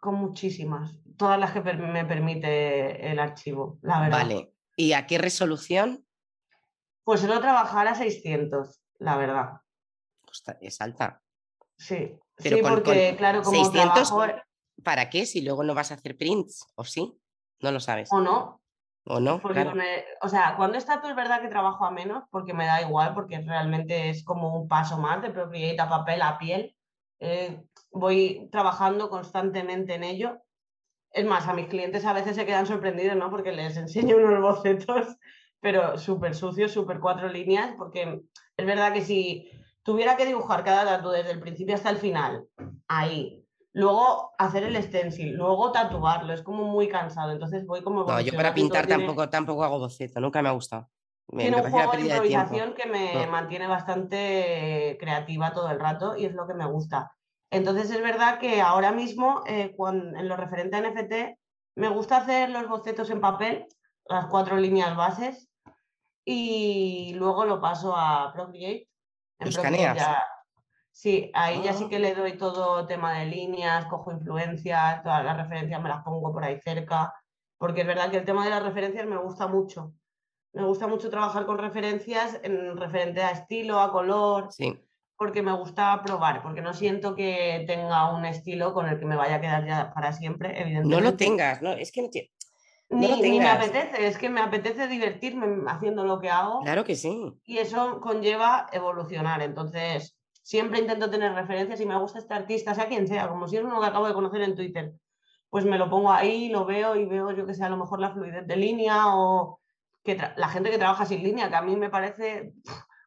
Con 0.00 0.14
muchísimas, 0.14 0.98
todas 1.18 1.38
las 1.38 1.50
que 1.50 1.60
me 1.60 2.06
permite 2.06 3.12
el 3.12 3.18
archivo, 3.18 3.76
la 3.82 4.00
verdad. 4.00 4.18
Vale, 4.20 4.54
¿y 4.78 4.92
a 4.92 5.06
qué 5.06 5.18
resolución? 5.18 6.06
Pues 7.02 7.20
suelo 7.20 7.40
trabajar 7.40 7.88
a 7.88 7.96
600, 7.96 8.80
la 8.98 9.16
verdad. 9.16 9.60
es 10.60 10.80
alta. 10.80 11.20
Sí, 11.76 12.16
sí 12.38 12.60
porque 12.62 13.16
claro, 13.18 13.42
como 13.42 13.64
600, 13.64 14.12
¿Para 14.84 15.10
qué? 15.10 15.26
Si 15.26 15.40
luego 15.40 15.64
no 15.64 15.74
vas 15.74 15.90
a 15.90 15.94
hacer 15.94 16.16
prints, 16.16 16.64
¿o 16.76 16.84
sí? 16.84 17.20
No 17.60 17.72
lo 17.72 17.80
sabes. 17.80 18.12
O 18.12 18.20
no, 18.20 18.62
¿O 19.04 19.18
no? 19.18 19.40
o 20.22 20.28
sea, 20.28 20.54
cuando 20.56 20.78
está 20.78 21.00
tú 21.00 21.08
es 21.08 21.16
verdad 21.16 21.40
que 21.40 21.48
trabajo 21.48 21.84
a 21.84 21.90
menos 21.90 22.24
porque 22.30 22.54
me 22.54 22.66
da 22.66 22.80
igual, 22.80 23.14
porque 23.14 23.40
realmente 23.40 24.10
es 24.10 24.22
como 24.22 24.54
un 24.54 24.68
paso 24.68 24.98
más 24.98 25.20
de 25.22 25.30
Procreate 25.30 25.80
a 25.80 25.88
papel 25.88 26.22
a 26.22 26.38
piel. 26.38 26.76
Eh, 27.18 27.64
voy 27.90 28.48
trabajando 28.52 29.10
constantemente 29.10 29.94
en 29.94 30.04
ello. 30.04 30.40
Es 31.12 31.24
más, 31.24 31.48
a 31.48 31.54
mis 31.54 31.66
clientes 31.66 32.04
a 32.04 32.12
veces 32.12 32.36
se 32.36 32.46
quedan 32.46 32.66
sorprendidos, 32.66 33.16
¿no? 33.16 33.30
Porque 33.30 33.52
les 33.52 33.76
enseño 33.76 34.16
unos 34.16 34.40
bocetos, 34.40 35.16
pero 35.60 35.98
súper 35.98 36.34
sucios, 36.34 36.72
súper 36.72 37.00
cuatro 37.00 37.28
líneas, 37.28 37.74
porque 37.76 38.22
es 38.56 38.66
verdad 38.66 38.92
que 38.92 39.02
si 39.02 39.50
tuviera 39.82 40.16
que 40.16 40.26
dibujar 40.26 40.64
cada 40.64 40.84
dato 40.84 41.10
desde 41.10 41.32
el 41.32 41.40
principio 41.40 41.74
hasta 41.74 41.90
el 41.90 41.96
final, 41.96 42.44
ahí, 42.88 43.44
luego 43.72 44.32
hacer 44.38 44.64
el 44.64 44.82
stencil, 44.82 45.34
luego 45.34 45.72
tatuarlo, 45.72 46.32
es 46.32 46.42
como 46.42 46.64
muy 46.64 46.88
cansado, 46.88 47.32
entonces 47.32 47.66
voy 47.66 47.82
como... 47.82 48.04
No, 48.04 48.20
yo 48.20 48.34
para 48.34 48.52
pintar 48.52 48.86
tampoco, 48.86 49.28
tampoco 49.28 49.64
hago 49.64 49.78
boceto, 49.78 50.20
nunca 50.20 50.42
me 50.42 50.48
ha 50.50 50.52
gustado. 50.52 50.90
tiene 51.34 51.56
un 51.56 51.70
juego 51.70 51.92
de 51.92 52.00
improvisación 52.02 52.74
que 52.74 52.86
me 52.86 53.26
mantiene 53.28 53.66
bastante 53.66 54.96
creativa 55.00 55.52
todo 55.52 55.70
el 55.70 55.80
rato 55.80 56.16
y 56.16 56.26
es 56.26 56.34
lo 56.34 56.46
que 56.46 56.54
me 56.54 56.66
gusta. 56.66 57.12
Entonces 57.50 57.90
es 57.90 58.02
verdad 58.02 58.38
que 58.38 58.60
ahora 58.60 58.92
mismo, 58.92 59.42
eh, 59.46 59.74
en 59.78 60.28
lo 60.28 60.36
referente 60.36 60.76
a 60.76 60.80
NFT, 60.80 61.38
me 61.76 61.88
gusta 61.88 62.18
hacer 62.18 62.50
los 62.50 62.68
bocetos 62.68 63.10
en 63.10 63.20
papel, 63.20 63.66
las 64.04 64.26
cuatro 64.26 64.56
líneas 64.56 64.96
bases, 64.96 65.48
y 66.24 67.14
luego 67.14 67.44
lo 67.44 67.60
paso 67.60 67.94
a 67.96 68.32
Procreate. 68.34 68.88
En 69.38 69.52
Procreate 69.52 70.00
Sí, 70.92 71.30
ahí 71.32 71.62
ya 71.62 71.74
sí 71.74 71.84
ah. 71.86 71.88
que 71.88 72.00
le 72.00 72.12
doy 72.12 72.36
todo 72.36 72.84
tema 72.88 73.20
de 73.20 73.26
líneas, 73.26 73.86
cojo 73.86 74.10
influencias, 74.10 75.00
todas 75.04 75.24
las 75.24 75.36
referencias 75.36 75.80
me 75.80 75.88
las 75.88 76.02
pongo 76.02 76.32
por 76.32 76.42
ahí 76.42 76.60
cerca, 76.60 77.14
porque 77.56 77.82
es 77.82 77.86
verdad 77.86 78.10
que 78.10 78.16
el 78.16 78.24
tema 78.24 78.42
de 78.42 78.50
las 78.50 78.64
referencias 78.64 79.06
me 79.06 79.16
gusta 79.16 79.46
mucho. 79.46 79.92
Me 80.52 80.64
gusta 80.64 80.88
mucho 80.88 81.08
trabajar 81.08 81.46
con 81.46 81.56
referencias 81.56 82.40
en 82.42 82.76
referente 82.76 83.22
a 83.22 83.30
estilo, 83.30 83.78
a 83.78 83.92
color, 83.92 84.48
sí. 84.50 84.76
Porque 85.18 85.42
me 85.42 85.52
gusta 85.52 86.00
probar, 86.04 86.42
porque 86.42 86.62
no 86.62 86.72
siento 86.72 87.16
que 87.16 87.64
tenga 87.66 88.14
un 88.14 88.24
estilo 88.24 88.72
con 88.72 88.88
el 88.88 89.00
que 89.00 89.04
me 89.04 89.16
vaya 89.16 89.34
a 89.34 89.40
quedar 89.40 89.66
ya 89.66 89.92
para 89.92 90.12
siempre, 90.12 90.50
evidentemente. 90.50 90.96
No 90.96 91.00
lo 91.00 91.16
tengas, 91.16 91.60
no, 91.60 91.72
es 91.72 91.90
que 91.90 92.02
no 92.02 92.08
tiene... 92.08 92.30
ni, 92.88 93.38
me 93.40 93.48
apetece, 93.48 94.06
es 94.06 94.16
que 94.16 94.30
me 94.30 94.40
apetece 94.40 94.86
divertirme 94.86 95.68
haciendo 95.68 96.04
lo 96.04 96.20
que 96.20 96.30
hago. 96.30 96.60
Claro 96.60 96.84
que 96.84 96.94
sí. 96.94 97.34
Y 97.44 97.58
eso 97.58 98.00
conlleva 98.00 98.68
evolucionar. 98.72 99.42
Entonces, 99.42 100.16
siempre 100.40 100.78
intento 100.78 101.10
tener 101.10 101.32
referencias 101.34 101.80
y 101.80 101.86
me 101.86 101.98
gusta 101.98 102.20
este 102.20 102.34
artista, 102.34 102.76
sea 102.76 102.86
quien 102.86 103.08
sea, 103.08 103.28
como 103.28 103.48
si 103.48 103.56
es 103.56 103.64
uno 103.64 103.80
que 103.80 103.88
acabo 103.88 104.06
de 104.06 104.14
conocer 104.14 104.42
en 104.42 104.54
Twitter. 104.54 104.92
Pues 105.50 105.64
me 105.64 105.78
lo 105.78 105.90
pongo 105.90 106.12
ahí, 106.12 106.48
lo 106.48 106.64
veo 106.64 106.94
y 106.94 107.06
veo, 107.06 107.32
yo 107.32 107.44
que 107.44 107.54
sé, 107.54 107.64
a 107.64 107.68
lo 107.68 107.76
mejor 107.76 107.98
la 107.98 108.12
fluidez 108.12 108.46
de 108.46 108.56
línea 108.56 109.16
o 109.16 109.58
que 110.04 110.16
la 110.36 110.48
gente 110.48 110.70
que 110.70 110.78
trabaja 110.78 111.04
sin 111.06 111.24
línea, 111.24 111.48
que 111.48 111.56
a 111.56 111.62
mí 111.62 111.74
me 111.74 111.90
parece 111.90 112.52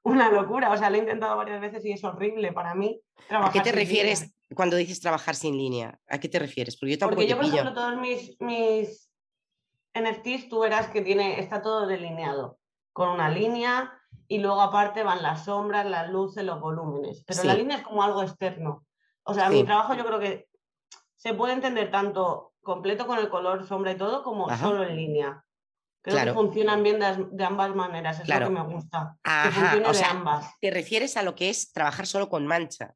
una 0.03 0.29
locura. 0.29 0.71
O 0.71 0.77
sea, 0.77 0.89
lo 0.89 0.97
he 0.97 0.99
intentado 0.99 1.37
varias 1.37 1.61
veces 1.61 1.85
y 1.85 1.91
es 1.91 2.03
horrible 2.03 2.51
para 2.51 2.75
mí. 2.75 3.01
¿A 3.29 3.51
qué 3.51 3.61
te 3.61 3.71
refieres 3.71 4.33
cuando 4.55 4.75
dices 4.75 4.99
trabajar 4.99 5.35
sin 5.35 5.57
línea? 5.57 5.99
¿A 6.07 6.19
qué 6.19 6.29
te 6.29 6.39
refieres? 6.39 6.77
Porque 6.77 6.93
yo 6.93 6.99
tampoco 6.99 7.21
Porque 7.21 7.29
yo, 7.29 7.37
por 7.37 7.45
ejemplo, 7.45 7.73
todos 7.73 7.99
mis, 7.99 8.39
mis 8.39 9.11
NFTs, 9.93 10.49
tú 10.49 10.59
verás 10.59 10.87
que 10.89 11.01
tiene, 11.01 11.39
está 11.39 11.61
todo 11.61 11.87
delineado 11.87 12.59
con 12.93 13.09
una 13.09 13.29
línea 13.29 13.93
y 14.27 14.39
luego 14.39 14.61
aparte 14.61 15.03
van 15.03 15.21
las 15.21 15.45
sombras, 15.45 15.85
las 15.85 16.09
luces, 16.09 16.43
los 16.43 16.59
volúmenes. 16.59 17.23
Pero 17.25 17.43
la 17.43 17.53
línea 17.53 17.77
es 17.77 17.83
como 17.83 18.03
algo 18.03 18.21
externo. 18.21 18.85
O 19.23 19.33
sea, 19.33 19.49
mi 19.49 19.63
trabajo 19.63 19.93
yo 19.93 20.05
creo 20.05 20.19
que 20.19 20.47
se 21.15 21.33
puede 21.33 21.53
entender 21.53 21.91
tanto 21.91 22.53
completo 22.61 23.05
con 23.07 23.19
el 23.19 23.29
color, 23.29 23.65
sombra 23.67 23.91
y 23.91 23.97
todo, 23.97 24.23
como 24.23 24.49
solo 24.57 24.83
en 24.83 24.95
línea. 24.95 25.45
Creo 26.01 26.25
que 26.25 26.33
funcionan 26.33 26.81
bien 26.81 26.99
de, 26.99 27.45
ambas 27.45 27.75
maneras, 27.75 28.19
es 28.19 28.27
lo 28.27 28.39
que 28.39 28.49
me 28.49 28.63
gusta. 28.63 29.17
que 29.23 29.51
funcione 29.51 29.91
de 29.91 30.03
ambas. 30.03 30.53
Te 30.59 30.71
refieres 30.71 31.15
a 31.17 31.23
lo 31.23 31.35
que 31.35 31.49
es 31.49 31.71
trabajar 31.71 32.07
solo 32.07 32.27
con 32.27 32.47
mancha. 32.47 32.95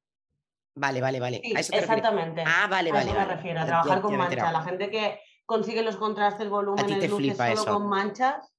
Vale, 0.76 1.02
vale, 1.02 1.20
vale. 1.20 1.42
exactamente. 1.44 2.44
Ah, 2.46 2.68
vale, 2.70 2.92
vale. 2.92 3.12
A 3.12 3.14
eso 3.14 3.20
me 3.20 3.36
refiero, 3.36 3.62
a 3.62 3.66
trabajar 3.66 4.02
con 4.02 4.18
mancha. 4.18 4.52
La 4.52 4.62
gente 4.62 4.90
que 4.90 5.20
consigue 5.46 5.84
los 5.84 5.98
contrastes, 5.98 6.50
volúmenes, 6.50 7.10
luces 7.10 7.38
solo 7.38 7.66
con 7.80 7.90
manchas, 7.90 8.52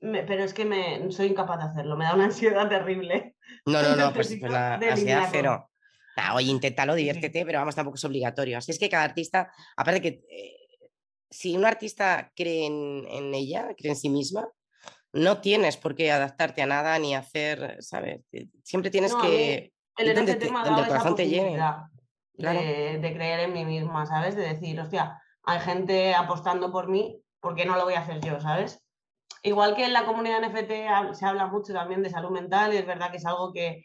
pero 0.00 0.44
es 0.44 0.52
que 0.52 0.64
me, 0.64 1.10
soy 1.10 1.28
incapaz 1.28 1.58
de 1.58 1.64
hacerlo, 1.64 1.96
me 1.96 2.04
da 2.04 2.14
una 2.14 2.24
ansiedad 2.26 2.68
terrible. 2.68 3.34
No, 3.64 3.82
no, 3.82 3.96
no, 3.96 4.12
pues, 4.12 4.36
pues 4.38 4.52
la 4.52 4.74
ansiedad 4.74 5.28
cero. 5.30 5.70
oye, 6.34 6.50
inténtalo, 6.50 6.94
diviértete, 6.94 7.44
pero 7.46 7.58
vamos, 7.60 7.74
tampoco 7.74 7.96
es 7.96 8.04
obligatorio. 8.04 8.58
Así 8.58 8.70
es 8.70 8.78
que 8.78 8.90
cada 8.90 9.04
artista, 9.04 9.50
aparte 9.76 10.02
que 10.02 10.24
eh, 10.30 10.65
si 11.30 11.56
un 11.56 11.64
artista 11.64 12.32
cree 12.34 12.66
en, 12.66 13.34
ella, 13.34 13.74
cree 13.76 13.92
en 13.92 13.96
sí 13.96 14.08
misma, 14.08 14.48
no 15.12 15.40
tienes 15.40 15.76
por 15.76 15.94
qué 15.94 16.12
adaptarte 16.12 16.62
a 16.62 16.66
nada 16.66 16.98
ni 16.98 17.14
hacer, 17.14 17.76
¿sabes? 17.80 18.22
Siempre 18.62 18.90
tienes 18.90 19.14
que... 19.14 19.72
El 19.96 20.14
donde, 20.14 20.34
te, 20.34 20.46
donde 20.46 20.82
el 20.82 20.88
corazón 20.88 21.16
te 21.16 21.26
llegue. 21.26 21.58
De, 22.34 22.98
de 23.00 23.14
creer 23.14 23.40
en 23.40 23.54
mí 23.54 23.64
misma, 23.64 24.04
¿sabes? 24.04 24.36
De 24.36 24.42
decir, 24.42 24.78
hostia, 24.78 25.22
hay 25.42 25.60
gente 25.60 26.14
apostando 26.14 26.70
por 26.70 26.88
mí, 26.88 27.22
¿por 27.40 27.54
qué 27.54 27.64
no 27.64 27.76
lo 27.76 27.84
voy 27.84 27.94
a 27.94 28.00
hacer 28.00 28.20
yo, 28.20 28.40
¿sabes? 28.40 28.86
Igual 29.42 29.76
que 29.76 29.84
en 29.84 29.92
la 29.92 30.04
comunidad 30.04 30.40
NFT 30.42 31.14
se 31.14 31.24
habla 31.24 31.46
mucho 31.46 31.72
también 31.72 32.02
de 32.02 32.10
salud 32.10 32.30
mental 32.30 32.74
y 32.74 32.78
es 32.78 32.86
verdad 32.86 33.12
que 33.12 33.18
es 33.18 33.26
algo 33.26 33.52
que, 33.52 33.84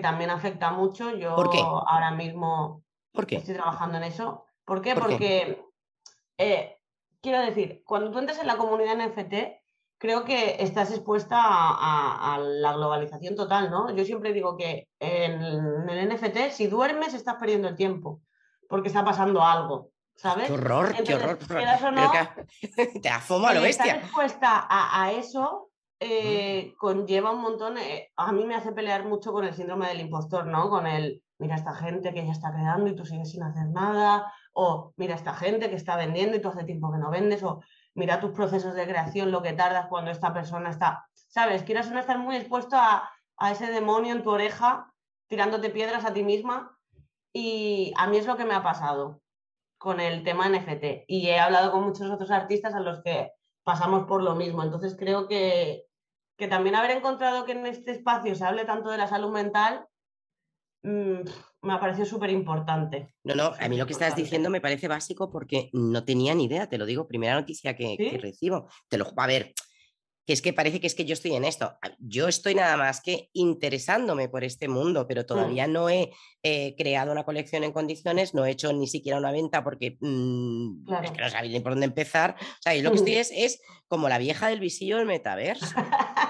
también 0.00 0.30
afecta 0.30 0.70
mucho. 0.70 1.14
Yo 1.14 1.32
ahora 1.36 2.12
mismo 2.12 2.82
estoy 3.12 3.54
trabajando 3.54 3.98
en 3.98 4.04
eso. 4.04 4.46
¿Por 4.64 4.80
qué? 4.80 4.94
Porque, 4.94 5.62
eh, 6.38 6.78
quiero 7.22 7.40
decir, 7.40 7.82
cuando 7.86 8.10
tú 8.10 8.18
entres 8.18 8.38
en 8.38 8.46
la 8.46 8.56
comunidad 8.56 8.96
NFT, 8.96 9.34
creo 9.98 10.24
que 10.24 10.56
estás 10.58 10.90
expuesta 10.90 11.38
a, 11.38 12.38
la 12.40 12.72
globalización 12.72 13.36
total, 13.36 13.70
¿no? 13.70 13.94
Yo 13.94 14.04
siempre 14.04 14.32
digo 14.32 14.56
que 14.56 14.88
en 14.98 15.40
el 15.88 16.08
NFT, 16.08 16.50
si 16.50 16.66
duermes, 16.66 17.14
estás 17.14 17.36
perdiendo 17.36 17.68
el 17.68 17.76
tiempo, 17.76 18.20
porque 18.68 18.88
está 18.88 19.04
pasando 19.04 19.42
algo. 19.42 19.92
¿sabes? 20.16 20.46
Qué 20.46 20.52
horror, 20.52 20.94
qué 21.04 21.14
horror. 21.14 21.38
te 23.00 23.08
afomo 23.08 23.46
a 23.46 23.54
lo 23.54 23.62
bestia. 23.62 23.92
Estar 23.92 24.04
expuesta 24.04 24.66
a, 24.68 25.10
eso 25.12 25.70
eh, 25.98 26.74
conlleva 26.78 27.30
un 27.30 27.40
montón. 27.40 27.78
Eh, 27.78 28.10
a 28.16 28.32
mí 28.32 28.44
me 28.44 28.54
hace 28.54 28.72
pelear 28.72 29.04
mucho 29.04 29.32
con 29.32 29.44
el 29.44 29.54
síndrome 29.54 29.88
del 29.88 30.00
impostor, 30.00 30.46
¿no? 30.46 30.68
Con 30.68 30.86
el, 30.86 31.22
mira 31.38 31.56
esta 31.56 31.74
gente 31.74 32.12
que 32.12 32.24
ya 32.24 32.32
está 32.32 32.52
creando 32.52 32.88
y 32.88 32.96
tú 32.96 33.04
sigues 33.04 33.30
sin 33.30 33.42
hacer 33.42 33.68
nada, 33.68 34.32
o 34.52 34.92
mira 34.96 35.14
esta 35.14 35.34
gente 35.34 35.70
que 35.70 35.76
está 35.76 35.96
vendiendo 35.96 36.36
y 36.36 36.40
tú 36.40 36.48
hace 36.48 36.64
tiempo 36.64 36.92
que 36.92 36.98
no 36.98 37.10
vendes, 37.10 37.42
o 37.42 37.60
mira 37.94 38.20
tus 38.20 38.32
procesos 38.32 38.74
de 38.74 38.86
creación, 38.86 39.30
lo 39.30 39.42
que 39.42 39.52
tardas 39.52 39.86
cuando 39.88 40.10
esta 40.10 40.32
persona 40.32 40.70
está, 40.70 41.06
¿sabes? 41.14 41.62
Quieras 41.62 41.90
no 41.90 41.98
estar 41.98 42.18
muy 42.18 42.36
expuesto 42.36 42.76
a, 42.76 43.10
a 43.36 43.50
ese 43.50 43.66
demonio 43.66 44.14
en 44.14 44.22
tu 44.22 44.30
oreja 44.30 44.92
tirándote 45.32 45.70
piedras 45.70 46.04
a 46.04 46.12
ti 46.12 46.22
misma. 46.22 46.78
Y 47.32 47.94
a 47.96 48.06
mí 48.06 48.18
es 48.18 48.26
lo 48.26 48.36
que 48.36 48.44
me 48.44 48.54
ha 48.54 48.62
pasado 48.62 49.22
con 49.78 49.98
el 49.98 50.22
tema 50.22 50.48
NFT 50.48 51.04
y 51.08 51.28
he 51.28 51.40
hablado 51.40 51.72
con 51.72 51.82
muchos 51.82 52.10
otros 52.10 52.30
artistas 52.30 52.74
a 52.74 52.80
los 52.80 53.02
que 53.02 53.32
pasamos 53.64 54.06
por 54.06 54.22
lo 54.22 54.34
mismo. 54.34 54.62
Entonces 54.62 54.94
creo 54.94 55.26
que, 55.28 55.86
que 56.36 56.48
también 56.48 56.76
haber 56.76 56.90
encontrado 56.90 57.46
que 57.46 57.52
en 57.52 57.66
este 57.66 57.92
espacio 57.92 58.34
se 58.34 58.44
hable 58.44 58.66
tanto 58.66 58.90
de 58.90 58.98
la 58.98 59.08
salud 59.08 59.32
mental 59.32 59.86
me 60.82 61.72
ha 61.72 61.80
parecido 61.80 62.06
súper 62.06 62.30
importante. 62.30 63.14
No, 63.24 63.34
no, 63.34 63.52
a 63.58 63.68
mí 63.68 63.76
lo 63.76 63.86
que 63.86 63.92
estás 63.92 64.16
diciendo 64.16 64.50
me 64.50 64.60
parece 64.60 64.88
básico 64.88 65.30
porque 65.30 65.70
no 65.72 66.04
tenía 66.04 66.34
ni 66.34 66.44
idea, 66.44 66.68
te 66.68 66.78
lo 66.78 66.86
digo, 66.86 67.06
primera 67.06 67.34
noticia 67.34 67.76
que, 67.76 68.18
recibo. 68.20 68.68
Te 68.88 68.98
lo, 68.98 69.06
a 69.16 69.26
ver, 69.26 69.54
que 70.26 70.32
es 70.32 70.42
que 70.42 70.52
parece 70.52 70.80
que 70.80 70.86
es 70.86 70.94
que 70.94 71.04
yo 71.04 71.14
estoy 71.14 71.34
en 71.34 71.44
esto. 71.44 71.76
Yo 71.98 72.28
estoy 72.28 72.54
nada 72.54 72.76
más 72.76 73.00
que 73.00 73.30
interesándome 73.32 74.28
por 74.28 74.44
este 74.44 74.68
mundo, 74.68 75.06
pero 75.06 75.22
mm. 75.22 75.26
todavía 75.26 75.66
no 75.66 75.88
he 75.88 76.12
eh, 76.42 76.74
creado 76.76 77.12
una 77.12 77.24
colección 77.24 77.64
en 77.64 77.72
condiciones, 77.72 78.34
no 78.34 78.44
he 78.44 78.50
hecho 78.50 78.72
ni 78.72 78.86
siquiera 78.86 79.18
una 79.18 79.32
venta 79.32 79.62
porque 79.62 79.98
mm, 80.00 80.84
es 81.04 81.10
que 81.10 81.22
no 81.22 81.30
sabía 81.30 81.52
ni 81.52 81.60
por 81.60 81.72
dónde 81.72 81.86
empezar. 81.86 82.36
O 82.38 82.62
sea, 82.62 82.74
y 82.74 82.82
lo 82.82 82.90
que 82.90 82.96
estoy 82.96 83.14
es, 83.14 83.32
es 83.34 83.60
como 83.88 84.08
la 84.08 84.18
vieja 84.18 84.48
del 84.48 84.60
visillo 84.60 84.98
del 84.98 85.06
metaverso. 85.06 85.66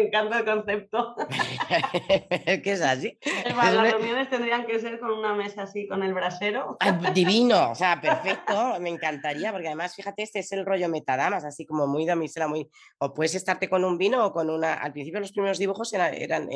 Me 0.00 0.06
encanta 0.06 0.38
el 0.38 0.44
concepto. 0.46 1.14
que 2.62 2.72
es 2.72 2.80
así. 2.80 3.18
las 3.44 3.92
reuniones 3.92 4.30
tendrían 4.30 4.64
que 4.64 4.78
ser 4.78 4.98
con 4.98 5.10
una 5.10 5.34
mesa 5.34 5.62
así, 5.62 5.86
con 5.86 6.02
el 6.02 6.14
brasero. 6.14 6.78
divino, 7.14 7.72
o 7.72 7.74
sea, 7.74 8.00
perfecto, 8.02 8.80
me 8.80 8.88
encantaría, 8.88 9.52
porque 9.52 9.66
además, 9.66 9.94
fíjate, 9.94 10.22
este 10.22 10.38
es 10.38 10.52
el 10.52 10.64
rollo 10.64 10.88
metadamas, 10.88 11.44
así 11.44 11.66
como 11.66 11.86
muy 11.86 12.06
damisela, 12.06 12.48
muy... 12.48 12.70
O 12.98 13.12
puedes 13.12 13.34
estarte 13.34 13.68
con 13.68 13.84
un 13.84 13.98
vino 13.98 14.24
o 14.24 14.32
con 14.32 14.48
una... 14.48 14.74
Al 14.74 14.92
principio 14.92 15.20
los 15.20 15.32
primeros 15.32 15.58
dibujos 15.58 15.92
eran, 15.92 16.48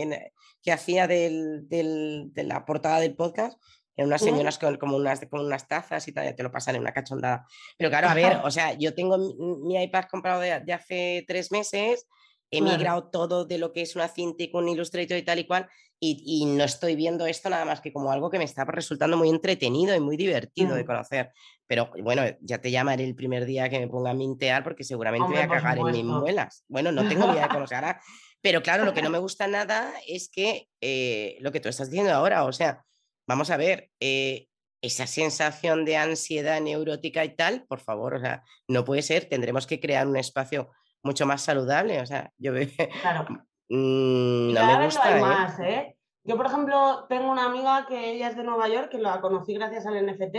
que 0.63 0.73
hacía 0.73 1.07
del, 1.07 1.69
de 1.69 2.45
la 2.45 2.65
portada 2.65 3.01
del 3.01 3.15
podcast, 3.15 3.61
eran 3.95 4.09
unas 4.09 4.23
señoras 4.23 4.59
con, 4.59 4.77
como 4.77 4.97
unas, 4.97 5.21
con 5.27 5.45
unas 5.45 5.69
tazas 5.69 6.09
y 6.09 6.13
tal, 6.13 6.25
ya 6.25 6.35
te 6.35 6.43
lo 6.43 6.51
pasan 6.51 6.77
en 6.77 6.81
una 6.81 6.93
cachondada. 6.93 7.47
Pero 7.77 7.91
claro, 7.91 8.09
a 8.09 8.15
ver, 8.15 8.41
o 8.43 8.51
sea, 8.51 8.73
yo 8.73 8.95
tengo 8.95 9.19
mi, 9.19 9.81
iPad 9.83 10.05
comprado 10.11 10.41
de 10.41 10.73
hace 10.73 11.25
tres 11.29 11.53
meses 11.53 12.09
he 12.57 12.63
migrado 12.63 13.05
todo 13.11 13.45
de 13.45 13.59
lo 13.59 13.73
que 13.73 13.83
es 13.83 13.97
una 13.97 14.09
cinta 14.09 14.45
con 14.51 14.69
Illustrator 14.69 15.17
y 15.17 15.23
tal 15.23 15.39
y 15.39 15.47
cual, 15.47 15.69
y, 16.01 16.45
no 16.47 16.65
estoy 16.65 16.97
viendo 16.97 17.27
esto 17.27 17.49
nada 17.49 17.65
más 17.65 17.81
que 17.81 17.93
como 17.93 18.13
algo 18.13 18.31
que 18.31 18.39
me 18.39 18.45
está 18.45 18.65
resultando 18.65 19.17
muy 19.17 19.31
entretenido 19.31 19.95
y 19.95 20.01
muy 20.01 20.17
divertido 20.17 20.75
de 20.75 20.85
conocer. 20.85 21.33
Pero 21.67 21.91
bueno, 22.03 22.23
ya 22.41 22.61
te 22.61 22.71
llamaré 22.71 23.05
el 23.05 23.15
primer 23.15 23.47
día 23.47 23.71
que 23.71 23.81
me 23.81 23.89
ponga 23.89 24.11
a 24.11 24.15
mintear 24.15 24.63
porque 24.65 24.85
seguramente 24.85 25.29
voy 25.29 25.39
a 25.39 25.49
cagar 25.49 25.79
en 25.79 25.87
mis 25.87 26.05
muelas. 26.05 26.65
Bueno, 26.69 26.93
no 26.93 27.09
tengo 27.09 27.27
ni 27.27 27.33
idea 27.33 27.49
de 27.49 27.55
cómo 27.55 27.67
se 27.67 27.75
hará. 27.75 28.03
Pero 28.43 28.63
claro, 28.63 28.85
lo 28.85 28.93
que 28.93 29.01
no 29.01 29.09
me 29.09 29.19
gusta 29.19 29.47
nada 29.47 29.95
es 30.07 30.29
que 30.29 30.69
eh, 30.83 31.39
lo 31.41 31.51
que 31.53 31.61
tú 31.61 31.71
estás 31.71 31.91
diciendo 31.91 32.13
ahora, 32.13 32.45
o 32.45 32.53
sea, 32.53 32.85
vamos 33.27 33.49
a 33.49 33.57
ver, 33.57 33.91
eh, 34.01 34.49
esa 34.83 35.07
sensación 35.07 35.87
de 35.87 35.97
ansiedad 35.97 36.61
neurótica 36.61 37.25
y 37.25 37.35
tal, 37.35 37.65
por 37.67 37.81
favor, 37.81 38.17
o 38.17 38.21
sea, 38.21 38.45
no 38.69 38.85
puede 38.85 39.01
ser, 39.01 39.25
tendremos 39.25 39.67
que 39.67 39.81
crear 39.81 40.07
un 40.07 40.19
espacio 40.19 40.71
mucho 41.05 41.27
más 41.27 41.43
saludable. 41.43 42.01
O 42.01 42.07
sea, 42.07 42.33
yo 42.39 42.53
veo. 42.53 42.67
Claro. 43.03 43.27
Mm, 43.69 44.53
no 44.53 44.67
me 44.67 44.85
gusta. 44.85 45.17
¿eh? 45.17 45.21
más, 45.21 45.61
¿eh? 45.61 45.97
Yo, 46.25 46.37
por 46.37 46.47
ejemplo, 46.47 47.07
tengo 47.09 47.31
una 47.31 47.45
amiga 47.45 47.87
que 47.87 48.13
ella 48.13 48.29
es 48.29 48.37
de 48.37 48.45
Nueva 48.45 48.69
York, 48.69 48.89
que 48.91 48.99
la 48.99 49.21
conocí 49.21 49.55
gracias 49.55 49.87
al 49.87 50.05
NFT, 50.07 50.37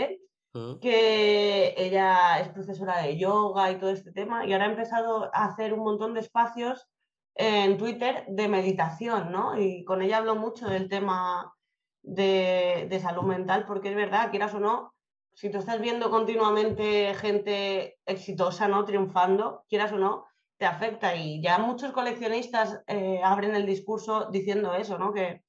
mm. 0.54 0.78
que 0.80 1.74
ella 1.76 2.40
es 2.40 2.48
profesora 2.48 2.98
de 3.02 3.16
yoga 3.16 3.70
y 3.70 3.78
todo 3.78 3.90
este 3.90 4.12
tema, 4.12 4.44
y 4.44 4.52
ahora 4.52 4.66
ha 4.66 4.70
empezado 4.70 5.30
a 5.32 5.46
hacer 5.46 5.72
un 5.72 5.80
montón 5.80 6.14
de 6.14 6.20
espacios 6.20 6.88
en 7.36 7.78
Twitter 7.78 8.24
de 8.28 8.48
meditación, 8.48 9.30
¿no? 9.30 9.58
Y 9.60 9.84
con 9.84 10.02
ella 10.02 10.18
hablo 10.18 10.34
mucho 10.34 10.68
del 10.68 10.88
tema 10.88 11.54
de, 12.02 12.86
de 12.88 13.00
salud 13.00 13.24
mental, 13.24 13.64
porque 13.66 13.90
es 13.90 13.96
verdad, 13.96 14.30
quieras 14.30 14.54
o 14.54 14.60
no, 14.60 14.94
si 15.34 15.50
tú 15.50 15.58
estás 15.58 15.80
viendo 15.80 16.10
continuamente 16.10 17.14
gente 17.14 17.98
exitosa, 18.06 18.68
¿no? 18.68 18.84
Triunfando, 18.86 19.64
quieras 19.68 19.92
o 19.92 19.98
no, 19.98 20.26
te 20.58 20.66
afecta. 20.66 21.14
Y 21.14 21.42
ya 21.42 21.58
muchos 21.58 21.92
coleccionistas 21.92 22.82
eh, 22.86 23.20
abren 23.22 23.54
el 23.54 23.66
discurso 23.66 24.30
diciendo 24.30 24.74
eso, 24.74 24.98
¿no? 24.98 25.12
Que 25.12 25.42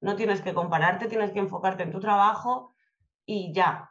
no 0.00 0.16
tienes 0.16 0.42
que 0.42 0.54
compararte, 0.54 1.06
tienes 1.06 1.32
que 1.32 1.38
enfocarte 1.38 1.82
en 1.82 1.92
tu 1.92 2.00
trabajo 2.00 2.74
y 3.26 3.52
ya. 3.52 3.90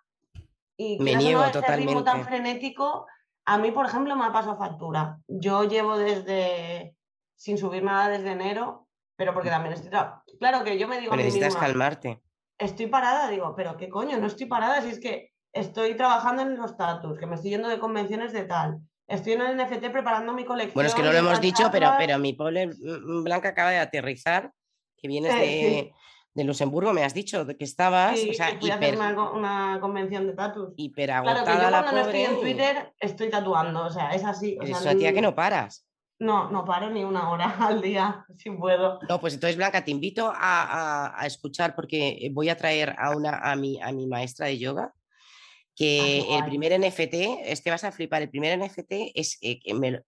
Y 0.78 1.00
me 1.00 1.16
niego 1.16 1.44
totalmente. 1.52 1.88
ritmo 1.88 2.04
tan 2.04 2.24
frenético, 2.24 3.06
a 3.46 3.58
mí, 3.58 3.72
por 3.72 3.86
ejemplo, 3.86 4.16
me 4.16 4.26
ha 4.26 4.32
pasado 4.32 4.58
factura. 4.58 5.20
Yo 5.28 5.66
llevo 5.66 5.98
desde, 5.98 6.96
sin 7.36 7.58
subir 7.58 7.84
nada 7.84 8.10
desde 8.10 8.32
enero, 8.32 8.88
pero 9.16 9.34
porque 9.34 9.50
también 9.50 9.74
estoy... 9.74 9.92
Claro 10.40 10.64
que 10.64 10.78
yo 10.78 10.88
me 10.88 11.00
digo... 11.00 11.12
Pero 11.12 11.24
necesitas 11.24 11.56
calmarte. 11.56 12.22
Estoy 12.58 12.88
parada, 12.88 13.30
digo, 13.30 13.54
pero 13.56 13.76
¿qué 13.78 13.90
coño? 13.90 14.18
No 14.18 14.28
estoy 14.28 14.46
parada 14.46 14.82
si 14.82 14.90
es 14.90 15.00
que 15.00 15.34
estoy 15.52 15.96
trabajando 15.96 16.42
en 16.42 16.58
los 16.58 16.72
status, 16.72 17.20
que 17.20 17.26
me 17.26 17.36
estoy 17.36 17.52
yendo 17.52 17.70
de 17.70 17.80
convenciones 17.80 18.34
de 18.34 18.46
tal, 18.46 18.80
Estoy 19.08 19.34
en 19.34 19.42
el 19.42 19.58
NFT 19.58 19.92
preparando 19.92 20.34
mi 20.34 20.46
colección. 20.46 20.74
Bueno, 20.74 20.90
es 20.90 20.96
que 20.96 21.04
no 21.04 21.12
lo 21.12 21.18
hemos 21.18 21.42
dicho, 21.42 21.70
pero, 21.72 21.92
pero 21.98 22.18
mi 22.20 22.34
pobre 22.34 22.70
Blanca 23.24 23.50
acaba 23.50 23.72
de 23.72 23.80
aterrizar, 23.80 24.52
que 24.98 25.08
vienes 25.08 25.36
de, 25.36 25.92
de, 26.34 26.44
Luxemburgo, 26.44 26.94
me 26.94 27.04
has 27.04 27.14
dicho 27.14 27.46
que 27.46 27.64
estabas. 27.66 28.18
Sí, 28.18 28.30
o 28.30 28.34
sea, 28.34 28.58
fui 28.60 28.72
a 28.72 28.76
hacer 28.76 28.98
una, 28.98 29.78
convención 29.82 30.26
de 30.26 30.34
tatus. 30.34 30.74
Hiperagotada 30.78 31.44
claro, 31.44 31.60
que 31.60 31.66
yo 31.66 31.70
la 31.70 31.84
cuando 31.84 32.02
pobre. 32.02 32.22
estoy 32.22 32.36
en 32.36 32.42
Twitter 32.42 32.94
estoy 33.00 33.30
tatuando, 33.30 33.86
o 33.86 33.90
sea, 33.90 34.12
es 34.12 34.24
así. 34.24 34.58
es 34.62 34.82
una 34.82 34.96
tía 34.96 35.14
que 35.14 35.22
no 35.22 35.36
paras. 35.36 35.86
No, 36.20 36.50
no 36.50 36.64
paro 36.64 36.90
ni 36.90 37.04
una 37.04 37.30
hora 37.30 37.56
al 37.60 37.82
día, 37.82 38.26
si 38.38 38.52
puedo. 38.52 39.00
No, 39.10 39.20
pues 39.20 39.34
entonces, 39.34 39.58
Blanca, 39.58 39.84
te 39.84 39.92
invito 39.92 40.30
a, 40.30 40.34
a, 40.38 41.22
a 41.22 41.26
escuchar 41.26 41.76
porque 41.76 42.30
voy 42.32 42.48
a 42.48 42.56
traer 42.56 42.96
a, 42.98 43.12
una, 43.16 43.40
a, 43.40 43.56
mi, 43.58 43.82
a 43.82 43.92
mi 43.92 44.08
maestra 44.08 44.48
de 44.48 44.58
yoga 44.58 44.94
Ah, 45.74 45.76
que 45.76 46.36
el 46.36 46.46
primer 46.46 46.80
NFT, 46.80 47.42
es 47.46 47.62
que 47.62 47.72
vas 47.72 47.84
a 47.84 47.92
flipar, 47.92 48.22
el 48.22 48.30
primer 48.30 48.60
NFT 48.60 49.12
es, 49.16 49.40
eh, 49.42 49.60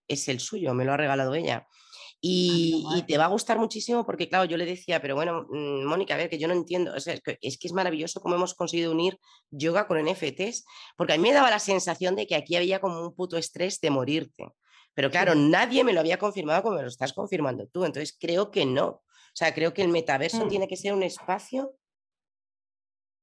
es 0.08 0.28
el 0.28 0.40
suyo, 0.40 0.74
me 0.76 0.86
lo 0.86 0.94
ha 0.94 0.98
regalado 0.98 1.34
ella. 1.34 1.68
Ah, 1.68 2.20
y, 2.22 3.04
te 3.08 3.18
va 3.18 3.26
a 3.26 3.30
gustar 3.30 3.60
muchísimo 3.60 4.06
porque, 4.06 4.30
claro, 4.30 4.46
yo 4.46 4.58
le 4.58 4.66
decía, 4.66 5.02
pero 5.02 5.16
bueno, 5.16 5.46
mm, 5.50 5.86
Mónica, 5.86 6.14
a 6.14 6.18
ver, 6.18 6.30
que 6.30 6.38
yo 6.38 6.48
no 6.48 6.54
entiendo, 6.54 6.94
o 6.96 7.00
sea, 7.00 7.14
es, 7.14 7.22
que, 7.22 7.38
es, 7.42 7.74
maravilloso 7.74 8.22
cómo 8.22 8.36
hemos 8.36 8.54
conseguido 8.54 8.92
unir 8.92 9.20
yoga 9.52 9.88
con 9.88 10.04
NFTs, 10.04 10.66
porque 10.98 11.14
a 11.14 11.18
mí 11.18 11.24
me 11.24 11.34
daba 11.34 11.50
la 11.50 11.60
sensación 11.60 12.16
de 12.16 12.28
que 12.28 12.36
aquí 12.36 12.56
había 12.56 12.80
como 12.80 13.02
un 13.02 13.16
puto 13.16 13.38
estrés 13.38 13.80
de 13.80 13.90
morirte. 13.90 14.48
Pero 14.94 15.12
claro, 15.12 15.36
nadie 15.36 15.84
me 15.84 15.94
lo 15.94 16.00
había 16.00 16.18
confirmado 16.18 16.64
como 16.64 16.76
me 16.76 16.84
lo 16.84 16.88
estás 16.88 17.14
confirmando 17.14 17.68
tú, 17.68 17.86
entonces 17.86 18.16
creo 18.20 18.50
que 18.50 18.66
no. 18.66 18.88
O 18.88 19.38
sea, 19.38 19.54
creo 19.54 19.74
que 19.74 19.82
el 19.82 19.90
metaverso 19.90 20.46
mm. 20.46 20.50
tiene 20.50 20.68
que 20.68 20.78
ser 20.78 20.94
un 20.94 21.04
espacio 21.04 21.76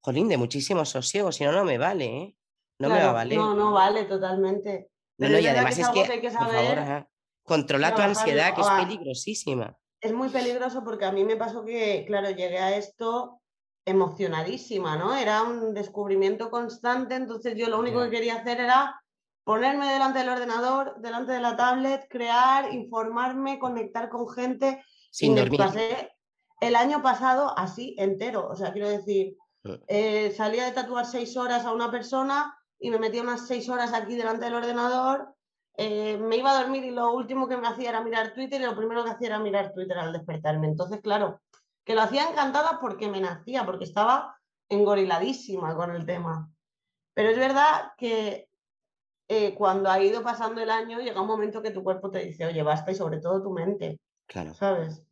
jolín, 0.03 0.27
de 0.27 0.37
muchísimo 0.37 0.83
sosiego, 0.83 1.31
si 1.31 1.45
no, 1.45 1.53
no 1.53 1.63
me 1.63 1.77
vale, 1.77 2.05
¿eh? 2.05 2.35
No 2.79 2.89
me 2.89 2.99
va 3.01 3.09
a 3.09 3.13
valer. 3.13 3.37
No, 3.37 3.55
no 3.55 3.71
vale 3.71 4.03
totalmente. 4.03 4.89
No, 5.17 5.29
no, 5.29 5.39
y 5.39 5.47
además 5.47 5.77
es 5.79 5.87
que, 5.89 6.21
por 6.21 6.31
favor, 6.31 7.07
controla 7.43 7.95
tu 7.95 8.01
ansiedad, 8.01 8.53
que 8.53 8.61
es 8.61 8.69
peligrosísima. 8.69 9.77
Es 10.01 10.11
muy 10.11 10.27
peligroso 10.27 10.83
porque 10.83 11.05
a 11.05 11.11
mí 11.13 11.23
me 11.23 11.37
pasó 11.37 11.63
que, 11.63 12.03
claro, 12.05 12.29
llegué 12.31 12.57
a 12.57 12.75
esto 12.75 13.39
emocionadísima, 13.85 14.97
¿no? 14.97 15.15
Era 15.15 15.43
un 15.43 15.73
descubrimiento 15.73 16.49
constante, 16.49 17.15
entonces 17.15 17.55
yo 17.55 17.69
lo 17.69 17.79
único 17.79 18.01
que 18.01 18.09
quería 18.09 18.35
hacer 18.35 18.59
era 18.59 19.01
ponerme 19.45 19.87
delante 19.87 20.19
del 20.19 20.29
ordenador, 20.29 20.95
delante 20.99 21.31
de 21.31 21.39
la 21.39 21.55
tablet, 21.55 22.07
crear, 22.09 22.73
informarme, 22.73 23.59
conectar 23.59 24.09
con 24.09 24.27
gente. 24.27 24.83
Sin 25.11 25.35
dormir. 25.35 25.59
Pasé 25.59 26.11
el 26.59 26.75
año 26.75 27.01
pasado 27.01 27.57
así 27.57 27.95
entero, 27.97 28.49
o 28.49 28.55
sea, 28.55 28.73
quiero 28.73 28.89
decir, 28.89 29.37
eh, 29.87 30.31
salía 30.31 30.65
de 30.65 30.71
tatuar 30.71 31.05
seis 31.05 31.37
horas 31.37 31.65
a 31.65 31.73
una 31.73 31.89
persona 31.89 32.57
y 32.79 32.89
me 32.89 32.99
metía 32.99 33.21
unas 33.21 33.47
seis 33.47 33.69
horas 33.69 33.93
aquí 33.93 34.15
delante 34.15 34.45
del 34.45 34.55
ordenador. 34.55 35.33
Eh, 35.75 36.17
me 36.17 36.37
iba 36.37 36.51
a 36.51 36.61
dormir 36.61 36.83
y 36.83 36.91
lo 36.91 37.13
último 37.13 37.47
que 37.47 37.57
me 37.57 37.67
hacía 37.67 37.89
era 37.89 38.03
mirar 38.03 38.33
Twitter 38.33 38.61
y 38.61 38.65
lo 38.65 38.75
primero 38.75 39.03
que 39.03 39.11
hacía 39.11 39.27
era 39.27 39.39
mirar 39.39 39.73
Twitter 39.73 39.97
al 39.97 40.13
despertarme. 40.13 40.67
Entonces, 40.67 41.01
claro, 41.01 41.41
que 41.83 41.95
lo 41.95 42.01
hacía 42.01 42.29
encantada 42.29 42.79
porque 42.79 43.09
me 43.09 43.21
nacía, 43.21 43.65
porque 43.65 43.85
estaba 43.85 44.37
engoriladísima 44.69 45.75
con 45.75 45.95
el 45.95 46.05
tema. 46.05 46.49
Pero 47.13 47.29
es 47.29 47.37
verdad 47.37 47.93
que 47.97 48.49
eh, 49.27 49.55
cuando 49.55 49.89
ha 49.89 50.01
ido 50.01 50.23
pasando 50.23 50.61
el 50.61 50.69
año 50.69 50.99
llega 50.99 51.21
un 51.21 51.27
momento 51.27 51.61
que 51.61 51.71
tu 51.71 51.83
cuerpo 51.83 52.11
te 52.11 52.19
dice, 52.19 52.45
oye, 52.45 52.63
basta 52.63 52.91
y 52.91 52.95
sobre 52.95 53.19
todo 53.19 53.41
tu 53.41 53.51
mente. 53.51 53.99
Claro. 54.27 54.53
¿Sabes? 54.53 55.03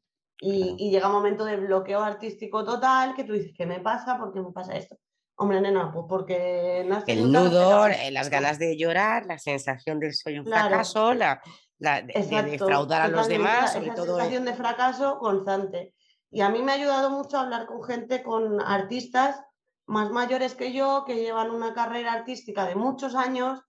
Y, 0.43 0.89
llega 0.89 1.07
un 1.07 1.13
momento 1.13 1.45
de 1.45 1.55
bloqueo 1.55 2.01
artístico 2.01 2.65
total 2.65 3.13
que 3.15 3.23
tú 3.23 3.33
dices, 3.33 3.53
¿qué 3.55 3.67
me 3.67 3.79
pasa? 3.79 4.17
¿Por 4.17 4.33
qué 4.33 4.41
me 4.41 4.51
pasa 4.51 4.75
esto? 4.75 4.97
Hombre, 5.35 5.61
nena, 5.61 5.91
pues 5.91 6.05
porque... 6.09 6.81
el 7.07 7.31
nudo, 7.31 7.85
eh, 7.85 8.09
las 8.09 8.29
ganas 8.29 8.57
de 8.57 8.75
llorar, 8.75 9.27
la 9.27 9.37
sensación 9.37 9.99
de 9.99 10.11
soy 10.13 10.39
un 10.39 10.45
fracaso, 10.45 11.13
la, 11.13 11.41
de, 11.77 12.43
defraudar 12.49 13.03
a 13.03 13.07
los 13.07 13.27
demás, 13.27 13.73
sobre 13.73 13.91
todo... 13.91 14.17
sensación 14.17 14.45
de 14.45 14.53
fracaso 14.55 15.19
constante. 15.19 15.93
Y 16.31 16.41
a 16.41 16.49
mí 16.49 16.63
me 16.63 16.71
ha 16.71 16.75
ayudado 16.75 17.11
mucho 17.11 17.37
hablar 17.37 17.67
con 17.67 17.83
gente, 17.83 18.23
con 18.23 18.61
artistas 18.61 19.39
más 19.85 20.09
mayores 20.09 20.55
que 20.55 20.73
yo, 20.73 21.03
que 21.05 21.17
llevan 21.17 21.51
una 21.51 21.73
carrera 21.75 22.13
artística 22.13 22.65
de 22.65 22.75
muchos 22.75 23.13
años, 23.13 23.61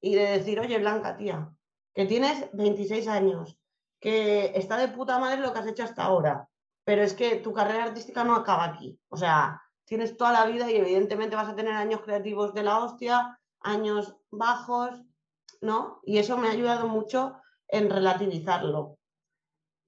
y 0.00 0.14
de 0.14 0.38
decir, 0.38 0.60
oye, 0.60 0.78
Blanca, 0.78 1.16
tía, 1.16 1.50
que 1.94 2.06
tienes 2.06 2.48
26 2.52 3.08
años, 3.08 3.58
que 4.04 4.52
está 4.54 4.76
de 4.76 4.88
puta 4.88 5.18
madre 5.18 5.40
lo 5.40 5.50
que 5.50 5.60
has 5.60 5.66
hecho 5.66 5.82
hasta 5.82 6.04
ahora, 6.04 6.46
pero 6.84 7.02
es 7.02 7.14
que 7.14 7.36
tu 7.36 7.54
carrera 7.54 7.84
artística 7.84 8.22
no 8.22 8.34
acaba 8.36 8.64
aquí. 8.64 9.00
O 9.08 9.16
sea, 9.16 9.62
tienes 9.86 10.18
toda 10.18 10.30
la 10.30 10.44
vida 10.44 10.70
y 10.70 10.76
evidentemente 10.76 11.36
vas 11.36 11.48
a 11.48 11.56
tener 11.56 11.72
años 11.72 12.02
creativos 12.02 12.52
de 12.52 12.64
la 12.64 12.80
hostia, 12.80 13.40
años 13.60 14.14
bajos, 14.30 15.00
¿no? 15.62 16.00
Y 16.02 16.18
eso 16.18 16.36
me 16.36 16.48
ha 16.48 16.50
ayudado 16.50 16.86
mucho 16.86 17.40
en 17.66 17.88
relativizarlo. 17.88 18.98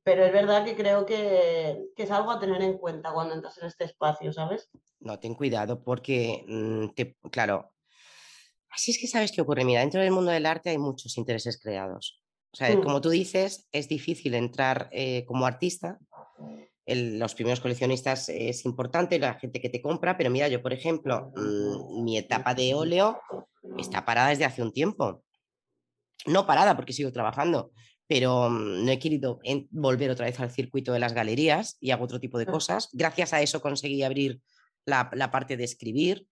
Pero 0.03 0.25
es 0.25 0.33
verdad 0.33 0.65
que 0.65 0.77
creo 0.77 1.05
que, 1.05 1.91
es 1.95 2.11
algo 2.11 2.31
a 2.31 2.41
tener 2.41 2.63
en 2.63 2.79
cuenta 2.79 3.13
cuando 3.13 3.35
entras 3.35 3.59
en 3.59 3.67
este 3.67 3.85
espacio, 3.85 4.33
¿sabes? 4.33 4.71
No, 4.99 5.21
ten 5.21 5.35
cuidado 5.35 5.83
porque, 5.83 6.43
mm, 6.49 7.29
claro, 7.29 7.75
así 8.71 8.93
es 8.93 8.99
que 8.99 9.09
sabes 9.09 9.31
qué 9.31 9.43
ocurre. 9.43 9.67
Mira, 9.67 9.81
dentro 9.81 10.01
del 10.01 10.11
mundo 10.11 10.31
del 10.31 10.47
arte 10.47 10.71
hay 10.71 10.79
muchos 10.79 11.19
intereses 11.19 11.61
creados. 11.61 12.23
O 12.57 12.59
sea, 12.59 12.75
mm. 12.75 12.83
como 12.83 13.03
tú 13.03 13.11
dices, 13.11 13.69
es 13.71 13.87
difícil 13.87 14.33
entrar 14.33 14.89
eh, 14.91 15.27
como 15.27 15.45
artista. 15.45 15.99
los 16.87 17.35
primeros 17.35 17.61
coleccionistas 17.61 18.31
es 18.31 18.65
importante, 18.65 19.19
la 19.19 19.35
gente 19.35 19.61
que 19.61 19.69
te 19.69 19.83
compra, 19.83 20.17
pero 20.17 20.31
mira, 20.31 20.49
yo, 20.49 20.63
por 20.63 20.73
ejemplo, 20.73 21.33
mm, 21.37 22.03
mi 22.03 22.17
etapa 22.17 22.55
de 22.55 22.73
óleo 22.73 23.21
está 23.77 24.07
parada 24.07 24.31
desde 24.31 24.47
hace 24.47 24.63
un 24.63 24.73
tiempo. 24.73 25.23
No 26.25 26.47
parada 26.47 26.75
porque 26.77 26.95
sigo 26.95 27.13
trabajando, 27.13 27.73
pero 28.07 28.49
mm, 28.49 28.87
no 28.87 28.91
he 28.91 28.99
querido 28.99 29.39
volver 29.69 30.11
otra 30.11 30.25
vez 30.25 30.41
al 30.41 30.51
circuito 30.51 30.95
de 30.95 31.01
las 31.01 31.13
galerías 31.13 31.77
y 31.79 31.91
hago 31.91 32.05
otro 32.05 32.21
tipo 32.21 32.39
de 32.39 32.47
cosas. 32.47 32.89
Gracias 32.95 33.35
a 33.35 33.43
eso 33.43 33.61
conseguí 33.61 34.03
abrir 34.03 34.41
la, 34.87 35.11
parte 35.31 35.59
de 35.59 35.65
escribir, 35.65 36.27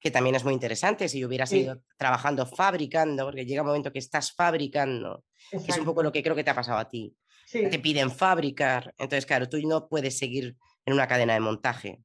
que 0.00 0.10
también 0.10 0.36
es 0.36 0.44
muy 0.44 0.52
interesante. 0.52 1.08
Si 1.08 1.18
yo 1.18 1.28
hubiera 1.28 1.46
seguido 1.46 1.80
trabajando 1.96 2.44
fabricando, 2.44 3.24
porque 3.24 3.46
llega 3.46 3.62
un 3.62 3.68
momento 3.68 3.90
que 3.90 4.00
estás 4.00 4.32
fabricando, 4.32 5.24
que 5.50 5.58
es 5.72 5.78
un 5.78 5.84
poco 5.84 6.02
lo 6.02 6.12
que 6.12 6.22
creo 6.22 6.36
que 6.36 6.44
te 6.44 6.50
ha 6.50 6.54
pasado 6.54 6.78
a 6.78 6.88
ti. 6.88 7.16
Te 7.50 7.78
piden 7.80 8.10
fabricar, 8.10 8.94
entonces 8.96 9.26
claro, 9.26 9.48
tú 9.48 9.58
no 9.66 9.88
puedes 9.88 10.16
seguir 10.16 10.56
en 10.86 10.94
una 10.94 11.08
cadena 11.08 11.34
de 11.34 11.40
montaje. 11.40 12.02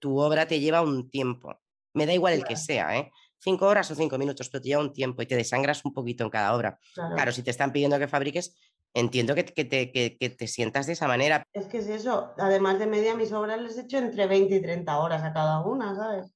tu, 0.00 0.18
obra 0.18 0.46
te 0.46 0.60
lleva 0.60 0.82
un 0.82 1.10
tiempo. 1.10 1.60
Me 1.94 2.06
da 2.06 2.14
igual 2.14 2.34
el 2.34 2.44
que 2.44 2.56
sea, 2.56 2.96
¿eh? 2.96 3.10
cinco 3.42 3.66
horas 3.66 3.90
o 3.90 3.94
cinco 3.94 4.16
minutos, 4.18 4.48
pero 4.48 4.62
te 4.62 4.68
lleva 4.68 4.82
un 4.82 4.92
tiempo 4.92 5.20
y 5.20 5.26
te 5.26 5.36
desangras 5.36 5.84
un 5.84 5.92
poquito 5.92 6.24
en 6.24 6.30
cada 6.30 6.54
obra. 6.54 6.78
Claro, 6.94 7.32
si 7.32 7.42
te 7.42 7.50
están 7.50 7.72
pidiendo 7.72 7.98
que 7.98 8.08
fabriques, 8.08 8.54
entiendo 8.94 9.34
que, 9.34 9.44
te, 9.44 9.86
te, 9.86 10.46
sientas 10.46 10.86
de 10.86 10.92
esa 10.92 11.08
manera. 11.08 11.44
Es 11.52 11.66
que 11.66 11.78
es 11.78 11.88
eso, 11.88 12.32
además 12.38 12.78
de 12.78 12.86
media, 12.86 13.14
mis 13.14 13.32
obras 13.32 13.60
les 13.60 13.76
he 13.78 13.82
hecho 13.82 13.98
entre 13.98 14.26
20 14.26 14.54
y 14.54 14.62
30 14.62 14.98
horas 14.98 15.22
a 15.22 15.32
cada 15.32 15.60
una, 15.64 15.94
¿sabes? 15.94 16.32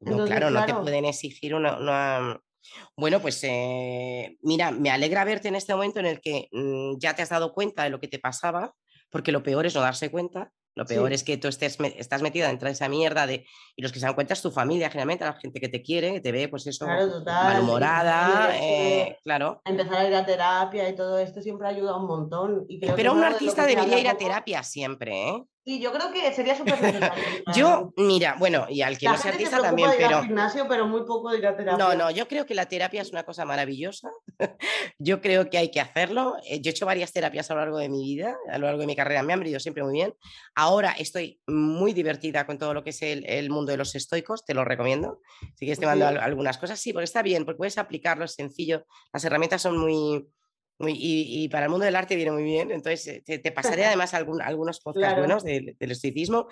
No, 0.00 0.24
claro, 0.24 0.50
no 0.50 0.64
te 0.64 0.74
pueden 0.74 1.04
exigir 1.04 1.54
una... 1.54 2.40
Bueno, 2.96 3.20
pues 3.20 3.42
eh, 3.42 4.36
mira, 4.42 4.70
me 4.70 4.90
alegra 4.90 5.24
verte 5.24 5.48
en 5.48 5.56
este 5.56 5.74
momento 5.74 6.00
en 6.00 6.06
el 6.06 6.20
que 6.20 6.48
mm, 6.52 6.98
ya 6.98 7.14
te 7.14 7.22
has 7.22 7.28
dado 7.28 7.52
cuenta 7.52 7.84
de 7.84 7.90
lo 7.90 8.00
que 8.00 8.08
te 8.08 8.18
pasaba, 8.18 8.74
porque 9.10 9.32
lo 9.32 9.42
peor 9.42 9.66
es 9.66 9.74
no 9.74 9.80
darse 9.80 10.10
cuenta 10.10 10.52
lo 10.76 10.84
peor 10.84 11.10
es 11.14 11.24
que 11.24 11.38
tú 11.38 11.48
estés, 11.48 11.78
estás 11.96 12.20
metida 12.20 12.48
dentro 12.48 12.66
de 12.66 12.72
esa 12.72 12.86
mierda 12.90 13.26
de, 13.26 13.46
y 13.74 13.82
los 13.82 13.92
que 13.92 13.98
se 13.98 14.04
dan 14.04 14.14
cuenta 14.14 14.34
es 14.34 14.42
tu 14.42 14.50
familia, 14.50 14.90
generalmente, 14.90 15.24
la 15.24 15.32
gente 15.32 15.58
que 15.58 15.70
te 15.70 15.82
quiere, 15.82 16.12
que 16.12 16.20
te 16.20 16.32
ve, 16.32 16.48
pues 16.48 16.66
eso, 16.66 16.86
malhumorada, 17.26 18.54
eh, 18.60 19.16
claro. 19.22 19.62
Empezar 19.64 19.94
a 19.94 20.06
ir 20.06 20.14
a 20.14 20.26
terapia 20.26 20.86
y 20.86 20.94
todo 20.94 21.18
esto 21.18 21.40
siempre 21.40 21.66
ayuda 21.66 21.96
un 21.96 22.06
montón. 22.06 22.66
Y 22.68 22.78
Pero 22.78 23.14
un 23.14 23.24
artista 23.24 23.64
debería 23.64 23.98
ir 23.98 24.08
a 24.08 24.18
terapia 24.18 24.62
siempre, 24.62 25.30
¿eh? 25.30 25.44
Sí, 25.66 25.80
yo 25.80 25.92
creo 25.92 26.12
que 26.12 26.32
sería 26.32 26.56
súper 26.56 26.76
yo, 27.56 27.92
mira, 27.96 28.36
bueno, 28.38 28.66
y 28.68 28.82
al 28.82 28.96
que 28.96 29.06
no 29.06 29.18
sea 29.18 29.32
artista 29.32 29.60
también, 29.60 29.90
pero. 29.98 30.22
gimnasio, 30.22 30.68
pero 30.68 30.86
muy 30.86 31.04
poco 31.04 31.32
de 31.32 31.38
ir 31.38 31.46
a 31.48 31.56
terapia. 31.56 31.84
No, 31.84 31.92
no, 31.96 32.08
yo 32.12 32.28
creo 32.28 32.46
que 32.46 32.54
la 32.54 32.66
terapia 32.66 33.02
es 33.02 33.10
una 33.10 33.24
cosa 33.24 33.44
maravillosa. 33.44 34.12
yo 35.00 35.20
creo 35.20 35.50
que 35.50 35.58
hay 35.58 35.72
que 35.72 35.80
hacerlo. 35.80 36.36
Eh, 36.48 36.60
yo 36.60 36.68
he 36.68 36.70
hecho 36.70 36.86
varias 36.86 37.12
terapias 37.12 37.50
a 37.50 37.54
lo 37.54 37.60
largo 37.62 37.78
de 37.78 37.88
mi 37.88 38.00
vida, 38.04 38.36
a 38.48 38.58
lo 38.58 38.66
largo 38.66 38.80
de 38.80 38.86
mi 38.86 38.94
carrera, 38.94 39.24
me 39.24 39.32
han 39.32 39.40
venido 39.40 39.58
siempre 39.58 39.82
muy 39.82 39.94
bien. 39.94 40.14
Ahora 40.54 40.92
estoy 40.92 41.40
muy 41.48 41.92
divertida 41.92 42.46
con 42.46 42.58
todo 42.58 42.72
lo 42.72 42.84
que 42.84 42.90
es 42.90 43.02
el, 43.02 43.50
mundo 43.50 43.72
de 43.72 43.78
los 43.78 43.96
estoicos, 43.96 44.44
te 44.44 44.54
lo 44.54 44.64
recomiendo. 44.64 45.20
Si 45.56 45.66
quieres, 45.66 45.80
te 45.80 45.86
mando 45.86 46.06
algunas 46.06 46.58
cosas. 46.58 46.78
Sí, 46.78 46.92
porque 46.92 47.06
está 47.06 47.22
bien, 47.22 47.44
porque 47.44 47.58
puedes 47.58 47.78
aplicarlo, 47.78 48.24
es 48.24 48.34
sencillo. 48.34 48.86
Las 49.12 49.24
herramientas 49.24 49.62
son 49.62 49.78
muy 49.78 50.28
y, 50.78 51.48
para 51.48 51.66
el 51.66 51.70
mundo 51.70 51.84
del 51.84 51.96
arte 51.96 52.16
viene 52.16 52.32
muy 52.32 52.42
bien. 52.42 52.70
Entonces, 52.70 53.22
eh, 53.26 53.38
te, 53.38 53.52
pasaré 53.52 53.84
además 53.86 54.14
algunos 54.14 54.80
podcasts 54.80 55.18
buenos 55.18 55.44
del, 55.44 55.76
del 55.78 55.90
estoicismo, 55.90 56.48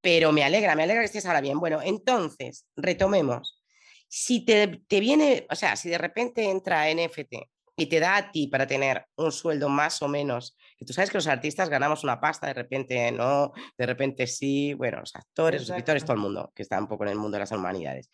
pero 0.00 0.32
me 0.32 0.44
alegra, 0.44 0.74
me 0.74 0.84
alegra 0.84 1.02
que 1.02 1.06
estés 1.06 1.26
ahora 1.26 1.40
bien. 1.40 1.58
Bueno, 1.60 1.80
entonces, 1.82 2.66
retomemos. 2.76 3.62
Si 4.08 4.44
te, 4.44 4.82
te 4.88 5.00
viene, 5.00 5.46
o 5.50 5.54
sea, 5.54 5.76
si 5.76 5.88
de 5.88 5.98
repente 5.98 6.48
entra 6.50 6.92
NFT 6.92 7.34
y 7.76 7.86
te 7.86 8.00
da 8.00 8.16
a 8.16 8.32
ti 8.32 8.48
para 8.48 8.66
tener 8.66 9.06
un 9.16 9.32
sueldo 9.32 9.68
más 9.68 10.02
o 10.02 10.08
menos, 10.08 10.56
que 10.76 10.84
tú 10.84 10.92
sabes 10.92 11.10
que 11.10 11.18
los 11.18 11.26
artistas 11.26 11.68
ganamos 11.68 12.02
una 12.02 12.20
pasta, 12.20 12.48
de 12.48 12.54
repente 12.54 13.10
no, 13.12 13.52
de 13.78 13.86
repente 13.86 14.26
sí, 14.26 14.74
bueno, 14.74 15.00
los 15.00 15.14
actores, 15.14 15.62
los 15.62 15.70
escritores, 15.70 16.04
todo 16.04 16.14
el 16.14 16.20
mundo 16.20 16.52
que 16.54 16.62
está 16.62 16.78
un 16.78 16.88
poco 16.88 17.04
en 17.04 17.10
el 17.10 17.16
mundo 17.16 17.36
de 17.36 17.40
las 17.40 17.52
humanidades. 17.52 18.10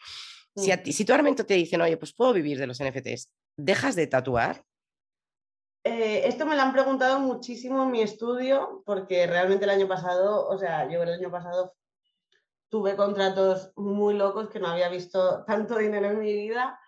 Si, 0.54 0.70
a 0.70 0.82
ti, 0.82 0.92
si 0.92 1.04
tu 1.04 1.12
argumento 1.12 1.44
te 1.44 1.54
dicen, 1.54 1.80
oye, 1.80 1.96
pues 1.96 2.14
puedo 2.14 2.32
vivir 2.32 2.58
de 2.58 2.66
los 2.66 2.82
NFTs, 2.82 3.30
¿dejas 3.56 3.94
de 3.96 4.06
tatuar? 4.06 4.64
Eh, 5.88 6.26
esto 6.26 6.44
me 6.46 6.56
lo 6.56 6.62
han 6.62 6.72
preguntado 6.72 7.20
muchísimo 7.20 7.84
en 7.84 7.92
mi 7.92 8.02
estudio, 8.02 8.82
porque 8.84 9.24
realmente 9.28 9.66
el 9.66 9.70
año 9.70 9.86
pasado, 9.86 10.48
o 10.48 10.58
sea, 10.58 10.90
yo 10.90 11.04
el 11.04 11.12
año 11.12 11.30
pasado 11.30 11.76
tuve 12.68 12.96
contratos 12.96 13.70
muy 13.76 14.14
locos 14.14 14.48
que 14.48 14.58
no 14.58 14.66
había 14.66 14.88
visto 14.88 15.44
tanto 15.44 15.78
dinero 15.78 16.10
en 16.10 16.18
mi 16.18 16.32
vida. 16.32 16.80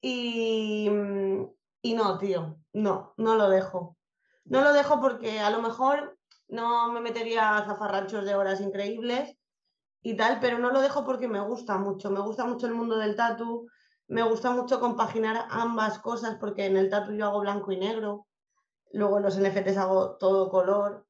Y, 0.00 0.90
y 1.82 1.94
no, 1.94 2.18
tío, 2.18 2.58
no, 2.72 3.14
no 3.16 3.36
lo 3.36 3.48
dejo. 3.48 3.96
No 4.44 4.60
lo 4.62 4.72
dejo 4.72 5.00
porque 5.00 5.38
a 5.38 5.50
lo 5.50 5.62
mejor 5.62 6.18
no 6.48 6.92
me 6.92 7.00
metería 7.00 7.56
a 7.56 7.64
zafarranchos 7.64 8.24
de 8.24 8.34
horas 8.34 8.60
increíbles 8.60 9.38
y 10.02 10.16
tal, 10.16 10.40
pero 10.40 10.58
no 10.58 10.72
lo 10.72 10.80
dejo 10.80 11.04
porque 11.04 11.28
me 11.28 11.38
gusta 11.38 11.78
mucho. 11.78 12.10
Me 12.10 12.18
gusta 12.18 12.44
mucho 12.44 12.66
el 12.66 12.74
mundo 12.74 12.98
del 12.98 13.14
tatu, 13.14 13.68
me 14.08 14.24
gusta 14.24 14.50
mucho 14.50 14.80
compaginar 14.80 15.46
ambas 15.48 16.00
cosas 16.00 16.38
porque 16.40 16.66
en 16.66 16.76
el 16.76 16.90
tatu 16.90 17.12
yo 17.12 17.26
hago 17.26 17.38
blanco 17.38 17.70
y 17.70 17.76
negro 17.76 18.26
luego 18.92 19.18
en 19.18 19.24
los 19.24 19.38
NFTs 19.38 19.76
hago 19.76 20.16
todo 20.16 20.50
color. 20.50 21.06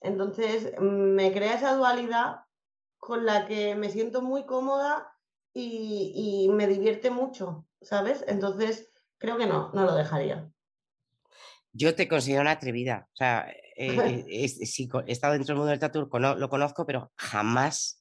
Entonces 0.00 0.72
me 0.80 1.32
crea 1.32 1.54
esa 1.54 1.74
dualidad 1.74 2.42
con 2.98 3.26
la 3.26 3.46
que 3.46 3.74
me 3.74 3.90
siento 3.90 4.22
muy 4.22 4.44
cómoda 4.46 5.12
y, 5.54 6.48
me 6.52 6.66
divierte 6.66 7.10
mucho, 7.10 7.66
¿sabes? 7.80 8.24
Entonces 8.28 8.92
creo 9.18 9.36
que 9.38 9.46
no, 9.46 9.70
no 9.72 9.84
lo 9.84 9.94
dejaría. 9.94 10.50
Yo 11.72 11.94
te 11.94 12.08
considero 12.08 12.42
una 12.42 12.52
atrevida. 12.52 13.08
O 13.12 13.16
sea, 13.16 13.50
eh, 13.76 14.24
he 14.28 14.44
estado 15.12 15.32
dentro 15.32 15.54
del 15.54 15.56
mundo 15.56 15.70
del 15.70 15.80
tatu, 15.80 16.08
lo 16.10 16.48
conozco, 16.48 16.86
pero 16.86 17.12
jamás 17.16 17.97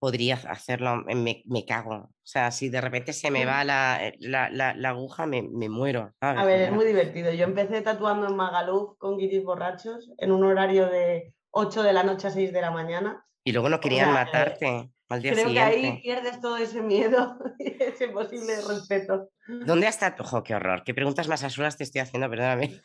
podría 0.00 0.34
hacerlo, 0.48 1.04
me, 1.04 1.44
me, 1.44 1.64
cago. 1.66 1.94
O 1.94 2.10
sea, 2.24 2.50
si 2.50 2.70
de 2.70 2.80
repente 2.80 3.12
se 3.12 3.30
me 3.30 3.44
va 3.44 3.62
la, 3.64 3.98
eh, 4.00 4.16
la, 4.18 4.48
la, 4.50 4.88
aguja, 4.88 5.26
me, 5.26 5.42
me 5.42 5.68
muero. 5.68 6.14
A 6.20 6.44
ver, 6.44 6.62
es 6.62 6.72
muy 6.72 6.86
divertido. 6.86 7.32
Yo 7.32 7.44
empecé 7.44 7.82
tatuando 7.82 8.26
en 8.26 8.34
Magaluf 8.34 8.96
con 8.98 9.18
guiris 9.18 9.44
borrachos 9.44 10.10
en 10.16 10.32
un 10.32 10.42
horario 10.44 10.86
de 10.86 11.34
8 11.50 11.82
de 11.82 11.92
la 11.92 12.02
noche 12.02 12.28
a 12.28 12.30
6 12.30 12.52
de 12.52 12.60
la 12.62 12.70
mañana. 12.70 13.24
Y 13.44 13.52
luego 13.52 13.68
no 13.68 13.78
querían 13.78 14.12
matarte. 14.12 14.90
Al 15.10 15.22
día 15.22 15.32
creo 15.32 15.48
que 15.48 15.60
ahí 15.60 16.00
pierdes 16.02 16.40
todo 16.40 16.56
ese 16.56 16.82
miedo 16.82 17.36
y 17.58 17.82
ese 17.82 18.08
posible 18.08 18.54
respeto. 18.66 19.28
¿Dónde 19.66 19.86
está? 19.86 20.16
Ojo, 20.18 20.42
qué 20.42 20.54
horror. 20.54 20.82
¿Qué 20.84 20.94
preguntas 20.94 21.28
más 21.28 21.44
asuras 21.44 21.76
te 21.76 21.84
estoy 21.84 22.00
haciendo? 22.00 22.30
Perdóname 22.30 22.80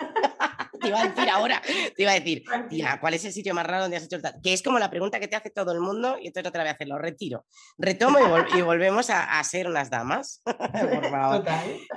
te 0.85 0.89
iba 0.89 1.01
a 1.01 1.07
decir 1.07 1.29
ahora, 1.29 1.61
te 1.95 2.01
iba 2.01 2.11
a 2.11 2.15
decir, 2.15 2.43
tía, 2.69 2.97
¿cuál 2.99 3.13
es 3.15 3.25
el 3.25 3.33
sitio 3.33 3.53
más 3.53 3.65
raro 3.65 3.83
donde 3.83 3.97
has 3.97 4.03
hecho 4.03 4.17
el 4.17 4.21
tatu? 4.21 4.41
Que 4.41 4.53
es 4.53 4.61
como 4.61 4.79
la 4.79 4.89
pregunta 4.89 5.19
que 5.19 5.27
te 5.27 5.35
hace 5.35 5.49
todo 5.49 5.71
el 5.71 5.79
mundo 5.79 6.17
y 6.21 6.27
entonces 6.27 6.45
no 6.45 6.51
te 6.51 6.57
la 6.59 6.63
voy 6.63 6.69
a 6.69 6.73
hacer, 6.73 6.87
lo 6.87 6.97
retiro. 6.97 7.45
Retomo 7.77 8.19
y, 8.55 8.61
volvemos 8.61 9.09
a, 9.09 9.43
ser 9.43 9.67
unas 9.67 9.89
damas. 9.89 10.41
Por 10.45 11.09
favor. 11.09 11.45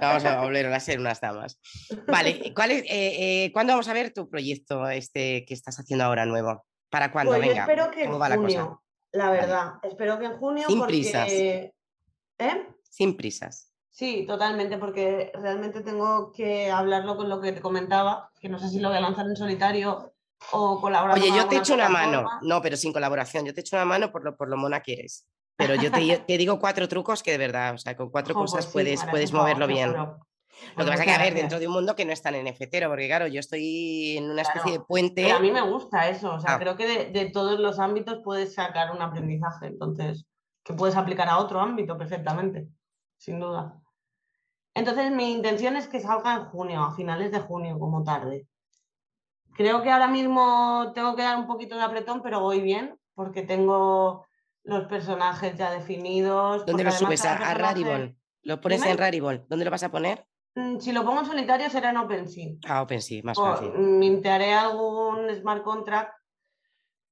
Vamos 0.01 0.25
a 0.25 0.41
volver 0.41 0.67
a 0.67 0.81
ser 0.81 0.99
unas 0.99 1.21
damas. 1.21 1.61
Vale, 2.07 2.53
¿cuál 2.55 2.71
es, 2.71 2.83
eh, 2.83 3.45
eh, 3.45 3.53
¿cuándo 3.53 3.73
vamos 3.73 3.89
a 3.89 3.93
ver 3.93 4.13
tu 4.13 4.29
proyecto 4.29 4.89
este 4.89 5.45
que 5.45 5.55
estás 5.55 5.79
haciendo 5.79 6.05
ahora 6.05 6.27
nuevo? 6.27 6.65
¿Para 6.91 7.13
cuándo? 7.13 7.33
Pues 7.33 7.49
Venga, 7.49 7.61
espero 7.63 7.91
que 7.91 8.05
en 8.05 8.13
junio, 8.13 8.83
la, 9.13 9.31
verdad. 9.31 9.73
Espero 9.83 10.19
que 10.19 10.27
en 10.27 10.37
junio. 10.39 10.65
Sin 10.67 10.79
porque... 10.79 10.93
prisas. 10.93 11.29
¿Eh? 11.31 12.67
Sin 12.89 13.17
prisas. 13.17 13.68
Sí, 13.99 14.25
totalmente, 14.29 14.79
porque 14.79 15.33
realmente 15.35 15.81
tengo 15.81 16.31
que 16.31 16.71
hablarlo 16.71 17.17
con 17.17 17.29
lo 17.29 17.41
que 17.41 17.51
te 17.51 17.61
comentaba, 17.61 18.31
que 18.39 18.49
no 18.49 18.57
sé 18.57 18.69
si 18.69 18.79
lo 18.79 18.91
voy 18.91 18.99
a 18.99 19.01
lanzar 19.01 19.27
en 19.27 19.35
solitario 19.35 20.13
o 20.53 20.81
colaborar. 20.81 21.19
Oye, 21.19 21.33
yo 21.37 21.49
te 21.49 21.57
echo 21.57 21.75
una 21.75 21.89
mano, 21.89 22.25
no, 22.43 22.63
pero 22.63 22.77
sin 22.77 22.93
colaboración, 22.93 23.45
yo 23.45 23.53
te 23.53 23.63
echo 23.63 23.75
una 23.75 23.85
mano 23.85 24.13
por 24.13 24.23
lo, 24.23 24.37
por 24.37 24.49
lo 24.49 24.57
mona 24.57 24.85
que 24.85 24.93
eres. 24.93 25.27
Pero 25.57 25.75
yo 25.75 25.91
te, 25.91 26.39
digo 26.39 26.61
cuatro 26.61 26.87
trucos 26.87 27.25
que 27.25 27.33
de 27.33 27.39
verdad, 27.39 27.75
o 27.75 27.79
sea, 27.79 27.97
con 27.97 28.09
cuatro 28.11 28.37
cosas 28.37 28.67
pues 28.67 28.73
puedes, 28.73 29.05
puedes 29.07 29.33
moverlo 29.33 29.67
bien. 29.67 29.93
Lo 29.93 30.21
que 30.77 30.91
pasa 30.93 30.95
es 30.95 31.01
que, 31.01 31.11
a 31.11 31.19
ver, 31.19 31.35
dentro 31.35 31.59
de 31.59 31.67
un 31.67 31.73
mundo 31.73 31.97
que 31.97 32.05
no 32.05 32.13
es 32.13 32.23
tan 32.23 32.37
NFTero, 32.37 32.89
porque 32.89 33.09
claro, 33.09 33.27
yo 33.27 33.41
estoy 33.41 34.17
en 34.17 34.31
una 34.31 34.43
especie 34.43 34.71
de 34.71 34.81
puente. 34.81 35.33
a 35.33 35.41
mí 35.41 35.51
me 35.51 35.63
gusta 35.63 36.09
eso, 36.09 36.35
o 36.35 36.39
sea, 36.39 36.55
ah. 36.55 36.59
creo 36.61 36.77
que 36.77 36.87
de, 36.87 37.11
de, 37.11 37.31
todos 37.31 37.59
los 37.59 37.81
ámbitos 37.81 38.21
puedes 38.23 38.55
sacar 38.55 38.95
un 38.95 39.03
aprendizaje, 39.03 39.67
entonces, 39.67 40.25
que 40.63 40.73
puedes 40.73 40.95
aplicar 40.95 41.29
a 41.29 41.39
otro 41.39 41.59
ámbito 41.59 41.99
perfectamente, 41.99 42.69
sin 43.17 43.41
duda. 43.41 43.75
Entonces 44.79 45.11
mi 45.11 45.33
intención 45.33 45.75
es 45.75 45.89
que 45.89 45.99
salga 45.99 46.35
en 46.35 46.45
junio, 46.45 46.83
a 46.83 46.95
finales 46.95 47.33
de 47.33 47.41
junio, 47.41 47.79
como 47.81 48.05
tarde. 48.05 48.47
Creo 49.57 49.83
que 49.83 49.91
ahora 49.91 50.07
mismo 50.07 50.93
tengo 50.95 51.17
que 51.17 51.23
dar 51.23 51.37
un 51.37 51.49
poquito 51.49 51.75
de 51.75 51.83
apretón, 51.83 52.23
pero 52.23 52.39
voy 52.39 52.61
bien, 52.61 52.97
porque 53.15 53.43
tengo 53.43 54.25
los 54.63 54.87
personajes 54.87 55.57
ya 55.57 55.73
definidos. 55.73 56.65
¿Dónde 56.65 56.85
lo 56.85 56.93
subes? 56.93 57.25
¿A, 57.25 57.55
Raribol? 57.55 58.17
¿Lo 58.43 58.61
pones 58.61 58.85
en 58.85 58.97
Raribol? 58.97 59.45
¿Dónde 59.49 59.65
lo 59.65 59.71
vas 59.73 59.83
a 59.83 59.91
poner? 59.91 60.25
Mm, 60.55 60.79
si 60.79 60.93
lo 60.93 61.05
pongo 61.05 61.21
en 61.21 61.27
solitario 61.27 61.69
será 61.71 61.91
en 61.91 61.97
OpenSea. 61.97 62.53
Ah, 62.69 62.83
OpenSea, 62.83 63.23
más 63.25 63.37
fácil. 63.37 63.73
Mintearé 63.73 64.55
algún 64.55 65.29
smart 65.35 65.65
contract 65.65 66.13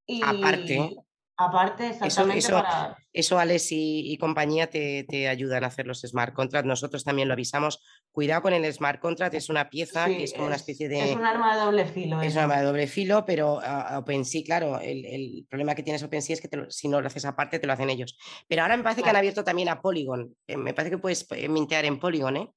y... 0.06 0.22
Aparte, 0.22 0.96
Aparte, 1.38 1.88
exactamente 1.88 2.38
eso, 2.38 2.52
para... 2.52 2.96
Eso, 3.12 3.38
Alex 3.38 3.68
y, 3.70 4.16
compañía 4.18 4.70
te, 4.70 5.28
ayudan 5.28 5.64
a 5.64 5.66
hacer 5.66 5.86
los 5.86 6.00
smart 6.00 6.34
contracts. 6.34 6.66
Nosotros 6.66 7.04
también 7.04 7.28
lo 7.28 7.34
avisamos. 7.34 7.82
Cuidado 8.10 8.42
con 8.42 8.54
el 8.54 8.72
smart 8.72 9.00
contract, 9.00 9.34
es 9.34 9.50
una 9.50 9.68
pieza 9.68 10.06
que 10.06 10.24
es 10.24 10.32
como 10.32 10.46
una 10.46 10.56
especie 10.56 10.88
de... 10.88 11.10
Es 11.10 11.16
un 11.16 11.26
arma 11.26 11.54
de 11.54 11.62
doble 11.62 11.84
filo. 11.84 12.22
Es 12.22 12.32
un 12.34 12.40
arma 12.40 12.58
de 12.58 12.64
doble 12.64 12.86
filo, 12.86 13.24
pero 13.26 13.60
a, 13.62 13.98
OpenSea, 13.98 14.42
claro, 14.44 14.80
el, 14.80 15.46
problema 15.48 15.74
que 15.74 15.82
tienes 15.82 16.02
OpenSea 16.02 16.34
es 16.34 16.40
que 16.40 16.48
si 16.70 16.88
no 16.88 17.02
lo 17.02 17.06
haces 17.06 17.26
aparte, 17.26 17.58
te 17.58 17.66
lo 17.66 17.74
hacen 17.74 17.90
ellos. 17.90 18.16
Pero 18.48 18.62
ahora 18.62 18.76
me 18.76 18.82
parece 18.82 19.02
que 19.02 19.10
han 19.10 19.16
abierto 19.16 19.44
también 19.44 19.68
a 19.68 19.82
Polygon. 19.82 20.34
Eh, 20.46 20.56
me 20.56 20.72
parece 20.72 20.92
que 20.92 20.98
puedes 20.98 21.26
eh, 21.32 21.48
mintear 21.50 21.84
en 21.84 22.00
Polygon, 22.00 22.36
¿eh? 22.38 22.52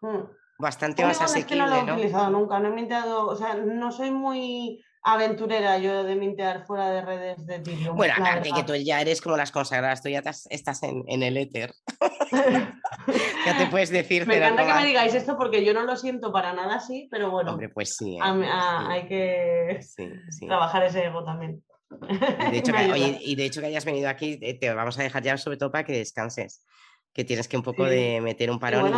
Hmm. 0.00 0.24
Bastante 0.58 1.04
más 1.04 1.20
asequible, 1.20 1.64
es 1.64 1.70
que 1.70 1.76
no 1.76 1.84
lo 1.84 1.92
he 1.92 1.94
utilizado 1.94 2.30
nunca, 2.30 2.60
no 2.60 2.68
he 2.68 2.72
minteado, 2.72 3.26
o 3.26 3.34
sea, 3.34 3.54
no 3.54 3.90
soy 3.90 4.12
muy 4.12 4.80
aventurera 5.04 5.78
yo 5.78 6.02
de 6.02 6.16
mintear 6.16 6.66
fuera 6.66 6.90
de 6.90 7.02
redes 7.02 7.46
de 7.46 7.56
Ethereum. 7.56 7.94
Bueno, 7.96 8.14
aparte 8.16 8.50
que 8.52 8.64
tú 8.64 8.74
ya 8.74 9.00
eres 9.00 9.20
como 9.20 9.36
las 9.36 9.52
consagradas, 9.52 10.02
tú 10.02 10.08
ya 10.08 10.22
estás 10.50 10.82
en, 10.82 11.22
el 11.22 11.36
éter. 11.36 11.74
ya 12.32 13.58
te 13.58 13.66
puedes 13.70 13.90
decir. 13.90 14.26
Me 14.26 14.38
encanta 14.38 14.66
que 14.66 14.72
me 14.72 14.86
digáis 14.86 15.14
esto 15.14 15.36
porque 15.36 15.64
yo 15.64 15.74
no 15.74 15.82
lo 15.82 15.96
siento 15.96 16.32
para 16.32 16.54
nada 16.54 16.76
así, 16.76 17.06
pero 17.10 17.30
bueno. 17.30 17.52
Hombre, 17.52 17.68
pues 17.68 17.96
sí. 17.96 18.16
¿eh? 18.16 18.20
Hay 18.22 19.06
que 19.06 19.80
trabajar 20.46 20.82
ese 20.84 21.04
ego 21.04 21.22
también. 21.22 21.62
Y 22.00 22.50
de, 22.50 22.58
hecho, 22.58 22.72
que, 22.72 23.18
y 23.20 23.36
de 23.36 23.44
hecho 23.44 23.60
que 23.60 23.66
hayas 23.66 23.84
venido 23.84 24.08
aquí, 24.08 24.38
eh, 24.40 24.58
te 24.58 24.72
vamos 24.72 24.98
a 24.98 25.02
dejar 25.02 25.22
ya 25.22 25.36
sobre 25.36 25.58
todo 25.58 25.70
para 25.70 25.84
que 25.84 25.92
descanses 25.92 26.64
que 27.14 27.24
tienes 27.24 27.46
que 27.46 27.56
un 27.56 27.62
poco 27.62 27.84
de 27.84 28.20
meter 28.20 28.50
un 28.50 28.58
parón. 28.58 28.92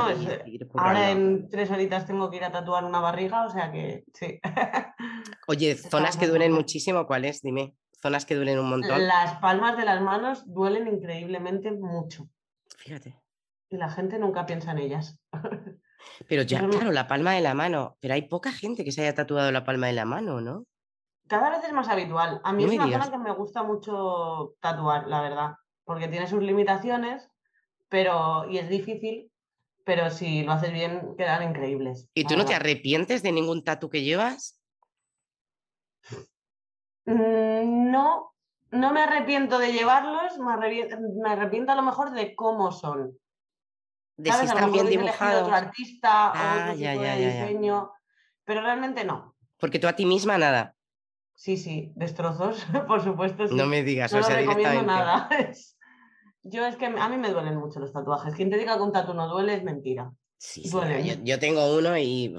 y, 0.46 0.58
ahora 0.74 1.10
en 1.10 1.48
tres 1.50 1.70
horitas 1.70 2.06
tengo 2.06 2.30
que 2.30 2.38
ir 2.38 2.44
a 2.44 2.50
tatuar 2.50 2.84
una 2.84 2.98
barriga, 2.98 3.44
o 3.44 3.50
sea 3.50 3.70
que 3.70 4.04
sí. 4.14 4.40
Oye, 5.46 5.76
zonas 5.76 6.16
que 6.16 6.26
duelen 6.26 6.52
muchísimo, 6.52 7.06
¿cuáles? 7.06 7.42
Dime, 7.42 7.76
zonas 8.00 8.24
que 8.24 8.34
duelen 8.34 8.58
un 8.58 8.70
montón. 8.70 9.06
Las 9.06 9.38
palmas 9.38 9.76
de 9.76 9.84
las 9.84 10.00
manos 10.00 10.44
duelen 10.46 10.88
increíblemente 10.88 11.70
mucho. 11.72 12.30
Fíjate. 12.78 13.20
Y 13.68 13.76
la 13.76 13.90
gente 13.90 14.18
nunca 14.18 14.46
piensa 14.46 14.72
en 14.72 14.78
ellas. 14.78 15.20
Pero 16.28 16.42
ya, 16.42 16.66
claro, 16.66 16.92
la 16.92 17.06
palma 17.06 17.32
de 17.32 17.42
la 17.42 17.52
mano. 17.52 17.98
Pero 18.00 18.14
hay 18.14 18.22
poca 18.22 18.50
gente 18.50 18.82
que 18.82 18.92
se 18.92 19.02
haya 19.02 19.14
tatuado 19.14 19.52
la 19.52 19.64
palma 19.64 19.88
de 19.88 19.92
la 19.92 20.06
mano, 20.06 20.40
¿no? 20.40 20.64
Cada 21.28 21.50
vez 21.50 21.64
es 21.64 21.72
más 21.72 21.88
habitual. 21.88 22.40
A 22.44 22.52
mí 22.52 22.64
es 22.64 22.70
una 22.70 22.84
zona 22.84 23.10
que 23.10 23.18
me 23.18 23.32
gusta 23.32 23.62
mucho 23.62 24.54
tatuar, 24.60 25.06
la 25.06 25.20
verdad. 25.20 25.54
Porque 25.84 26.08
tiene 26.08 26.28
sus 26.28 26.42
limitaciones, 26.42 27.28
pero, 27.88 28.48
y 28.50 28.58
es 28.58 28.68
difícil, 28.68 29.30
pero 29.84 30.10
si 30.10 30.42
lo 30.42 30.52
haces 30.52 30.72
bien, 30.72 31.14
quedan 31.16 31.48
increíbles. 31.48 32.08
¿Y 32.14 32.24
tú 32.24 32.36
no 32.36 32.44
te 32.44 32.54
arrepientes 32.54 33.22
de 33.22 33.32
ningún 33.32 33.62
tatu 33.62 33.88
que 33.88 34.02
llevas? 34.02 34.60
Mm, 37.04 37.90
no, 37.90 38.34
no 38.72 38.92
me 38.92 39.02
arrepiento 39.02 39.58
de 39.58 39.72
llevarlos, 39.72 40.38
me 40.38 40.52
arrepiento, 41.30 41.72
a 41.72 41.76
lo 41.76 41.82
mejor 41.82 42.10
de 42.10 42.34
cómo 42.34 42.72
son. 42.72 43.16
De 44.16 44.32
si 44.32 44.46
están 44.46 44.72
bien 44.72 44.88
dibujados. 44.88 45.42
Otro 45.42 45.54
artista 45.54 46.32
ah, 46.34 46.72
otro 46.72 46.78
tipo 46.78 47.02
de 47.02 47.16
diseño, 47.16 47.92
pero 48.44 48.62
realmente 48.62 49.04
no. 49.04 49.36
Porque 49.58 49.78
tú 49.78 49.86
a 49.86 49.92
ti 49.92 50.04
misma 50.04 50.36
nada. 50.36 50.74
Sí, 51.34 51.56
sí, 51.56 51.92
destrozos, 51.94 52.66
por 52.88 53.04
supuesto. 53.04 53.46
No 53.48 53.66
me 53.66 53.82
digas, 53.82 54.12
no 54.12 54.20
o 54.20 54.22
sea, 54.22 54.36
recomiendo 54.36 54.82
nada. 54.82 55.28
Yo 56.48 56.66
es 56.66 56.76
que 56.76 56.86
a 56.86 57.08
mí 57.08 57.16
me 57.16 57.30
duelen 57.30 57.56
mucho 57.56 57.80
los 57.80 57.92
tatuajes. 57.92 58.34
Quien 58.34 58.50
te 58.50 58.58
diga 58.58 58.76
que 58.76 58.82
un 58.82 58.92
tatu 58.92 59.14
no 59.14 59.28
duele 59.28 59.54
es 59.54 59.62
mentira. 59.62 60.12
Sí, 60.38 60.62
sí 60.64 61.24
yo, 61.24 61.38
tengo 61.38 61.76
uno 61.76 61.96
y 61.98 62.36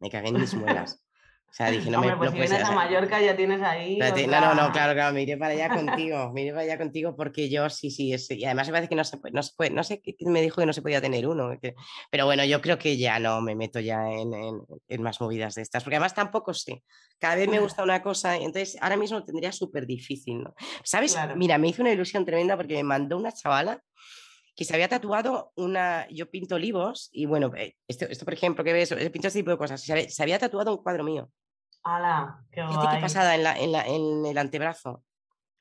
me 0.00 0.10
cagué 0.10 0.28
en 0.28 0.40
mis 0.40 0.54
muelas. 0.54 1.02
O 1.50 1.52
sea, 1.52 1.68
dije, 1.68 1.90
no 1.90 2.00
me 2.00 2.16
pues 2.16 2.30
si 2.30 2.36
vienes 2.36 2.62
a 2.62 2.70
Mallorca 2.70 3.20
ya 3.20 3.34
tienes 3.34 3.60
ahí. 3.60 3.98
No, 3.98 4.40
no, 4.40 4.54
no, 4.54 4.70
claro, 4.70 4.94
claro, 4.94 5.12
me 5.12 5.22
iré 5.22 5.36
para 5.36 5.52
allá 5.52 5.68
contigo, 5.74 6.30
me 6.32 6.42
iré 6.42 6.52
para 6.52 6.62
allá 6.62 6.78
contigo 6.78 7.16
porque 7.16 7.50
yo 7.50 7.68
sí, 7.68 7.90
sí, 7.90 8.14
y 8.30 8.44
además 8.44 8.68
me 8.68 8.72
parece 8.74 8.88
que 8.88 8.94
no 8.94 9.02
se 9.02 9.18
puede, 9.18 9.34
no 9.34 9.42
se 9.42 9.52
puede, 9.56 9.70
no 9.70 9.82
sé 9.82 10.00
qué 10.00 10.14
me 10.26 10.42
dijo 10.42 10.60
que 10.60 10.66
no 10.66 10.72
se 10.72 10.80
podía 10.80 11.00
tener 11.00 11.26
uno, 11.26 11.50
pero 12.08 12.24
bueno, 12.24 12.44
yo 12.44 12.60
creo 12.60 12.78
que 12.78 12.96
ya 12.96 13.18
no 13.18 13.40
me 13.40 13.56
meto 13.56 13.80
ya 13.80 14.08
en, 14.08 14.32
en, 14.88 15.02
más 15.02 15.20
movidas 15.20 15.56
de 15.56 15.62
estas, 15.62 15.82
porque 15.82 15.96
además 15.96 16.14
tampoco 16.14 16.54
sé, 16.54 16.84
cada 17.18 17.34
vez 17.34 17.48
me 17.48 17.58
gusta 17.74 17.82
una 17.82 18.00
cosa, 18.00 18.36
entonces 18.36 18.78
ahora 18.80 18.96
mismo 18.96 19.18
lo 19.18 19.24
tendría 19.24 19.50
súper 19.50 19.86
difícil, 19.86 20.44
¿no? 20.44 20.54
¿Sabes? 20.84 21.18
Mira, 21.34 21.58
me 21.58 21.68
hizo 21.68 21.82
una 21.82 21.90
ilusión 21.90 22.24
tremenda 22.24 22.56
porque 22.56 22.74
me 22.74 22.84
mandó 22.84 23.16
una 23.16 23.32
chavala 23.32 23.82
que 24.54 24.64
se 24.64 24.74
había 24.74 24.88
tatuado 24.88 25.52
una, 25.56 26.06
yo 26.08 26.30
pinto 26.30 26.56
olivos 26.56 27.08
y 27.12 27.26
bueno, 27.26 27.50
eh, 27.56 27.76
esto, 27.88 28.04
esto 28.06 28.24
por 28.24 28.34
ejemplo, 28.34 28.64
que 28.64 28.72
ves, 28.72 28.94
pinto 29.12 29.28
este 29.28 29.40
tipo 29.40 29.50
de 29.50 29.58
cosas, 29.58 29.82
se 29.82 30.22
había 30.22 30.38
tatuado 30.38 30.72
un 30.76 30.82
cuadro 30.82 31.04
mío. 31.04 31.30
¡Hala! 31.82 32.44
¡Qué 32.50 32.62
guay! 32.62 33.00
pasada 33.00 33.34
en, 33.34 34.26
el 34.26 34.38
antebrazo. 34.38 35.02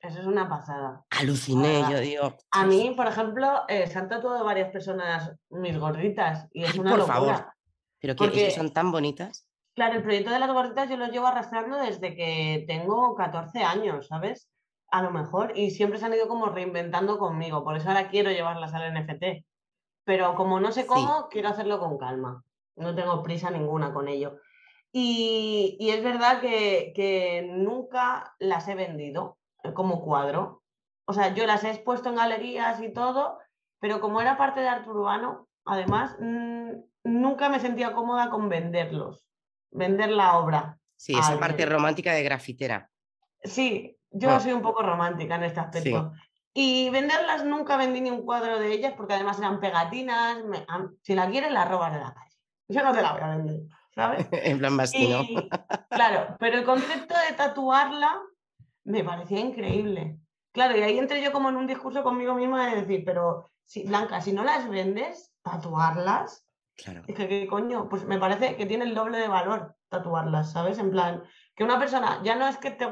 Eso 0.01 0.19
es 0.19 0.25
una 0.25 0.47
pasada. 0.47 1.05
Aluciné, 1.09 1.81
yo 1.89 1.99
digo. 1.99 2.37
A 2.51 2.65
mí, 2.65 2.93
por 2.95 3.07
ejemplo, 3.07 3.63
eh, 3.67 3.87
se 3.87 3.99
han 3.99 4.07
tatuado 4.07 4.43
varias 4.45 4.71
personas 4.71 5.33
mis 5.49 5.77
gorditas 5.77 6.47
y 6.53 6.63
es 6.63 6.75
una 6.75 6.91
por 6.91 7.05
favor. 7.05 7.45
Pero 7.99 8.15
que, 8.15 8.51
son 8.51 8.71
tan 8.71 8.91
bonitas. 8.91 9.45
Claro, 9.75 9.97
el 9.97 10.03
proyecto 10.03 10.31
de 10.31 10.39
las 10.39 10.51
gorditas 10.51 10.89
yo 10.89 10.97
lo 10.97 11.07
llevo 11.07 11.27
arrastrando 11.27 11.77
desde 11.77 12.15
que 12.15 12.63
tengo 12.67 13.15
14 13.15 13.61
años, 13.63 14.07
¿sabes? 14.07 14.49
A 14.91 15.01
lo 15.01 15.11
mejor, 15.11 15.53
y 15.55 15.71
siempre 15.71 15.99
se 15.99 16.05
han 16.05 16.13
ido 16.13 16.27
como 16.27 16.47
reinventando 16.47 17.19
conmigo, 17.19 17.63
por 17.63 17.75
eso 17.75 17.89
ahora 17.89 18.09
quiero 18.09 18.31
llevarlas 18.31 18.73
al 18.73 18.93
NFT. 18.93 19.45
Pero 20.03 20.33
como 20.35 20.59
no 20.59 20.71
sé 20.71 20.87
cómo, 20.87 21.27
quiero 21.29 21.49
hacerlo 21.49 21.79
con 21.79 21.97
calma. 21.97 22.43
No 22.75 22.95
tengo 22.95 23.21
prisa 23.21 23.51
ninguna 23.51 23.93
con 23.93 24.07
ello. 24.07 24.39
Y, 24.91 25.77
es 25.79 26.03
verdad 26.03 26.41
que, 26.41 27.47
nunca 27.51 28.33
las 28.39 28.67
he 28.67 28.75
vendido 28.75 29.37
eh, 29.63 29.73
como 29.73 30.03
cuadro. 30.03 30.63
O 31.05 31.13
sea, 31.13 31.33
yo 31.33 31.45
las 31.45 31.63
he 31.63 31.69
expuesto 31.69 32.09
en 32.09 32.15
galerías 32.15 32.81
y 32.81 32.91
todo, 32.91 33.39
pero 33.79 34.01
como 34.01 34.21
era 34.21 34.37
parte 34.37 34.61
de 34.61 34.67
arte 34.67 34.89
urbano, 34.89 35.47
además, 35.65 36.17
nunca 37.03 37.49
me 37.49 37.59
sentía 37.59 37.93
cómoda 37.93 38.29
con 38.29 38.49
venderlos, 38.49 39.25
vender 39.71 40.09
la 40.11 40.37
obra. 40.37 40.79
Sí, 40.95 41.13
esa 41.17 41.39
parte 41.39 41.65
romántica 41.65 42.13
de 42.13 42.23
grafitera. 42.23 42.89
Sí, 43.43 43.98
yo 44.11 44.29
ah. 44.29 44.39
soy 44.39 44.53
un 44.53 44.61
poco 44.61 44.81
romántica 44.81 45.35
en 45.35 45.43
este 45.43 45.59
aspecto. 45.59 46.13
Y 46.53 46.89
venderlas 46.89 47.45
nunca 47.45 47.77
vendí 47.77 48.01
ni 48.01 48.09
un 48.09 48.25
cuadro 48.25 48.59
de 48.59 48.71
ellas 48.71 48.93
porque 48.97 49.13
además 49.13 49.37
eran 49.39 49.59
pegatinas. 49.59 50.39
si 51.03 51.15
la 51.15 51.29
quieres, 51.29 51.51
la 51.51 51.65
robas 51.65 51.93
de 51.93 51.99
la 51.99 52.13
calle. 52.13 52.35
Yo 52.67 52.83
no 52.83 52.91
te 52.91 53.01
la 53.01 53.13
voy 53.13 53.21
a 53.21 53.35
vender. 53.35 53.61
¿sabes? 53.93 54.27
en 54.31 54.59
plan 54.59 54.77
bastino. 54.77 55.23
claro, 55.89 56.35
pero 56.39 56.57
el 56.57 56.65
concepto 56.65 57.15
de 57.27 57.35
tatuarla 57.35 58.19
me 58.85 59.03
parecía 59.03 59.39
increíble. 59.39 60.17
Claro, 60.51 60.77
y 60.77 60.81
ahí 60.81 60.97
entré 60.97 61.21
yo 61.21 61.31
como 61.31 61.49
en 61.49 61.57
un 61.57 61.67
discurso 61.67 62.03
conmigo 62.03 62.33
misma 62.33 62.69
de 62.69 62.81
decir, 62.81 63.03
pero 63.05 63.51
si, 63.65 63.85
Blanca, 63.85 64.21
si 64.21 64.31
no 64.31 64.43
las 64.43 64.67
vendes, 64.67 65.31
tatuarlas. 65.43 66.45
Claro. 66.75 67.03
Es 67.07 67.15
que, 67.15 67.27
¿qué 67.27 67.47
coño? 67.47 67.87
Pues 67.89 68.05
me 68.05 68.17
parece 68.17 68.55
que 68.55 68.65
tiene 68.65 68.85
el 68.85 68.95
doble 68.95 69.19
de 69.19 69.27
valor 69.27 69.75
tatuarlas, 69.89 70.51
¿sabes? 70.51 70.79
En 70.79 70.91
plan, 70.91 71.23
que 71.59 71.65
una 71.65 71.77
persona, 71.77 72.21
ya 72.23 72.37
no 72.37 72.47
es 72.47 72.55
que 72.55 72.71
te, 72.71 72.87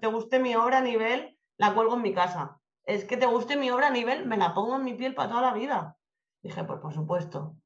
te 0.00 0.06
guste 0.06 0.38
mi 0.38 0.54
obra 0.54 0.78
a 0.78 0.82
nivel, 0.82 1.36
la 1.56 1.74
cuelgo 1.74 1.96
en 1.96 2.02
mi 2.02 2.14
casa. 2.14 2.60
Es 2.84 3.04
que 3.04 3.16
te 3.16 3.26
guste 3.26 3.56
mi 3.56 3.70
obra 3.70 3.88
a 3.88 3.90
nivel, 3.90 4.24
me 4.24 4.36
la 4.36 4.54
pongo 4.54 4.76
en 4.76 4.84
mi 4.84 4.94
piel 4.94 5.16
para 5.16 5.30
toda 5.30 5.42
la 5.42 5.52
vida. 5.52 5.96
Dije, 6.40 6.62
pues 6.62 6.78
por 6.78 6.94
supuesto. 6.94 7.56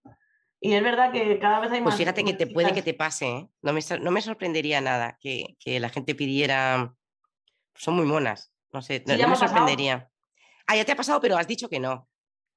Y 0.58 0.72
es 0.72 0.82
verdad 0.82 1.12
que 1.12 1.38
cada 1.38 1.60
vez 1.60 1.70
hay 1.70 1.80
pues 1.80 1.82
más. 1.82 1.92
Pues 1.92 1.96
fíjate 1.96 2.24
que 2.24 2.32
te 2.32 2.46
puede 2.46 2.72
que 2.72 2.80
te 2.80 2.94
pase, 2.94 3.28
¿eh? 3.28 3.48
no, 3.60 3.74
me, 3.74 3.80
no 4.00 4.10
me 4.10 4.22
sorprendería 4.22 4.80
nada 4.80 5.18
que, 5.20 5.58
que, 5.60 5.80
la 5.80 5.90
gente 5.90 6.14
pidiera. 6.14 6.94
Son 7.74 7.94
muy 7.94 8.06
monas, 8.06 8.50
no 8.72 8.80
sé, 8.80 9.04
no, 9.06 9.28
me, 9.28 9.36
sorprendería. 9.36 10.08
Ah, 10.66 10.76
ya 10.76 10.86
te 10.86 10.92
ha 10.92 10.96
pasado, 10.96 11.20
pero 11.20 11.36
has 11.36 11.46
dicho 11.46 11.68
que 11.68 11.78
no. 11.78 12.08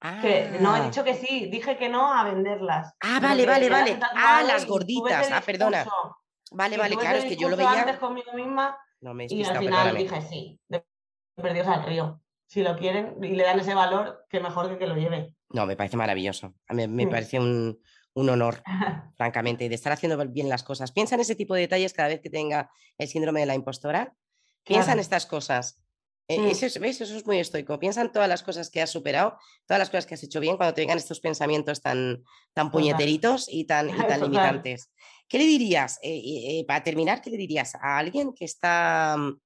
no, 0.02 0.10
he 0.24 0.80
ah. 0.80 0.84
dicho 0.86 1.04
que 1.04 1.16
sí, 1.16 1.50
dije 1.52 1.76
que 1.76 1.89
no 1.89 2.14
a 2.14 2.24
venderlas. 2.24 2.94
Ah, 3.02 3.20
vale, 3.22 3.46
vale, 3.46 3.70
vale. 3.70 4.00
Ah, 4.16 4.44
las 4.48 4.66
gorditas, 4.66 5.30
ah, 5.30 5.42
perdona. 5.46 5.86
Vale, 6.52 6.78
vale, 6.78 6.97
claro, 6.97 7.18
es 7.20 7.26
que 7.26 7.38
yo 7.38 7.49
lo 7.49 7.58
veía. 7.58 7.82
antes 7.82 7.97
conmigo 7.97 8.34
misma 8.34 8.78
no 8.99 9.14
me 9.14 9.26
y 9.28 9.43
al 9.43 9.58
final 9.58 9.97
dije 9.97 10.22
sí, 10.22 10.60
perdidos 11.36 11.68
al 11.68 11.86
río. 11.86 12.22
Si 12.45 12.62
lo 12.62 12.76
quieren 12.76 13.16
y 13.24 13.30
le 13.30 13.43
dan 13.43 13.60
ese 13.60 13.74
valor, 13.74 14.26
que 14.30 14.39
mejor 14.39 14.70
que 14.70 14.78
que 14.78 14.86
lo 14.86 14.95
lleve. 14.95 15.34
No, 15.49 15.66
me 15.66 15.76
parece 15.76 15.97
maravilloso. 15.97 16.54
A 16.68 16.74
mí 16.74 16.88
me 16.88 17.08
parece 17.08 17.39
un, 17.39 17.80
honor, 18.14 18.62
francamente, 19.18 19.70
de 19.70 19.76
estar 19.76 19.93
haciendo 19.93 20.18
bien 20.28 20.49
las 20.49 20.64
cosas. 20.64 20.91
Piensa 20.91 21.16
en 21.16 21.22
ese 21.22 21.36
tipo 21.36 21.56
de 21.56 21.62
detalles 21.62 21.93
cada 21.93 22.10
vez 22.10 22.20
que 22.22 22.30
tenga 22.30 22.70
el 22.97 23.08
síndrome 23.08 23.39
de 23.39 23.45
la 23.45 23.56
impostora. 23.56 24.14
Piensa 24.64 24.91
en 24.93 24.99
estas 24.99 25.26
cosas. 25.26 25.82
E, 26.28 26.39
mm. 26.39 26.47
Eso, 26.47 26.66
es, 26.66 26.76
Eso 26.76 27.04
es 27.04 27.26
muy 27.26 27.39
estoico. 27.39 27.80
Piensa 27.80 28.02
en 28.02 28.12
todas 28.12 28.28
las 28.28 28.43
cosas 28.43 28.70
que 28.70 28.82
has 28.82 28.89
superado, 28.89 29.38
todas 29.66 29.80
las 29.80 29.89
cosas 29.89 30.06
que 30.06 30.16
has 30.16 30.24
hecho 30.24 30.41
bien 30.41 30.58
cuando 30.58 30.74
te 30.74 30.82
vengan 30.82 30.97
estos 30.97 31.22
pensamientos 31.22 31.82
tan, 31.82 32.24
tan 32.54 32.70
puñeteritos 32.70 33.47
y 33.49 33.66
tan, 33.66 33.89
y 33.89 33.97
tan 33.97 34.22
limitantes. 34.22 34.91
¿Qué 35.32 35.38
le 35.38 35.46
dirías, 35.46 35.98
eh, 36.04 36.22
eh, 36.26 36.66
para 36.68 36.84
terminar, 36.84 37.22
qué 37.22 37.30
le 37.30 37.38
dirías 37.38 37.74
a 37.76 37.98
alguien 37.98 38.34
que 38.34 38.44
está, 38.44 39.16
mm, 39.18 39.40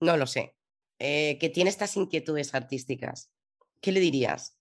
no 0.00 0.16
lo 0.18 0.26
sé, 0.26 0.54
eh, 0.98 1.38
que 1.40 1.48
tiene 1.48 1.70
estas 1.70 1.96
inquietudes 1.96 2.54
artísticas? 2.54 3.32
¿Qué 3.80 3.90
le 3.90 4.00
dirías? 4.00 4.58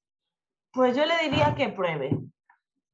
Pues 0.72 0.96
yo 0.96 1.06
le 1.06 1.18
diría 1.22 1.54
que 1.54 1.68
pruebe, 1.68 2.18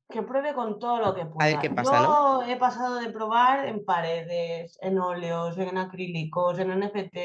que 0.09 0.23
pruebe 0.23 0.55
con 0.55 0.79
todo 0.79 0.97
lo 0.97 1.13
que 1.13 1.27
pueda. 1.27 1.45
A 1.45 1.51
ver 1.51 1.59
qué 1.59 1.69
pasa, 1.69 2.01
yo 2.01 2.41
he 2.47 2.55
pasado 2.55 2.95
de 2.95 3.11
probar 3.11 3.67
en 3.67 3.85
paredes, 3.85 4.75
en 4.81 4.97
óleos, 4.97 5.55
en 5.59 5.77
acrílicos, 5.77 6.57
en 6.57 6.71
NFT, 6.71 7.17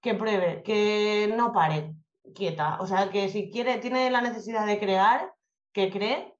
que 0.00 0.14
pruebe, 0.18 0.64
que 0.64 1.32
no 1.36 1.52
pare 1.52 1.94
quieta. 2.34 2.78
O 2.80 2.86
sea, 2.88 3.10
que 3.10 3.28
si 3.28 3.48
quiere, 3.52 3.78
tiene 3.78 4.10
la 4.10 4.22
necesidad 4.22 4.66
de 4.66 4.80
crear, 4.80 5.32
que 5.72 5.88
cree, 5.88 6.35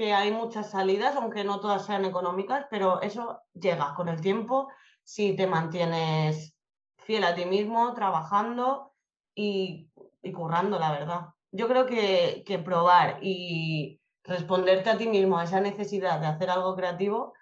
que 0.00 0.14
hay 0.14 0.32
muchas 0.32 0.70
salidas, 0.70 1.14
aunque 1.14 1.44
no 1.44 1.60
todas 1.60 1.84
sean 1.84 2.06
económicas, 2.06 2.64
pero 2.70 3.02
eso 3.02 3.42
llega 3.52 3.92
con 3.94 4.08
el 4.08 4.22
tiempo 4.22 4.70
si 5.04 5.36
te 5.36 5.46
mantienes 5.46 6.56
fiel 6.96 7.22
a 7.22 7.34
ti 7.34 7.44
mismo, 7.44 7.92
trabajando 7.92 8.94
y, 9.34 9.90
currando, 10.32 10.78
la 10.78 10.90
verdad. 10.90 11.20
Yo 11.52 11.68
creo 11.68 11.84
que, 11.84 12.44
que 12.46 12.58
probar 12.58 13.18
y 13.20 14.00
responderte 14.24 14.88
a 14.88 14.96
ti 14.96 15.06
mismo 15.06 15.36
a 15.36 15.44
esa 15.44 15.60
necesidad 15.60 16.18
de 16.18 16.28
hacer 16.28 16.48
algo 16.48 16.74
creativo 16.74 17.34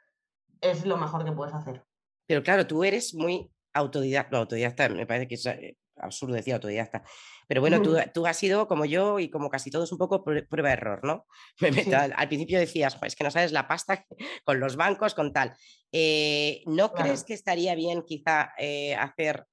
es 0.61 0.84
lo 0.84 0.96
mejor 0.96 1.24
que 1.24 1.30
puedes 1.30 1.54
hacer. 1.54 1.84
Pero 2.26 2.42
claro, 2.42 2.66
tú 2.66 2.82
eres 2.82 3.14
muy 3.14 3.52
autodidacta, 3.72 4.36
autodidacta, 4.36 4.88
me 4.88 5.06
parece 5.06 5.28
que 5.28 5.34
es 5.36 5.46
eh, 5.46 5.76
absurdo 6.01 6.34
decir 6.34 6.55
autodidacta, 6.55 7.03
pero 7.46 7.61
bueno, 7.61 7.80
tú, 7.80 7.96
tú, 8.12 8.26
has 8.26 8.36
sido 8.36 8.68
como 8.68 8.84
yo 8.84 9.18
y 9.18 9.30
como 9.30 9.49
casi 9.49 9.70
todos 9.70 9.90
un 9.92 9.99
poco 9.99 10.22
prueba-error, 10.22 11.01
¿no? 11.05 11.26
al, 12.16 12.28
principio 12.28 12.59
decías, 12.59 12.99
es 13.03 13.16
que 13.16 13.24
no 13.24 13.30
sabes 13.30 13.53
la 13.53 13.66
pasta 13.66 14.05
con 14.44 14.61
los 14.61 14.76
bancos, 14.76 15.14
con 15.14 15.32
tal. 15.32 15.55
Eh, 15.92 16.62
¿No 16.66 16.92
crees 16.92 17.24
que 17.24 17.34
estaría 17.34 17.74
bien 17.74 18.03
quizá 18.03 18.53
eh, 18.59 18.94
hacer 18.94 19.46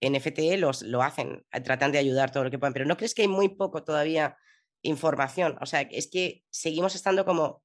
NFT 0.00 0.58
los, 0.58 0.82
lo 0.82 1.02
hacen, 1.02 1.44
tratan 1.64 1.92
de 1.92 1.98
ayudar 1.98 2.30
todo 2.30 2.44
lo 2.44 2.50
que 2.50 2.58
puedan, 2.58 2.72
pero 2.72 2.86
¿no 2.86 2.96
crees 2.96 3.14
que 3.14 3.22
hay 3.22 3.28
muy 3.28 3.48
poco 3.48 3.82
todavía 3.82 4.36
información? 4.82 5.58
O 5.60 5.66
sea, 5.66 5.82
es 5.82 6.08
que 6.10 6.44
seguimos 6.50 6.94
estando 6.94 7.24
como 7.24 7.64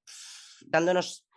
dándonos 0.62 1.28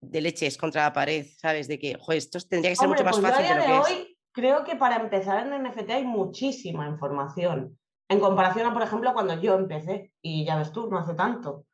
de 0.00 0.20
leches 0.20 0.56
contra 0.56 0.82
la 0.82 0.92
pared, 0.92 1.26
¿sabes? 1.38 1.68
De 1.68 1.78
que, 1.78 1.96
joder, 1.98 2.18
esto 2.18 2.38
tendría 2.40 2.72
que 2.72 2.76
ser 2.76 2.88
mucho 2.88 3.04
más 3.04 3.18
pues 3.18 3.32
fácil. 3.32 3.56
de, 3.56 3.72
hoy 3.72 4.17
creo 4.38 4.62
que 4.62 4.76
para 4.76 4.96
empezar 4.96 5.44
en 5.44 5.64
NFT 5.64 5.90
hay 5.90 6.04
muchísima 6.04 6.86
información. 6.86 7.76
En 8.08 8.20
comparación 8.20 8.68
a, 8.68 8.72
por 8.72 8.82
ejemplo, 8.82 9.12
cuando 9.12 9.34
yo 9.34 9.54
empecé, 9.54 10.12
y 10.22 10.44
ya 10.44 10.56
ves 10.56 10.70
tú, 10.70 10.88
no 10.88 10.98
hace 10.98 11.14
tanto. 11.14 11.64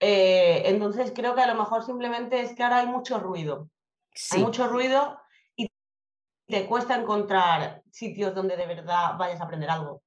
Eh, 0.00 0.64
entonces 0.66 1.12
creo 1.14 1.36
que 1.36 1.42
a 1.42 1.46
lo 1.46 1.54
mejor 1.54 1.84
simplemente 1.84 2.40
es 2.40 2.54
que 2.54 2.64
ahora 2.64 2.78
hay 2.78 2.88
mucho 2.88 3.20
ruido. 3.20 3.68
Hay 4.32 4.42
mucho 4.42 4.66
ruido 4.66 5.16
y 5.54 5.70
te 6.48 6.66
cuesta 6.66 6.96
encontrar 6.96 7.82
sitios 7.92 8.34
donde 8.34 8.56
de 8.56 8.66
verdad 8.66 9.16
vayas 9.16 9.40
a 9.40 9.44
aprender 9.44 9.70
algo. 9.70 10.02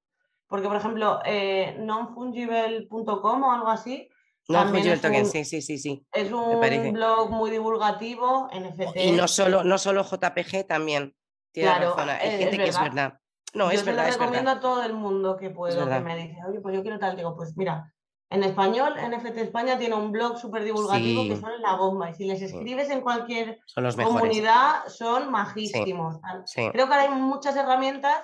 Porque, 0.46 0.68
por 0.68 0.76
ejemplo, 0.76 1.20
eh, 1.24 1.76
nonfungible.com 1.78 3.42
o 3.42 3.52
algo 3.52 3.68
así, 3.68 4.08
no, 4.48 4.64
Fungible 4.68 4.98
Token, 4.98 5.26
sí, 5.26 5.44
sí, 5.44 5.60
sí, 5.60 5.76
sí. 5.76 6.06
Es 6.12 6.30
un 6.30 6.60
blog 6.92 7.30
muy 7.30 7.50
divulgativo, 7.50 8.48
NFT. 8.52 8.96
Y 8.96 9.10
no 9.10 9.26
solo, 9.26 9.64
no 9.64 9.76
solo 9.76 10.04
JPG, 10.04 10.68
también. 10.68 11.16
Claro, 11.62 11.94
razón. 11.94 12.10
Hay 12.10 12.38
gente 12.38 12.56
que 12.58 12.68
es 12.68 12.80
verdad. 12.80 13.18
No, 13.54 13.70
es 13.70 13.84
verdad. 13.84 14.06
Yo 14.06 14.18
recomiendo 14.18 14.50
a 14.50 14.60
todo 14.60 14.82
el 14.82 14.92
mundo 14.92 15.36
que 15.36 15.50
puedo, 15.50 15.88
que 15.88 16.00
me 16.00 16.16
dice, 16.16 16.38
oye, 16.46 16.60
pues 16.60 16.74
yo 16.74 16.82
quiero 16.82 16.98
tal. 16.98 17.16
Digo, 17.16 17.34
pues 17.34 17.56
mira, 17.56 17.92
en 18.28 18.42
español, 18.42 18.94
NFT 18.96 19.38
España 19.38 19.78
tiene 19.78 19.94
un 19.94 20.12
blog 20.12 20.38
súper 20.38 20.64
divulgativo 20.64 21.22
que 21.22 21.36
son 21.36 21.62
la 21.62 21.76
bomba. 21.76 22.10
Y 22.10 22.14
si 22.14 22.26
les 22.26 22.42
escribes 22.42 22.90
en 22.90 23.00
cualquier 23.00 23.60
comunidad, 24.02 24.86
son 24.88 25.30
majísimos. 25.30 26.16
Creo 26.54 26.72
que 26.72 26.82
ahora 26.82 27.02
hay 27.02 27.08
muchas 27.10 27.56
herramientas. 27.56 28.22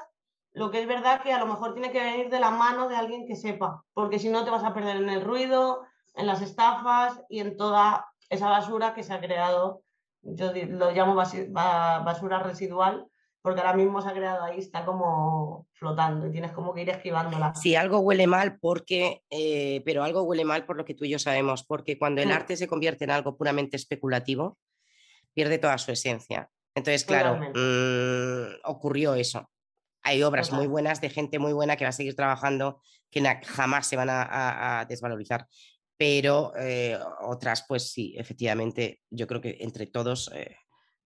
Lo 0.54 0.70
que 0.70 0.82
es 0.82 0.86
verdad 0.86 1.22
que 1.22 1.32
a 1.32 1.38
lo 1.38 1.46
mejor 1.46 1.72
tiene 1.72 1.90
que 1.90 2.02
venir 2.02 2.28
de 2.28 2.38
la 2.38 2.50
mano 2.50 2.86
de 2.86 2.94
alguien 2.94 3.26
que 3.26 3.36
sepa, 3.36 3.82
porque 3.94 4.18
si 4.18 4.28
no 4.28 4.44
te 4.44 4.50
vas 4.50 4.64
a 4.64 4.74
perder 4.74 4.96
en 4.96 5.08
el 5.08 5.22
ruido, 5.22 5.86
en 6.14 6.26
las 6.26 6.42
estafas 6.42 7.22
y 7.30 7.40
en 7.40 7.56
toda 7.56 8.06
esa 8.28 8.50
basura 8.50 8.92
que 8.92 9.02
se 9.02 9.14
ha 9.14 9.20
creado. 9.20 9.82
Yo 10.20 10.52
lo 10.52 10.90
llamo 10.90 11.14
basura 11.14 12.40
residual 12.40 13.08
porque 13.42 13.60
ahora 13.60 13.74
mismo 13.74 14.00
se 14.00 14.08
ha 14.08 14.12
creado 14.12 14.44
ahí, 14.44 14.58
está 14.58 14.84
como 14.84 15.66
flotando 15.72 16.26
y 16.26 16.32
tienes 16.32 16.52
como 16.52 16.72
que 16.72 16.82
ir 16.82 16.90
esquivándola. 16.90 17.54
Sí, 17.54 17.74
algo 17.74 17.98
huele 17.98 18.26
mal 18.26 18.58
porque, 18.60 19.22
eh, 19.30 19.82
pero 19.84 20.04
algo 20.04 20.22
huele 20.22 20.44
mal 20.44 20.64
por 20.64 20.76
lo 20.76 20.84
que 20.84 20.94
tú 20.94 21.04
y 21.04 21.10
yo 21.10 21.18
sabemos, 21.18 21.64
porque 21.64 21.98
cuando 21.98 22.22
el 22.22 22.28
mm. 22.28 22.32
arte 22.32 22.56
se 22.56 22.68
convierte 22.68 23.04
en 23.04 23.10
algo 23.10 23.36
puramente 23.36 23.76
especulativo, 23.76 24.58
pierde 25.34 25.58
toda 25.58 25.76
su 25.78 25.90
esencia. 25.90 26.48
Entonces, 26.74 27.04
claro, 27.04 27.36
mm, 27.36 28.60
ocurrió 28.64 29.14
eso. 29.14 29.50
Hay 30.04 30.22
obras 30.22 30.52
muy 30.52 30.66
buenas 30.66 31.00
de 31.00 31.10
gente 31.10 31.38
muy 31.38 31.52
buena 31.52 31.76
que 31.76 31.84
va 31.84 31.90
a 31.90 31.92
seguir 31.92 32.16
trabajando, 32.16 32.80
que 33.10 33.22
jamás 33.44 33.86
se 33.86 33.96
van 33.96 34.08
a 34.10 34.86
desvalorizar 34.88 35.46
pero 36.02 36.52
eh, 36.58 36.98
otras, 37.20 37.64
pues 37.68 37.92
sí, 37.92 38.12
efectivamente, 38.18 39.02
yo 39.08 39.28
creo 39.28 39.40
que 39.40 39.58
entre 39.60 39.86
todos 39.86 40.32
eh, 40.34 40.56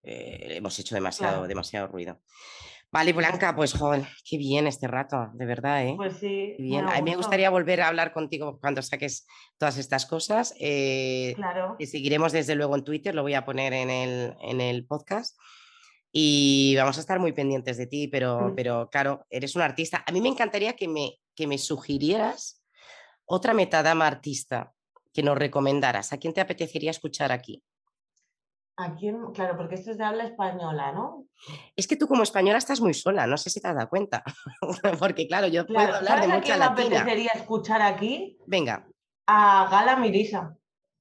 eh, 0.06 0.56
hemos 0.56 0.78
hecho 0.78 0.94
demasiado, 0.94 1.46
demasiado 1.46 1.88
ruido. 1.88 2.20
Vale, 2.92 3.12
Blanca, 3.12 3.54
pues 3.56 3.74
joven, 3.74 4.06
qué 4.24 4.38
bien 4.38 4.66
este 4.66 4.86
rato, 4.86 5.30
de 5.34 5.44
verdad, 5.44 5.84
¿eh? 5.84 5.94
Pues 5.96 6.18
sí. 6.18 6.54
Bien. 6.58 6.88
A 6.88 7.02
mí 7.02 7.10
me 7.10 7.16
gustaría 7.16 7.50
volver 7.50 7.80
a 7.80 7.88
hablar 7.88 8.12
contigo 8.12 8.58
cuando 8.60 8.80
saques 8.80 9.26
todas 9.58 9.76
estas 9.76 10.06
cosas. 10.06 10.54
claro. 11.34 11.76
Y 11.78 11.86
seguiremos 11.86 12.32
desde 12.32 12.54
luego 12.54 12.76
en 12.76 12.84
Twitter, 12.84 13.14
lo 13.14 13.22
voy 13.22 13.34
a 13.34 13.44
poner 13.44 13.72
en 13.72 13.90
el, 13.90 14.36
en 14.40 14.60
el 14.60 14.86
podcast. 14.86 15.36
Y 16.12 16.74
vamos 16.76 16.96
a 16.96 17.00
estar 17.00 17.18
muy 17.18 17.32
pendientes 17.32 17.76
de 17.76 17.86
ti, 17.86 18.08
pero, 18.08 18.48
mm. 18.48 18.54
pero 18.54 18.88
claro, 18.90 19.26
eres 19.28 19.56
un 19.56 19.62
artista. 19.62 20.02
A 20.06 20.12
mí 20.12 20.20
me 20.20 20.28
encantaría 20.28 20.74
que 20.74 20.88
me, 20.88 21.18
que 21.34 21.46
me 21.46 21.58
sugirieras 21.58 22.62
otra 23.26 23.52
metadama 23.52 24.06
artista 24.06 24.72
que 25.12 25.22
nos 25.22 25.36
recomendaras? 25.36 26.12
¿A 26.12 26.18
quién 26.18 26.32
te 26.32 26.40
apetecería 26.40 26.90
escuchar 26.90 27.32
aquí? 27.32 27.62
¿A 28.78 28.94
quién? 28.94 29.32
Claro, 29.32 29.56
porque 29.56 29.76
esto 29.76 29.90
es 29.90 29.98
de 29.98 30.04
habla 30.04 30.24
española, 30.24 30.92
¿no? 30.92 31.24
Es 31.74 31.86
que 31.86 31.96
tú 31.96 32.06
como 32.06 32.22
española 32.22 32.58
estás 32.58 32.80
muy 32.80 32.92
sola, 32.92 33.26
no 33.26 33.38
sé 33.38 33.48
si 33.48 33.60
te 33.60 33.68
has 33.68 33.74
dado 33.74 33.88
cuenta. 33.88 34.22
porque 34.98 35.26
claro, 35.26 35.46
yo 35.46 35.66
puedo 35.66 35.94
hablar 35.94 36.20
de 36.20 36.28
mucha 36.28 36.38
a 36.38 36.74
quién 36.74 36.90
me 36.90 36.96
apetecería 36.96 37.30
escuchar 37.34 37.80
aquí? 37.80 38.38
Venga. 38.46 38.86
A 39.26 39.68
Gala 39.70 39.96
Mirisa. 39.96 40.56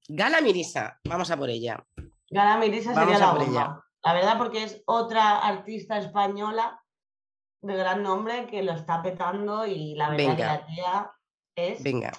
Gala 0.07 0.39
Mirisa, 0.39 0.99
vamos 1.03 1.30
a 1.32 1.38
por 1.38 1.49
ella. 1.49 1.86
Gala 2.30 2.57
Mirisa 2.57 2.93
sería 2.93 3.19
la 3.19 3.34
bomba. 3.34 3.86
La 4.03 4.13
verdad, 4.13 4.38
porque 4.38 4.63
es 4.63 4.82
otra 4.86 5.39
artista 5.39 5.97
española 5.97 6.82
de 7.61 7.76
gran 7.76 8.03
nombre 8.03 8.45
que 8.47 8.63
lo 8.63 8.73
está 8.73 9.01
petando 9.01 9.65
y 9.65 9.95
la 9.95 10.11
verdad 10.11 10.36
que 10.36 10.43
la 10.43 10.65
tía 10.65 11.11
es 11.55 11.84
Venga. 11.84 12.11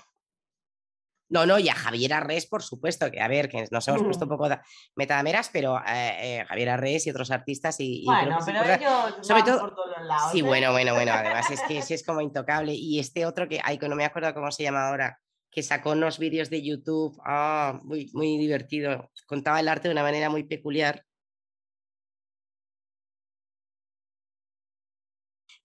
No, 1.29 1.45
no, 1.45 1.59
y 1.59 1.69
a 1.69 1.75
Javier 1.75 2.15
Arres, 2.15 2.47
por 2.47 2.63
supuesto, 2.63 3.11
que 3.11 3.21
a 3.21 3.27
ver, 3.27 3.49
que 3.49 3.67
nos 3.71 3.89
hemos 3.89 4.03
puesto 4.03 4.27
un 4.27 4.31
poco 4.31 4.49
metadameras, 4.95 5.51
pero 5.53 5.79
eh, 5.79 6.39
eh, 6.39 6.45
Javier 6.47 6.71
Arres 6.71 7.07
y 7.07 7.11
otros 7.11 7.31
artistas 7.33 7.77
y... 7.81 8.05
bueno, 8.05 8.39
pero 8.45 8.63
ellos 8.63 9.15
sobre 9.23 9.43
todo, 9.43 9.61
por 9.61 9.75
todos 9.75 10.07
lados. 10.07 10.33
Sí, 10.33 10.39
¿eh? 10.39 10.43
bueno, 10.43 10.71
bueno, 10.71 10.95
bueno, 10.95 11.13
además 11.13 11.51
es 11.51 11.61
que 11.63 11.83
sí 11.83 11.95
es 11.95 12.05
como 12.05 12.21
intocable. 12.21 12.75
Y 12.75 13.01
este 13.01 13.27
otro 13.27 13.49
que, 13.49 13.61
ay, 13.63 13.79
que 13.79 13.89
no 13.89 13.97
me 13.97 14.05
acuerdo 14.05 14.33
cómo 14.35 14.53
se 14.53 14.63
llama 14.63 14.89
ahora, 14.89 15.19
que 15.51 15.63
sacó 15.63 15.93
unos 15.93 16.19
vídeos 16.19 16.49
de 16.49 16.63
YouTube, 16.63 17.19
ah, 17.25 17.81
muy, 17.83 18.11
muy 18.13 18.39
divertido, 18.39 19.11
contaba 19.27 19.59
el 19.59 19.69
arte 19.69 19.89
de 19.89 19.93
una 19.93 20.03
manera 20.03 20.31
muy 20.31 20.45
peculiar. 20.45 21.03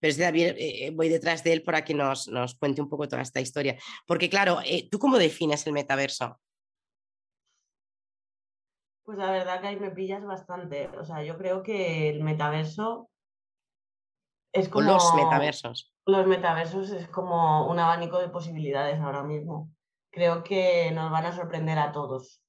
Pero 0.01 0.17
David, 0.17 0.55
eh, 0.57 0.91
voy 0.93 1.09
detrás 1.09 1.43
de 1.43 1.53
él 1.53 1.63
para 1.63 1.85
que 1.85 1.93
nos, 1.93 2.27
nos, 2.27 2.55
cuente 2.55 2.81
un 2.81 2.89
poco 2.89 3.07
toda 3.07 3.21
esta 3.21 3.39
historia. 3.39 3.77
Porque 4.07 4.29
claro, 4.29 4.57
eh, 4.65 4.89
¿tú 4.89 4.97
cómo 4.97 5.19
defines 5.19 5.65
el 5.67 5.73
metaverso? 5.73 6.41
Pues 9.03 9.19
la 9.19 9.31
verdad 9.31 9.61
que 9.61 9.67
ahí 9.67 9.79
me 9.79 9.91
pillas 9.91 10.25
bastante. 10.25 10.87
O 10.97 11.05
sea, 11.05 11.23
yo 11.23 11.37
creo 11.37 11.61
que 11.61 12.09
el 12.09 12.23
metaverso 12.23 13.11
es 14.51 14.69
como... 14.69 14.87
los 14.87 15.13
metaversos. 15.13 15.93
Los 16.07 16.25
metaversos 16.25 16.89
es 16.89 17.07
como 17.07 17.69
un 17.69 17.77
abanico 17.77 18.19
de 18.19 18.29
posibilidades 18.29 18.99
ahora 18.99 19.21
mismo. 19.21 19.69
Creo 20.11 20.43
que 20.43 20.91
nos 20.91 21.11
van 21.11 21.27
a 21.27 21.31
sorprender 21.31 21.77
a 21.77 21.91
todos. 21.91 22.41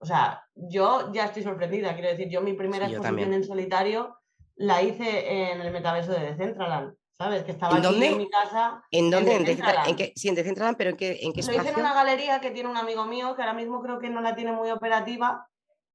O 0.00 0.06
sea, 0.06 0.42
yo 0.54 1.12
ya 1.12 1.26
estoy 1.26 1.42
sorprendida. 1.42 1.92
Quiero 1.92 2.08
decir, 2.08 2.30
yo 2.30 2.40
mi 2.40 2.54
primera 2.54 2.86
exposición 2.86 3.34
en 3.34 3.44
solitario 3.44 4.18
la 4.58 4.82
hice 4.82 5.50
en 5.50 5.60
el 5.60 5.72
metaverso 5.72 6.12
de 6.12 6.20
Decentraland, 6.20 6.94
¿sabes? 7.16 7.44
Que 7.44 7.52
estaba 7.52 7.78
¿En 7.78 7.84
en 7.84 8.18
mi 8.18 8.28
casa. 8.28 8.82
¿En 8.90 9.10
dónde? 9.10 9.36
¿En, 9.36 9.44
Decentraland? 9.44 9.88
¿En 9.88 9.96
qué? 9.96 10.12
Sí, 10.16 10.28
en 10.28 10.34
Decentraland, 10.34 10.76
pero 10.76 10.90
¿en 10.90 10.96
qué, 10.96 11.18
en 11.22 11.32
qué 11.32 11.40
espacio? 11.40 11.62
Lo 11.62 11.68
hice 11.68 11.74
en 11.74 11.80
una 11.80 11.94
galería 11.94 12.40
que 12.40 12.50
tiene 12.50 12.68
un 12.68 12.76
amigo 12.76 13.04
mío 13.06 13.34
que 13.36 13.42
ahora 13.42 13.54
mismo 13.54 13.80
creo 13.80 13.98
que 13.98 14.10
no 14.10 14.20
la 14.20 14.34
tiene 14.34 14.52
muy 14.52 14.70
operativa 14.70 15.46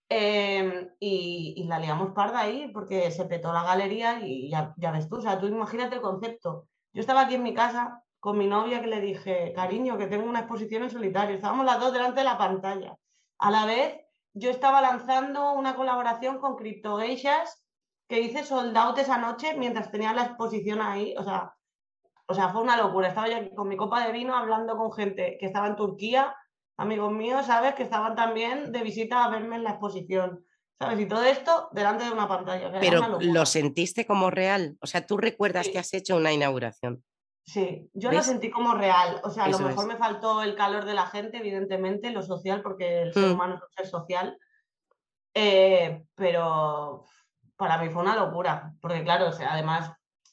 em, 0.09 0.89
y, 0.99 1.65
la 1.67 1.79
liamos 1.79 2.11
parda 2.13 2.39
ahí 2.39 2.69
porque 2.73 3.11
se 3.11 3.25
petó 3.25 3.51
la 3.51 3.63
galería 3.63 4.19
y 4.25 4.49
ya, 4.49 4.73
ya 4.77 4.91
ves 4.91 5.09
tú, 5.09 5.17
o 5.17 5.21
sea, 5.21 5.39
tú 5.39 5.47
imagínate 5.47 5.95
el 5.95 6.01
concepto. 6.01 6.67
Yo 6.93 7.01
estaba 7.01 7.21
aquí 7.21 7.35
en 7.35 7.43
mi 7.43 7.53
casa 7.53 8.01
con 8.19 8.37
mi 8.37 8.47
novia 8.47 8.79
que 8.79 8.87
le 8.87 9.01
dije, 9.01 9.51
cariño, 9.53 9.97
que 9.97 10.07
tengo 10.07 10.29
una 10.29 10.39
exposición 10.39 10.83
en 10.83 10.89
solitario. 10.89 11.35
Estábamos 11.35 11.65
las 11.65 11.79
dos 11.79 11.91
delante 11.91 12.21
de 12.21 12.25
la 12.25 12.37
pantalla. 12.37 12.95
A 13.39 13.51
la 13.51 13.65
vez, 13.65 13.97
yo 14.33 14.49
estaba 14.49 14.79
lanzando 14.79 15.51
una 15.51 15.75
colaboración 15.75 16.39
con 16.39 16.55
Crypto 16.55 16.95
que 18.13 18.21
hice 18.21 18.43
sold 18.43 18.77
out 18.77 18.99
esa 18.99 19.17
noche 19.17 19.55
mientras 19.57 19.89
tenía 19.89 20.13
la 20.13 20.25
exposición 20.25 20.81
ahí. 20.83 21.15
O 21.17 21.23
sea, 21.23 21.55
o 22.27 22.33
sea, 22.35 22.49
fue 22.49 22.61
una 22.61 22.77
locura. 22.77 23.07
Estaba 23.07 23.27
yo 23.27 23.37
aquí 23.37 23.55
con 23.55 23.67
mi 23.67 23.75
copa 23.75 24.05
de 24.05 24.11
vino 24.11 24.35
hablando 24.35 24.77
con 24.77 24.93
gente 24.93 25.35
que 25.39 25.47
estaba 25.47 25.65
en 25.65 25.75
Turquía, 25.75 26.35
amigos 26.77 27.11
míos, 27.11 27.47
¿sabes? 27.47 27.73
Que 27.73 27.81
estaban 27.81 28.15
también 28.15 28.71
de 28.71 28.83
visita 28.83 29.25
a 29.25 29.29
verme 29.29 29.55
en 29.55 29.63
la 29.63 29.71
exposición. 29.71 30.45
¿Sabes? 30.79 30.99
Y 30.99 31.07
todo 31.07 31.23
esto 31.23 31.69
delante 31.71 32.03
de 32.03 32.11
una 32.11 32.27
pantalla. 32.27 32.71
Pero 32.79 33.19
lo 33.19 33.45
sentiste 33.47 34.05
como 34.05 34.29
real. 34.29 34.77
O 34.79 34.85
sea, 34.85 35.07
tú 35.07 35.17
recuerdas 35.17 35.69
que 35.69 35.79
has 35.79 35.91
hecho 35.95 36.15
una 36.15 36.31
inauguración. 36.31 37.03
Sí, 37.47 37.89
yo 37.93 38.11
lo 38.11 38.21
sentí 38.21 38.51
como 38.51 38.75
real. 38.75 39.21
O 39.23 39.31
sea, 39.31 39.45
a 39.45 39.49
lo 39.49 39.57
mejor 39.57 39.87
me 39.87 39.97
faltó 39.97 40.43
el 40.43 40.55
calor 40.55 40.85
de 40.85 40.93
la 40.93 41.07
gente, 41.07 41.37
evidentemente, 41.37 42.11
lo 42.11 42.21
social, 42.21 42.61
porque 42.61 43.01
el 43.01 43.13
ser 43.13 43.29
mm. 43.29 43.31
humano 43.31 43.55
es 43.55 43.61
un 43.63 43.73
ser 43.75 43.87
social. 43.87 44.37
Eh, 45.35 46.05
pero 46.13 47.05
para 47.63 47.77
mí 47.77 47.89
fue 47.89 48.01
una 48.01 48.17
locura, 48.17 48.73
porque 48.81 49.05
claro, 49.05 49.29
o 49.29 49.31
sea, 49.31 49.53
además 49.53 49.89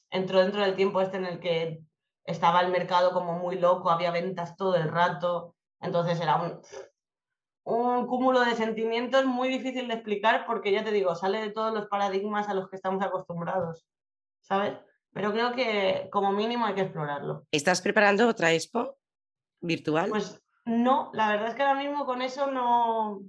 entró 0.09 0.39
dentro 0.39 0.61
del 0.61 0.75
tiempo 0.75 0.99
este 0.99 1.15
en 1.15 1.25
el 1.25 1.39
que 1.39 1.79
estaba 2.25 2.59
el 2.59 2.73
mercado 2.73 3.13
como 3.13 3.39
muy 3.39 3.57
loco, 3.57 3.89
había 3.89 4.11
ventas 4.11 4.57
todo 4.57 4.75
el 4.75 4.89
rato, 4.89 5.55
entonces 5.79 6.19
era 6.19 6.35
un, 6.41 6.59
un 7.63 8.05
cúmulo 8.05 8.41
de 8.41 8.55
sentimientos 8.55 9.23
muy 9.23 9.47
difícil 9.47 9.87
de 9.87 9.93
explicar 9.93 10.45
porque 10.45 10.73
ya 10.73 10.83
te 10.83 10.91
digo, 10.91 11.15
sale 11.15 11.39
de 11.39 11.51
todos 11.51 11.73
los 11.73 11.87
paradigmas 11.87 12.49
a 12.49 12.53
los 12.53 12.69
que 12.69 12.75
estamos 12.75 13.01
acostumbrados, 13.01 13.87
¿sabes? 14.41 14.73
Pero 15.13 15.31
creo 15.31 15.53
que 15.53 16.09
como 16.11 16.33
mínimo 16.33 16.65
hay 16.65 16.75
que 16.75 16.81
explorarlo. 16.81 17.45
¿Estás 17.49 17.81
preparando 17.81 18.27
otra 18.27 18.51
expo 18.51 18.97
virtual? 19.61 20.09
Pues 20.09 20.43
no, 20.65 21.11
la 21.13 21.29
verdad 21.29 21.47
es 21.47 21.55
que 21.55 21.63
ahora 21.63 21.81
mismo 21.81 22.05
con 22.05 22.21
eso 22.21 22.51
no 22.51 23.21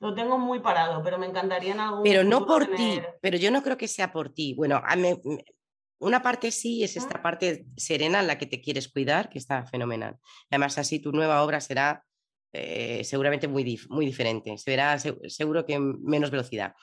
lo 0.00 0.14
tengo 0.14 0.38
muy 0.38 0.60
parado, 0.60 1.02
pero 1.02 1.18
me 1.18 1.26
encantaría 1.26 1.72
en 1.72 1.80
algún 1.80 2.02
Pero 2.02 2.24
no 2.24 2.46
por 2.46 2.66
ti, 2.74 3.00
pero 3.20 3.36
yo 3.36 3.50
no 3.50 3.62
creo 3.62 3.76
que 3.76 3.88
sea 3.88 4.12
por 4.12 4.32
ti. 4.32 4.54
Bueno, 4.54 4.82
a 4.84 4.96
mí, 4.96 5.14
una 5.98 6.22
parte 6.22 6.50
sí 6.50 6.84
es 6.84 6.96
esta 6.96 7.22
parte 7.22 7.66
serena 7.76 8.20
en 8.20 8.26
la 8.26 8.38
que 8.38 8.46
te 8.46 8.60
quieres 8.60 8.88
cuidar, 8.88 9.30
que 9.30 9.38
está 9.38 9.64
fenomenal. 9.64 10.18
Además, 10.50 10.76
así 10.78 11.00
tu 11.00 11.12
nueva 11.12 11.42
obra 11.42 11.60
será 11.60 12.04
eh, 12.52 13.02
seguramente 13.04 13.48
muy, 13.48 13.80
muy 13.88 14.06
diferente, 14.06 14.56
se 14.58 14.70
verá 14.70 14.98
seguro 14.98 15.64
que 15.64 15.78
menos 15.78 16.30
velocidad. 16.30 16.74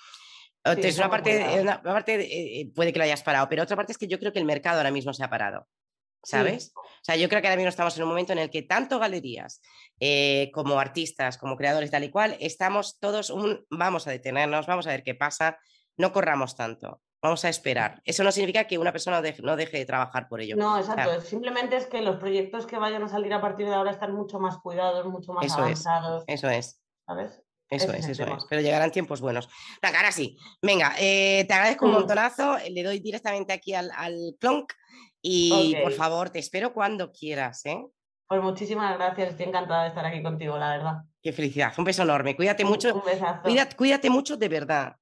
Entonces, 0.64 0.98
una 0.98 1.10
parte, 1.10 1.62
una 1.62 1.82
parte 1.82 2.60
eh, 2.60 2.72
puede 2.76 2.94
que 2.94 3.00
lo 3.00 3.06
hayas 3.06 3.24
parado, 3.24 3.48
pero 3.50 3.64
otra 3.64 3.76
parte 3.76 3.94
es 3.94 3.98
que 3.98 4.08
yo 4.08 4.20
creo 4.20 4.32
que 4.32 4.40
el 4.40 4.46
mercado 4.46 4.78
ahora 4.78 4.92
mismo 4.92 5.14
se 5.14 5.24
ha 5.24 5.30
parado. 5.30 5.68
¿Sabes? 6.24 6.72
O 6.76 7.04
sea, 7.04 7.16
yo 7.16 7.28
creo 7.30 7.42
que 7.42 7.48
ahora 7.48 7.58
mismo 7.58 7.70
estamos 7.70 7.98
en 7.98 8.04
un 8.04 8.10
momento 8.10 8.34
en 8.34 8.40
el 8.40 8.50
que 8.50 8.62
tanto 8.62 9.00
galerías 9.00 9.62
eh, 10.00 10.52
como 10.54 10.80
artistas, 10.80 11.38
como 11.38 11.58
creadores, 11.58 11.90
tal 11.90 12.04
y 12.04 12.12
cual, 12.12 12.38
estamos 12.40 13.00
todos, 13.00 13.32
un, 13.32 13.66
vamos 13.70 14.08
a 14.08 14.12
detenernos, 14.12 14.68
vamos 14.68 14.86
a 14.86 14.92
ver 14.92 15.04
qué 15.04 15.16
pasa, 15.16 15.58
no 15.98 16.12
corramos 16.14 16.56
tanto. 16.56 17.02
Vamos 17.24 17.46
a 17.46 17.50
esperar. 17.50 18.02
Eso 18.04 18.24
no 18.24 18.32
significa 18.32 18.66
que 18.66 18.80
una 18.80 18.92
persona 18.92 19.22
no 19.44 19.56
deje 19.56 19.78
de 19.78 19.86
trabajar 19.86 20.28
por 20.28 20.42
ello. 20.42 20.56
No, 20.56 20.80
exacto. 20.80 21.22
Simplemente 21.22 21.78
es 21.78 21.86
que 21.86 22.02
los 22.02 22.16
proyectos 22.16 22.66
que 22.66 22.78
vayan 22.78 23.04
a 23.04 23.08
salir 23.08 23.32
a 23.32 23.40
partir 23.40 23.68
de 23.68 23.76
ahora 23.76 23.92
están 23.92 24.14
mucho 24.14 24.40
más 24.40 24.58
cuidados, 24.58 25.06
mucho 25.06 25.32
más 25.32 25.52
avanzados. 25.56 26.24
eso 26.26 26.50
es. 26.50 26.82
¿Sabes? 27.06 27.44
Eso 27.70 27.94
es, 27.94 28.08
eso 28.08 28.24
es. 28.24 28.46
Pero 28.50 28.62
llegarán 28.62 28.92
tiempos 28.92 29.22
buenos. 29.22 29.48
Ahora 29.82 30.12
sí. 30.12 30.36
Venga, 30.62 30.94
eh, 31.00 31.46
te 31.48 31.54
agradezco 31.54 31.86
un 31.86 31.92
mm. 31.92 31.96
montonazo. 31.96 32.58
Le 32.70 32.84
doy 32.84 33.00
directamente 33.00 33.54
aquí 33.54 33.76
al, 33.76 33.92
al 33.96 34.36
clonk. 34.40 34.74
Y 35.22 35.76
por 35.84 35.94
favor, 35.94 36.30
te 36.30 36.40
espero 36.40 36.74
cuando 36.74 37.12
quieras. 37.12 37.66
¿eh? 37.66 37.86
Pues 38.28 38.42
muchísimas 38.42 38.98
gracias. 38.98 39.32
Estoy 39.32 39.48
encantada 39.48 39.84
de 39.84 39.90
estar 39.90 40.06
aquí 40.06 40.24
contigo, 40.24 40.58
la 40.58 40.70
verdad. 40.70 41.04
Qué 41.22 41.32
felicidad. 41.32 41.74
Un 41.78 41.84
beso 41.84 42.04
enorme. 42.04 42.36
Cuídate 42.36 42.66
mucho. 42.66 42.96
Un 42.96 43.06
besazo. 43.06 43.42
Cuídate, 43.44 43.76
cuídate 43.76 44.10
mucho 44.10 44.38
de 44.38 44.50
verdad. 44.50 44.96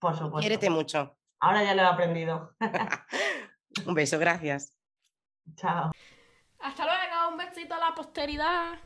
Por 0.00 0.14
supuesto. 0.14 0.40
Quiérete 0.40 0.70
mucho. 0.70 1.16
Ahora 1.40 1.62
ya 1.64 1.74
lo 1.74 1.82
he 1.82 1.86
aprendido. 1.86 2.54
un 3.86 3.94
beso, 3.94 4.18
gracias. 4.18 4.74
Chao. 5.56 5.90
Hasta 6.60 6.84
luego, 6.84 7.30
un 7.30 7.38
besito 7.38 7.74
a 7.74 7.78
la 7.78 7.94
posteridad. 7.94 8.78